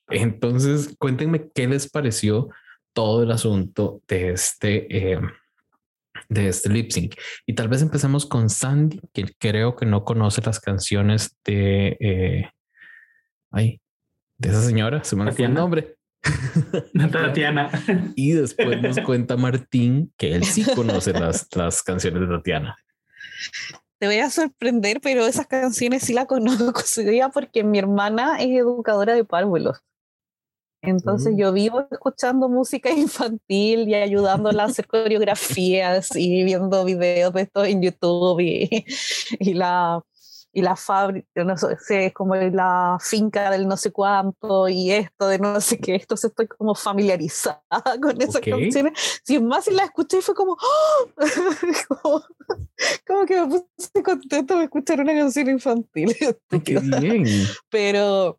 Entonces, 0.09 0.95
cuéntenme 1.01 1.51
qué 1.53 1.67
les 1.67 1.91
pareció 1.91 2.49
todo 2.93 3.25
el 3.25 3.33
asunto 3.33 4.03
de 4.07 4.31
este, 4.31 5.15
eh, 5.15 5.21
de 6.29 6.49
este 6.49 6.69
lip 6.69 6.91
sync. 6.91 7.15
Y 7.47 7.55
tal 7.55 7.69
vez 7.69 7.83
empecemos 7.83 8.27
con 8.27 8.51
Sandy, 8.51 9.01
que 9.13 9.27
creo 9.39 9.77
que 9.77 9.87
no 9.87 10.05
conoce 10.05 10.43
las 10.43 10.61
canciones 10.61 11.37
de, 11.45 11.97
eh, 12.01 12.51
ay, 13.51 13.81
de 14.39 14.49
esa 14.49 14.63
señora, 14.63 15.05
se 15.05 15.17
me 15.17 15.23
olvidó 15.23 15.45
el 15.45 15.55
nombre. 15.55 15.97
Tatiana. 17.13 17.71
Y 18.15 18.33
después 18.33 18.81
nos 18.81 18.99
cuenta 19.01 19.37
Martín 19.37 20.13
que 20.17 20.35
él 20.35 20.45
sí 20.45 20.65
conoce 20.75 21.13
las, 21.13 21.49
las 21.55 21.83
canciones 21.83 22.23
de 22.23 22.37
Tatiana. 22.37 22.77
Te 23.99 24.07
voy 24.07 24.19
a 24.19 24.31
sorprender, 24.31 25.01
pero 25.01 25.27
esas 25.27 25.47
canciones 25.47 26.03
sí 26.03 26.15
las 26.15 26.27
conozco 26.27 26.83
porque 27.33 27.63
mi 27.65 27.79
hermana 27.79 28.39
es 28.39 28.49
educadora 28.49 29.15
de 29.15 29.25
párvulos. 29.25 29.81
Entonces 30.91 31.35
mm. 31.35 31.39
yo 31.39 31.53
vivo 31.53 31.87
escuchando 31.91 32.49
música 32.49 32.91
infantil 32.93 33.89
y 33.89 33.95
ayudándola 33.95 34.65
a 34.65 34.67
hacer 34.67 34.87
coreografías 34.87 36.15
y 36.17 36.45
viendo 36.45 36.85
videos 36.85 37.33
de 37.33 37.43
esto 37.43 37.65
en 37.65 37.83
YouTube 37.83 38.41
y, 38.41 38.85
y 39.39 39.55
la, 39.55 40.03
y 40.55 40.63
la 40.63 40.77
fábrica, 40.77 41.45
no 41.45 41.57
sé, 41.57 42.07
es 42.07 42.13
como 42.15 42.37
la 42.37 42.97
finca 43.01 43.51
del 43.51 43.67
no 43.67 43.77
sé 43.77 43.91
cuánto 43.91 44.69
y 44.69 44.93
esto 44.93 45.27
de 45.27 45.39
no 45.41 45.61
sé 45.61 45.79
qué, 45.79 45.97
esto 45.97 46.17
se 46.17 46.29
estoy 46.29 46.47
como 46.47 46.75
familiarizada 46.77 47.61
con 48.01 48.23
esas 48.23 48.41
canciones. 48.41 49.21
Sin 49.25 49.47
más, 49.47 49.65
si 49.65 49.73
la 49.73 49.85
escuché 49.85 50.23
fue 50.23 50.35
como, 50.35 50.53
¡Oh! 50.53 51.07
como, 53.07 53.27
que 53.27 53.41
me 53.41 53.47
puse 53.49 54.03
contento 54.03 54.57
de 54.59 54.65
escuchar 54.65 55.01
una 55.01 55.13
canción 55.13 55.51
infantil. 55.51 56.17
¡Qué 56.65 56.79
bien! 56.79 57.25
Pero 57.69 58.39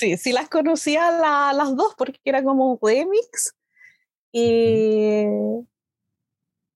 sí, 0.00 0.16
sí 0.16 0.32
las 0.32 0.48
conocía 0.48 1.10
las 1.10 1.76
dos 1.76 1.94
porque 1.96 2.18
era 2.24 2.42
como 2.42 2.72
un 2.72 2.78
remix 2.82 3.54
y... 4.32 5.24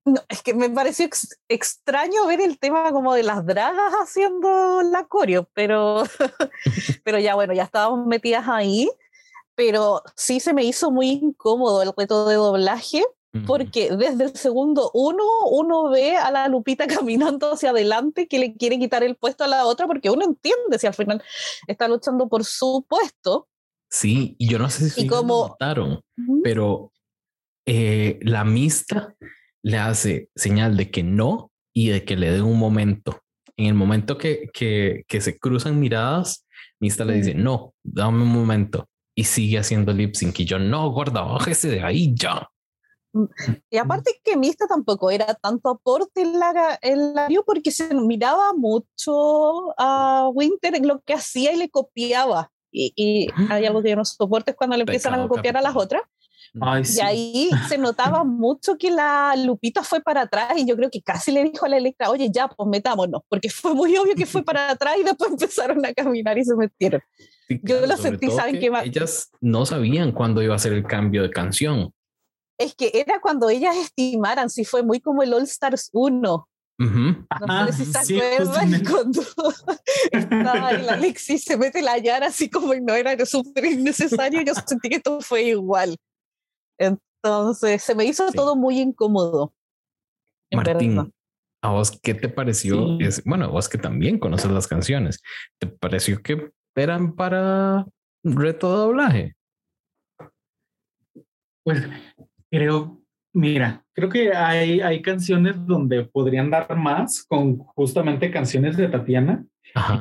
No, 0.07 0.21
es 0.29 0.43
que 0.43 0.53
me 0.53 0.69
pareció 0.69 1.09
extraño 1.49 2.27
ver 2.27 2.43
el 2.43 2.59
tema 2.59 2.93
como 2.93 3.15
de 3.15 3.23
las 3.23 3.47
dragas 3.47 3.91
haciendo 3.95 4.83
la 4.83 5.05
coreo, 5.05 5.49
pero, 5.55 6.03
pero 7.05 7.19
ya 7.19 7.35
bueno, 7.35 7.55
ya 7.55 7.63
estábamos 7.63 8.07
metidas 8.07 8.47
ahí, 8.47 8.91
pero 9.55 10.03
sí 10.15 10.41
se 10.41 10.53
me 10.53 10.63
hizo 10.63 10.91
muy 10.91 11.09
incómodo 11.09 11.81
el 11.83 11.93
reto 11.97 12.29
de 12.29 12.35
doblaje, 12.35 13.03
porque 13.47 13.91
desde 13.97 14.25
el 14.25 14.37
segundo 14.37 14.91
uno, 14.95 15.25
uno 15.51 15.91
ve 15.91 16.17
a 16.17 16.31
la 16.31 16.49
Lupita 16.49 16.87
caminando 16.87 17.53
hacia 17.53 17.71
adelante 17.71 18.29
que 18.29 18.39
le 18.39 18.55
quiere 18.55 18.79
quitar 18.79 19.03
el 19.03 19.17
puesto 19.17 19.45
a 19.45 19.49
la 19.49 19.67
otra, 19.67 19.87
porque 19.87 20.11
uno 20.11 20.25
entiende 20.25 20.79
si 20.79 20.87
al 20.87 20.95
final 20.95 21.23
está 21.67 21.89
luchando 21.89 22.29
por 22.29 22.45
su 22.45 22.85
puesto. 22.89 23.49
Sí, 23.91 24.35
y 24.39 24.49
yo 24.49 24.59
no 24.59 24.71
sé 24.71 24.91
si 24.91 25.07
como, 25.07 25.49
notaron, 25.49 26.01
pero 26.43 26.93
eh, 27.67 28.19
la 28.23 28.45
mista 28.45 29.15
le 29.63 29.79
hace 29.79 30.31
señal 30.35 30.77
de 30.77 30.91
que 30.91 31.03
no 31.03 31.53
y 31.73 31.89
de 31.91 32.05
que 32.05 32.17
le 32.17 32.31
dé 32.31 32.43
un 32.43 32.59
momento. 32.59 33.21
En 33.57 33.67
el 33.67 33.75
momento 33.75 34.19
que, 34.19 34.49
que, 34.53 35.05
que 35.07 35.21
se 35.21 35.39
cruzan 35.39 35.79
miradas, 35.79 36.45
Mista 36.81 37.05
le 37.05 37.15
dice, 37.15 37.35
no, 37.35 37.75
dame 37.83 38.23
un 38.23 38.29
momento. 38.29 38.89
Y 39.17 39.25
sigue 39.25 39.59
haciendo 39.59 39.93
lip 39.93 40.15
sync. 40.15 40.41
Y 40.41 40.45
yo, 40.45 40.59
no, 40.59 40.91
gorda, 40.91 41.23
bájese 41.23 41.69
de 41.71 41.83
ahí 41.83 42.15
ya. 42.15 42.49
Y 43.71 43.79
aparte 43.79 44.21
que 44.23 44.37
Mista 44.37 44.67
tampoco 44.67 45.11
era 45.11 45.35
tanto 45.35 45.69
aporte 45.71 46.23
en 46.23 46.39
la, 46.39 46.79
en 46.83 47.15
la 47.15 47.29
porque 47.47 47.71
se 47.71 47.95
miraba 47.95 48.53
mucho 48.55 49.75
a 49.79 50.29
Winter 50.33 50.75
en 50.75 50.87
lo 50.87 51.01
que 51.01 51.15
hacía 51.15 51.53
y 51.53 51.57
le 51.57 51.71
copiaba. 51.71 52.51
Y, 52.71 52.93
y 52.97 53.29
hay 53.51 53.67
algo 53.67 53.83
que 53.83 53.91
yo 53.91 53.97
no 53.97 54.05
soporto 54.05 54.51
es 54.51 54.57
cuando 54.57 54.77
le 54.77 54.83
empiezan 54.83 55.15
a 55.15 55.29
copiar 55.29 55.57
a 55.57 55.63
las 55.63 55.77
otras 55.77 56.03
y 56.55 57.01
ahí 57.01 57.51
se 57.69 57.79
notaba 57.79 58.25
mucho 58.25 58.77
que 58.79 58.91
la 58.91 59.35
Lupita 59.37 59.83
fue 59.83 60.01
para 60.01 60.23
atrás 60.23 60.53
y 60.57 60.67
yo 60.67 60.77
creo 60.77 60.91
que 60.91 61.03
casi 61.03 61.33
le 61.33 61.43
dijo 61.45 61.67
a 61.67 61.69
la 61.69 61.79
Electra, 61.79 62.11
oye, 62.11 62.31
ya, 62.33 62.49
pues 62.49 62.69
metámonos, 62.69 63.23
porque 63.29 63.51
fue 63.51 63.75
muy 63.75 63.97
obvio 63.97 64.15
que 64.15 64.27
fue 64.27 64.45
para 64.45 64.71
atrás 64.71 64.95
y 64.99 65.03
después 65.03 65.33
empezaron 65.33 65.85
a 65.85 65.93
caminar 65.93 66.39
y 66.39 66.45
se 66.45 66.55
metieron. 66.55 67.01
yo 67.49 67.85
lo 67.87 67.97
sentí, 67.97 68.31
¿saben 68.31 68.61
qué 68.61 68.71
más? 68.71 68.85
Ellas 68.85 69.31
no 69.41 69.67
sabían 69.67 70.13
cuándo 70.13 70.43
iba 70.43 70.55
a 70.55 70.59
ser 70.59 70.73
el 70.73 70.85
cambio 70.85 71.23
de 71.23 71.31
canción. 71.31 71.93
Es 72.59 72.75
que 72.75 72.91
era 72.95 73.21
cuando 73.21 73.49
ellas 73.49 73.77
estimaran, 73.77 74.49
si 74.49 74.65
fue 74.65 74.83
muy 74.83 75.01
como 75.01 75.23
el 75.23 75.35
All 75.35 75.43
Stars 75.43 75.91
1. 75.93 76.49
No 76.79 77.67
sé 77.67 77.73
si 77.73 77.93
se 77.93 78.17
acuerdan 78.17 78.85
cuando 78.85 79.23
estaba 80.11 80.73
la 80.73 80.95
Alexis 80.95 81.45
se 81.45 81.57
mete 81.57 81.81
la 81.83 81.99
llana 81.99 82.27
así 82.27 82.51
como 82.51 82.75
y 82.75 82.81
no 82.81 82.95
era 82.95 83.25
súper 83.25 83.65
innecesario, 83.67 84.43
yo 84.43 84.55
sentí 84.55 84.89
que 84.89 84.97
esto 84.97 85.21
fue 85.21 85.45
igual 85.45 85.97
Entonces 86.79 87.81
se 87.81 87.95
me 87.95 88.05
hizo 88.05 88.31
todo 88.33 88.57
muy 88.57 88.81
incómodo. 88.81 89.55
Martín, 90.53 91.13
¿a 91.63 91.71
vos 91.71 91.97
qué 92.03 92.15
te 92.15 92.29
pareció? 92.29 92.99
Es, 92.99 93.23
bueno, 93.25 93.51
vos 93.51 93.69
que 93.69 93.79
también 93.79 94.19
conoces 94.19 94.51
las 94.51 94.67
canciones, 94.67 95.23
¿te 95.61 95.69
pareció 95.69 96.23
que 96.23 96.51
eran 96.75 97.15
para 97.15 97.87
reto 98.25 98.71
de 98.73 98.77
doblaje? 98.79 99.37
Pues 101.65 101.83
creo, 102.55 103.03
mira, 103.33 103.85
creo 103.93 104.09
que 104.09 104.33
hay, 104.33 104.81
hay 104.81 105.03
canciones 105.03 105.57
donde 105.67 106.05
podrían 106.05 106.51
dar 106.51 106.77
más 106.77 107.25
con 107.29 107.59
justamente 107.59 108.31
canciones 108.31 108.77
de 108.77 108.87
Tatiana. 108.87 109.45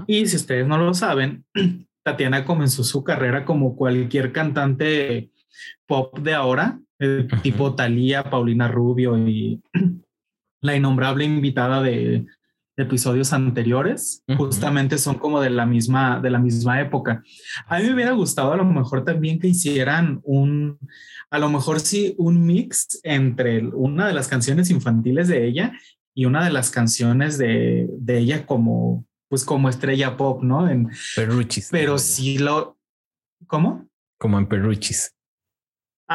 Y 0.05 0.27
si 0.27 0.35
ustedes 0.35 0.67
no 0.67 0.77
lo 0.77 0.93
saben, 0.93 1.45
Tatiana 2.03 2.45
comenzó 2.45 2.83
su 2.83 3.03
carrera 3.03 3.43
como 3.43 3.75
cualquier 3.75 4.31
cantante 4.31 5.31
pop 5.87 6.19
de 6.19 6.35
ahora, 6.35 6.79
eh, 6.99 7.27
tipo 7.41 7.73
Thalía, 7.73 8.23
Paulina 8.23 8.67
Rubio 8.67 9.17
y 9.17 9.59
la 10.61 10.75
innombrable 10.75 11.25
invitada 11.25 11.81
de, 11.81 12.27
episodios 12.75 13.33
anteriores, 13.33 14.23
justamente 14.37 14.97
son 14.97 15.19
como 15.19 15.41
de 15.41 15.49
la 15.49 15.65
misma 15.65 16.19
de 16.19 16.29
la 16.29 16.39
misma 16.39 16.81
época. 16.81 17.23
A 17.67 17.79
mí 17.79 17.85
me 17.85 17.93
hubiera 17.93 18.11
gustado 18.11 18.53
a 18.53 18.57
lo 18.57 18.65
mejor 18.65 19.05
también 19.05 19.39
que 19.39 19.47
hicieran 19.47 20.21
un 20.23 20.79
a 21.29 21.39
lo 21.39 21.49
mejor 21.49 21.79
sí 21.79 22.15
un 22.17 22.45
mix 22.45 22.99
entre 23.03 23.65
una 23.67 24.07
de 24.07 24.13
las 24.13 24.27
canciones 24.27 24.69
infantiles 24.69 25.27
de 25.27 25.45
ella 25.45 25.73
y 26.15 26.25
una 26.25 26.43
de 26.43 26.51
las 26.51 26.71
canciones 26.71 27.37
de, 27.37 27.87
de 27.91 28.17
ella 28.17 28.45
como 28.45 29.05
pues 29.27 29.45
como 29.45 29.69
estrella 29.69 30.15
pop, 30.15 30.43
¿no? 30.43 30.69
En 30.69 30.89
Perruchis. 31.15 31.69
Pero 31.71 31.97
sí 31.97 32.37
lo 32.37 32.77
¿Cómo? 33.47 33.87
Como 34.17 34.37
en 34.37 34.47
Perruchis. 34.47 35.15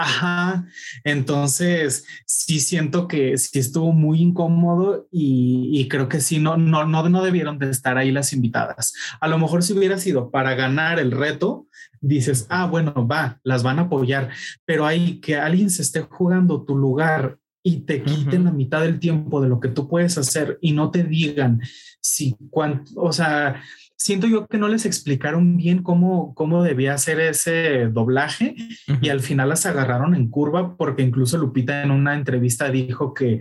Ajá, 0.01 0.64
entonces 1.03 2.05
sí 2.24 2.61
siento 2.61 3.09
que 3.09 3.36
sí 3.36 3.59
estuvo 3.59 3.92
muy 3.92 4.20
incómodo 4.20 5.09
y, 5.11 5.88
creo 5.88 6.09
que 6.09 6.20
sí, 6.20 6.38
no, 6.38 6.57
no, 6.57 6.84
no, 6.84 7.09
no 7.09 7.22
debieron 7.24 7.59
de 7.59 7.70
estar 7.70 7.99
ahí 7.99 8.12
las 8.12 8.32
invitadas. 8.32 8.94
A 9.20 9.26
lo 9.26 9.38
mejor 9.38 9.64
si 9.64 9.72
hubiera 9.72 9.99
sido 9.99 10.30
para 10.30 10.55
ganar 10.55 11.01
el 11.01 11.11
reto, 11.11 11.66
dices, 12.01 12.46
ah, 12.49 12.66
bueno, 12.66 13.09
va, 13.09 13.40
las 13.42 13.64
van 13.64 13.80
a 13.80 13.82
apoyar, 13.82 14.30
pero 14.64 14.86
hay 14.86 15.20
que 15.20 15.36
alguien 15.36 15.68
se 15.68 15.82
esté 15.82 16.03
jugando 16.03 16.64
tu 16.64 16.76
lugar 16.76 17.38
y 17.64 17.80
te 17.80 18.03
quiten 18.03 18.44
la 18.44 18.53
mitad 18.53 18.82
del 18.82 19.01
tiempo 19.01 19.40
de 19.40 19.49
lo 19.49 19.59
que 19.59 19.68
tú 19.68 19.88
puedes 19.88 20.16
hacer 20.16 20.59
y 20.61 20.72
no 20.72 20.90
te 20.92 21.03
digan 21.03 21.61
si 22.01 22.36
cuánto, 22.51 22.92
o 22.96 23.12
sea, 23.12 23.62
siento 23.99 24.28
yo 24.28 24.46
que 24.46 24.59
no 24.59 24.68
les 24.68 24.86
explicaron 24.86 25.57
bien 25.57 25.82
cómo, 25.82 26.32
cómo 26.34 26.62
debía 26.62 26.94
hacer 26.94 27.20
ese 27.20 27.88
doblaje 27.88 28.55
y 29.03 29.09
al 29.09 29.20
final 29.20 29.49
las 29.49 29.66
agarraron 29.66 30.14
en 30.14 30.30
curva 30.30 30.76
porque 30.76 31.03
incluso 31.03 31.36
Lupita 31.36 31.82
en 31.82 31.90
una 31.90 32.14
entrevista 32.14 32.70
dijo 32.70 33.12
que 33.12 33.40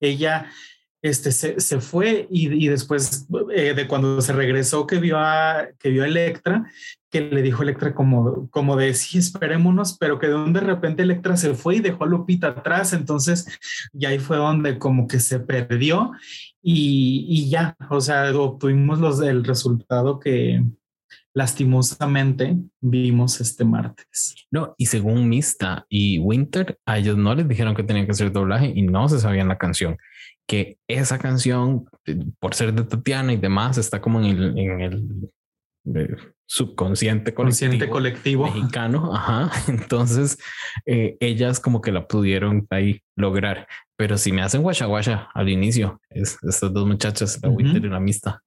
ella 0.00 0.50
este, 1.02 1.32
se, 1.32 1.60
se 1.60 1.80
fue 1.80 2.26
y, 2.30 2.64
y 2.64 2.68
después 2.68 3.26
eh, 3.54 3.74
de 3.74 3.88
cuando 3.88 4.20
se 4.20 4.32
regresó 4.32 4.86
que 4.86 4.98
vio 4.98 5.18
a, 5.18 5.68
que 5.78 5.90
vio 5.90 6.02
a 6.02 6.06
Electra, 6.06 6.64
que 7.10 7.20
le 7.20 7.42
dijo 7.42 7.62
Electra 7.62 7.94
como, 7.94 8.48
como 8.50 8.76
de 8.76 8.94
sí, 8.94 9.18
esperémonos, 9.18 9.96
pero 9.98 10.18
que 10.18 10.28
de 10.28 10.60
repente 10.60 11.02
Electra 11.02 11.36
se 11.36 11.54
fue 11.54 11.76
y 11.76 11.80
dejó 11.80 12.04
a 12.04 12.06
Lupita 12.08 12.48
atrás, 12.48 12.92
entonces 12.92 13.46
ya 13.92 14.10
ahí 14.10 14.18
fue 14.18 14.36
donde 14.36 14.78
como 14.78 15.06
que 15.06 15.20
se 15.20 15.40
perdió 15.40 16.12
y, 16.62 17.26
y 17.28 17.50
ya, 17.50 17.76
o 17.90 18.00
sea, 18.00 18.30
obtuvimos 18.36 19.00
los, 19.00 19.20
el 19.20 19.44
resultado 19.44 20.18
que, 20.18 20.62
lastimosamente 21.34 22.58
vimos 22.80 23.40
este 23.40 23.64
martes. 23.64 24.34
No, 24.50 24.74
y 24.76 24.84
según 24.84 25.30
Mista 25.30 25.86
y 25.88 26.18
Winter, 26.18 26.78
a 26.84 26.98
ellos 26.98 27.16
no 27.16 27.34
les 27.34 27.48
dijeron 27.48 27.74
que 27.74 27.84
tenían 27.84 28.04
que 28.04 28.12
hacer 28.12 28.32
doblaje 28.32 28.70
y 28.74 28.82
no 28.82 29.08
se 29.08 29.18
sabían 29.18 29.48
la 29.48 29.56
canción 29.56 29.96
que 30.46 30.78
esa 30.88 31.18
canción, 31.18 31.86
eh, 32.06 32.18
por 32.38 32.54
ser 32.54 32.74
de 32.74 32.84
Tatiana 32.84 33.32
y 33.32 33.36
demás, 33.36 33.78
está 33.78 34.00
como 34.00 34.20
en 34.20 34.26
el, 34.26 34.58
en 34.58 34.80
el 34.80 35.32
eh, 35.94 36.16
subconsciente 36.46 37.34
colectivo, 37.34 37.90
colectivo, 37.90 38.44
mexicano. 38.46 39.14
Ajá. 39.14 39.50
Entonces, 39.68 40.38
eh, 40.86 41.16
ellas 41.20 41.60
como 41.60 41.80
que 41.80 41.92
la 41.92 42.06
pudieron 42.06 42.66
ahí 42.70 43.02
lograr. 43.16 43.66
Pero 43.96 44.18
si 44.18 44.32
me 44.32 44.42
hacen 44.42 44.62
guasha 44.62 44.86
guasha 44.86 45.28
al 45.34 45.48
inicio, 45.48 46.00
es 46.10 46.38
estas 46.42 46.72
dos 46.72 46.86
muchachas, 46.86 47.38
la 47.42 47.48
Winter 47.48 47.84
y 47.84 47.88
la 47.88 48.00
Mista. 48.00 48.42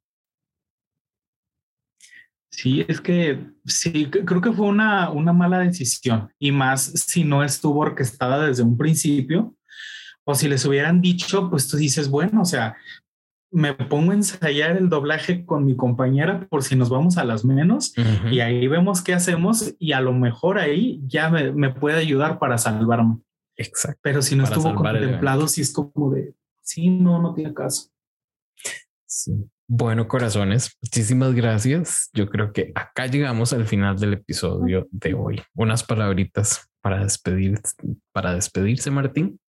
Sí, 2.49 2.85
es 2.87 3.01
que 3.01 3.47
sí, 3.65 4.09
creo 4.09 4.39
que 4.39 4.53
fue 4.53 4.67
una, 4.67 5.09
una 5.09 5.33
mala 5.33 5.59
decisión 5.59 6.31
y 6.39 6.53
más 6.53 6.83
si 6.83 7.25
no 7.25 7.43
estuvo 7.43 7.81
orquestada 7.81 8.47
desde 8.47 8.63
un 8.63 8.77
principio 8.77 9.55
o 10.23 10.35
si 10.35 10.47
les 10.47 10.65
hubieran 10.65 11.01
dicho, 11.01 11.49
pues 11.49 11.67
tú 11.67 11.75
dices, 11.75 12.09
bueno, 12.09 12.41
o 12.41 12.45
sea, 12.45 12.77
me 13.55 13.73
pongo 13.73 14.11
a 14.11 14.15
ensayar 14.15 14.75
el 14.75 14.89
doblaje 14.89 15.45
con 15.45 15.63
mi 15.63 15.77
compañera 15.77 16.45
por 16.49 16.61
si 16.61 16.75
nos 16.75 16.89
vamos 16.89 17.17
a 17.17 17.23
las 17.23 17.45
menos 17.45 17.93
y 18.29 18.41
ahí 18.41 18.67
vemos 18.67 19.01
qué 19.01 19.13
hacemos 19.13 19.73
y 19.79 19.93
a 19.93 20.01
lo 20.01 20.11
mejor 20.11 20.59
ahí 20.59 21.01
ya 21.07 21.29
me, 21.29 21.69
puede 21.69 21.97
ayudar 21.97 22.37
para 22.37 22.57
salvarme. 22.57 23.19
Exacto. 23.55 23.99
Pero 24.03 24.21
si 24.21 24.35
no 24.35 24.43
estuvo 24.43 24.75
contemplado, 24.75 25.47
si 25.47 25.61
es 25.61 25.71
como 25.71 26.11
de, 26.11 26.35
sí, 26.61 26.89
no, 26.89 27.21
no 27.21 27.33
tiene 27.33 27.53
caso. 27.53 27.89
Sí. 29.05 29.31
Bueno, 29.67 30.09
corazones, 30.09 30.77
muchísimas 30.81 31.33
gracias. 31.33 32.09
Yo 32.13 32.29
creo 32.29 32.51
que 32.51 32.73
acá 32.75 33.07
llegamos 33.07 33.53
al 33.53 33.65
final 33.65 33.97
del 33.97 34.13
episodio 34.13 34.85
de 34.91 35.13
hoy. 35.13 35.41
Unas 35.55 35.81
palabritas 35.81 36.69
para 36.81 37.01
despedir, 37.01 37.61
para 38.11 38.33
despedirse, 38.33 38.91
Martín. 38.91 39.39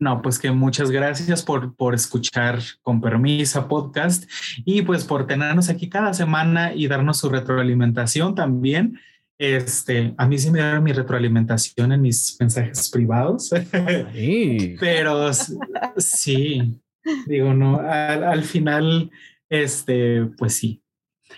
No, 0.00 0.22
pues 0.22 0.38
que 0.38 0.50
muchas 0.50 0.90
gracias 0.90 1.42
por, 1.42 1.76
por 1.76 1.94
escuchar 1.94 2.58
con 2.80 3.02
permisa 3.02 3.68
podcast 3.68 4.24
y 4.64 4.80
pues 4.80 5.04
por 5.04 5.26
tenernos 5.26 5.68
aquí 5.68 5.90
cada 5.90 6.14
semana 6.14 6.72
y 6.74 6.88
darnos 6.88 7.18
su 7.18 7.28
retroalimentación 7.28 8.34
también. 8.34 8.98
Este, 9.36 10.14
a 10.16 10.26
mí 10.26 10.38
sí 10.38 10.50
me 10.50 10.60
da 10.60 10.80
mi 10.80 10.92
retroalimentación 10.92 11.92
en 11.92 12.00
mis 12.00 12.34
mensajes 12.40 12.88
privados, 12.88 13.50
pero 14.80 15.30
sí, 15.98 16.80
digo, 17.26 17.52
no, 17.52 17.78
al, 17.78 18.24
al 18.24 18.42
final, 18.42 19.10
este, 19.50 20.24
pues 20.38 20.54
sí, 20.56 20.82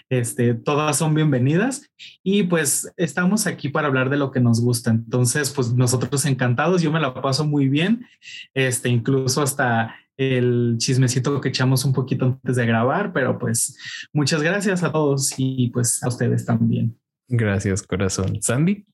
este, 0.09 0.55
todas 0.55 0.97
son 0.97 1.15
bienvenidas 1.15 1.91
y 2.23 2.45
pues 2.45 2.93
estamos 2.97 3.47
aquí 3.47 3.69
para 3.69 3.89
hablar 3.89 4.11
de 4.11 4.17
lo 4.17 4.31
que 4.31 4.41
nos 4.41 4.61
gusta. 4.61 4.91
Entonces, 4.91 5.51
pues 5.51 5.73
nosotros 5.73 6.25
encantados, 6.27 6.83
yo 6.83 6.93
me 6.93 7.01
la 7.01 7.15
paso 7.15 7.45
muy 7.45 7.69
bien, 7.69 8.07
este, 8.55 8.89
incluso 8.89 9.43
hasta 9.43 9.95
el 10.17 10.77
chismecito 10.79 11.41
que 11.41 11.49
echamos 11.49 11.85
un 11.85 11.93
poquito 11.93 12.27
antes 12.27 12.57
de 12.57 12.67
grabar, 12.67 13.13
pero 13.13 13.39
pues 13.39 13.77
muchas 14.13 14.43
gracias 14.43 14.83
a 14.83 14.93
todos 14.93 15.33
y 15.37 15.71
pues 15.71 16.03
a 16.03 16.09
ustedes 16.09 16.45
también. 16.45 16.99
Gracias, 17.29 17.83
corazón. 17.83 18.43
Sandy. 18.43 18.87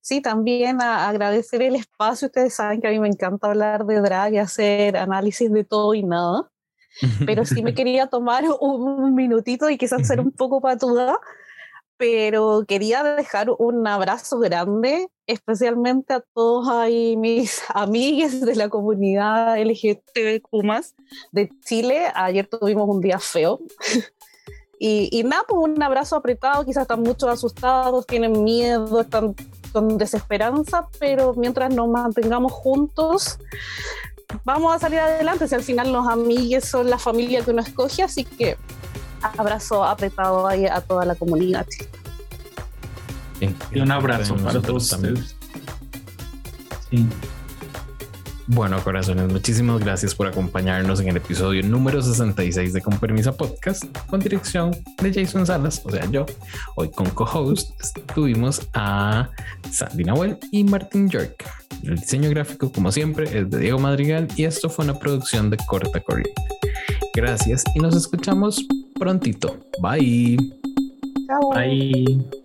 Sí, 0.00 0.20
también 0.20 0.82
agradecer 0.82 1.62
el 1.62 1.76
espacio. 1.76 2.26
Ustedes 2.26 2.54
saben 2.54 2.80
que 2.80 2.88
a 2.88 2.90
mí 2.90 2.98
me 2.98 3.08
encanta 3.08 3.48
hablar 3.48 3.86
de 3.86 4.00
drag 4.00 4.34
y 4.34 4.38
hacer 4.38 4.96
análisis 4.96 5.52
de 5.52 5.62
todo 5.62 5.94
y 5.94 6.02
nada 6.02 6.51
pero 7.26 7.44
sí 7.44 7.62
me 7.62 7.74
quería 7.74 8.06
tomar 8.06 8.44
un 8.60 9.14
minutito 9.14 9.70
y 9.70 9.78
quizás 9.78 10.06
ser 10.06 10.20
un 10.20 10.32
poco 10.32 10.60
patuda, 10.60 11.18
pero 12.02 12.64
quería 12.66 13.04
dejar 13.04 13.50
un 13.58 13.86
abrazo 13.86 14.40
grande, 14.40 15.08
especialmente 15.28 16.14
a 16.14 16.24
todos 16.34 16.68
ahí 16.68 17.16
mis 17.16 17.62
amigues 17.68 18.40
de 18.40 18.56
la 18.56 18.68
comunidad 18.68 19.56
LGTBQ 19.56 20.50
de 21.30 21.50
Chile. 21.64 22.06
Ayer 22.14 22.48
tuvimos 22.48 22.88
un 22.88 23.00
día 23.00 23.18
feo. 23.18 23.60
Y, 24.84 25.08
y 25.16 25.22
nada, 25.22 25.44
pues 25.46 25.62
un 25.62 25.80
abrazo 25.80 26.16
apretado, 26.16 26.64
quizás 26.64 26.82
están 26.82 27.02
muchos 27.02 27.28
asustados, 27.28 28.04
tienen 28.04 28.42
miedo, 28.42 29.02
están 29.02 29.36
con 29.72 29.96
desesperanza, 29.96 30.88
pero 30.98 31.34
mientras 31.34 31.72
nos 31.72 31.86
mantengamos 31.86 32.50
juntos, 32.50 33.38
vamos 34.44 34.74
a 34.74 34.78
salir 34.78 34.98
adelante. 34.98 35.48
Si 35.48 35.54
al 35.54 35.62
final 35.62 35.92
los 35.92 36.06
amigos 36.06 36.64
son 36.64 36.88
la 36.90 36.98
familia 36.98 37.44
que 37.44 37.50
uno 37.50 37.62
escoge, 37.62 38.02
así 38.02 38.24
que 38.24 38.56
abrazo 39.22 39.84
apretado 39.84 40.46
ahí 40.46 40.66
a 40.66 40.80
toda 40.80 41.04
la 41.04 41.14
comunidad. 41.14 41.66
y 43.40 43.80
un 43.80 43.90
abrazo 43.90 44.36
para 44.36 44.60
todos 44.60 44.92
ustedes. 44.92 45.36
Sí. 46.90 47.06
Bueno, 48.48 48.82
corazones, 48.82 49.30
muchísimas 49.30 49.80
gracias 49.80 50.14
por 50.14 50.26
acompañarnos 50.26 51.00
en 51.00 51.08
el 51.08 51.16
episodio 51.16 51.62
número 51.62 52.02
66 52.02 52.72
de 52.72 52.80
Con 52.80 52.98
Permisa 52.98 53.36
Podcast, 53.36 53.84
con 54.08 54.20
dirección 54.20 54.76
de 55.00 55.12
Jason 55.12 55.46
Salas, 55.46 55.80
o 55.84 55.90
sea, 55.90 56.04
yo. 56.10 56.26
Hoy 56.74 56.90
con 56.90 57.08
co-host 57.10 57.70
tuvimos 58.14 58.68
a 58.74 59.30
Sandy 59.70 60.04
Nahuel 60.04 60.38
y 60.50 60.64
Martin 60.64 61.08
York. 61.08 61.44
El 61.84 61.96
diseño 61.96 62.30
gráfico, 62.30 62.70
como 62.72 62.90
siempre, 62.90 63.24
es 63.38 63.48
de 63.48 63.58
Diego 63.58 63.78
Madrigal 63.78 64.28
y 64.36 64.44
esto 64.44 64.68
fue 64.68 64.84
una 64.84 64.98
producción 64.98 65.48
de 65.48 65.56
Corta 65.68 66.00
Corriente. 66.00 66.42
Gracias 67.14 67.64
y 67.74 67.78
nos 67.78 67.94
escuchamos 67.94 68.66
prontito. 68.98 69.58
Bye. 69.80 70.36
Chao. 71.26 71.50
Bye. 71.50 72.41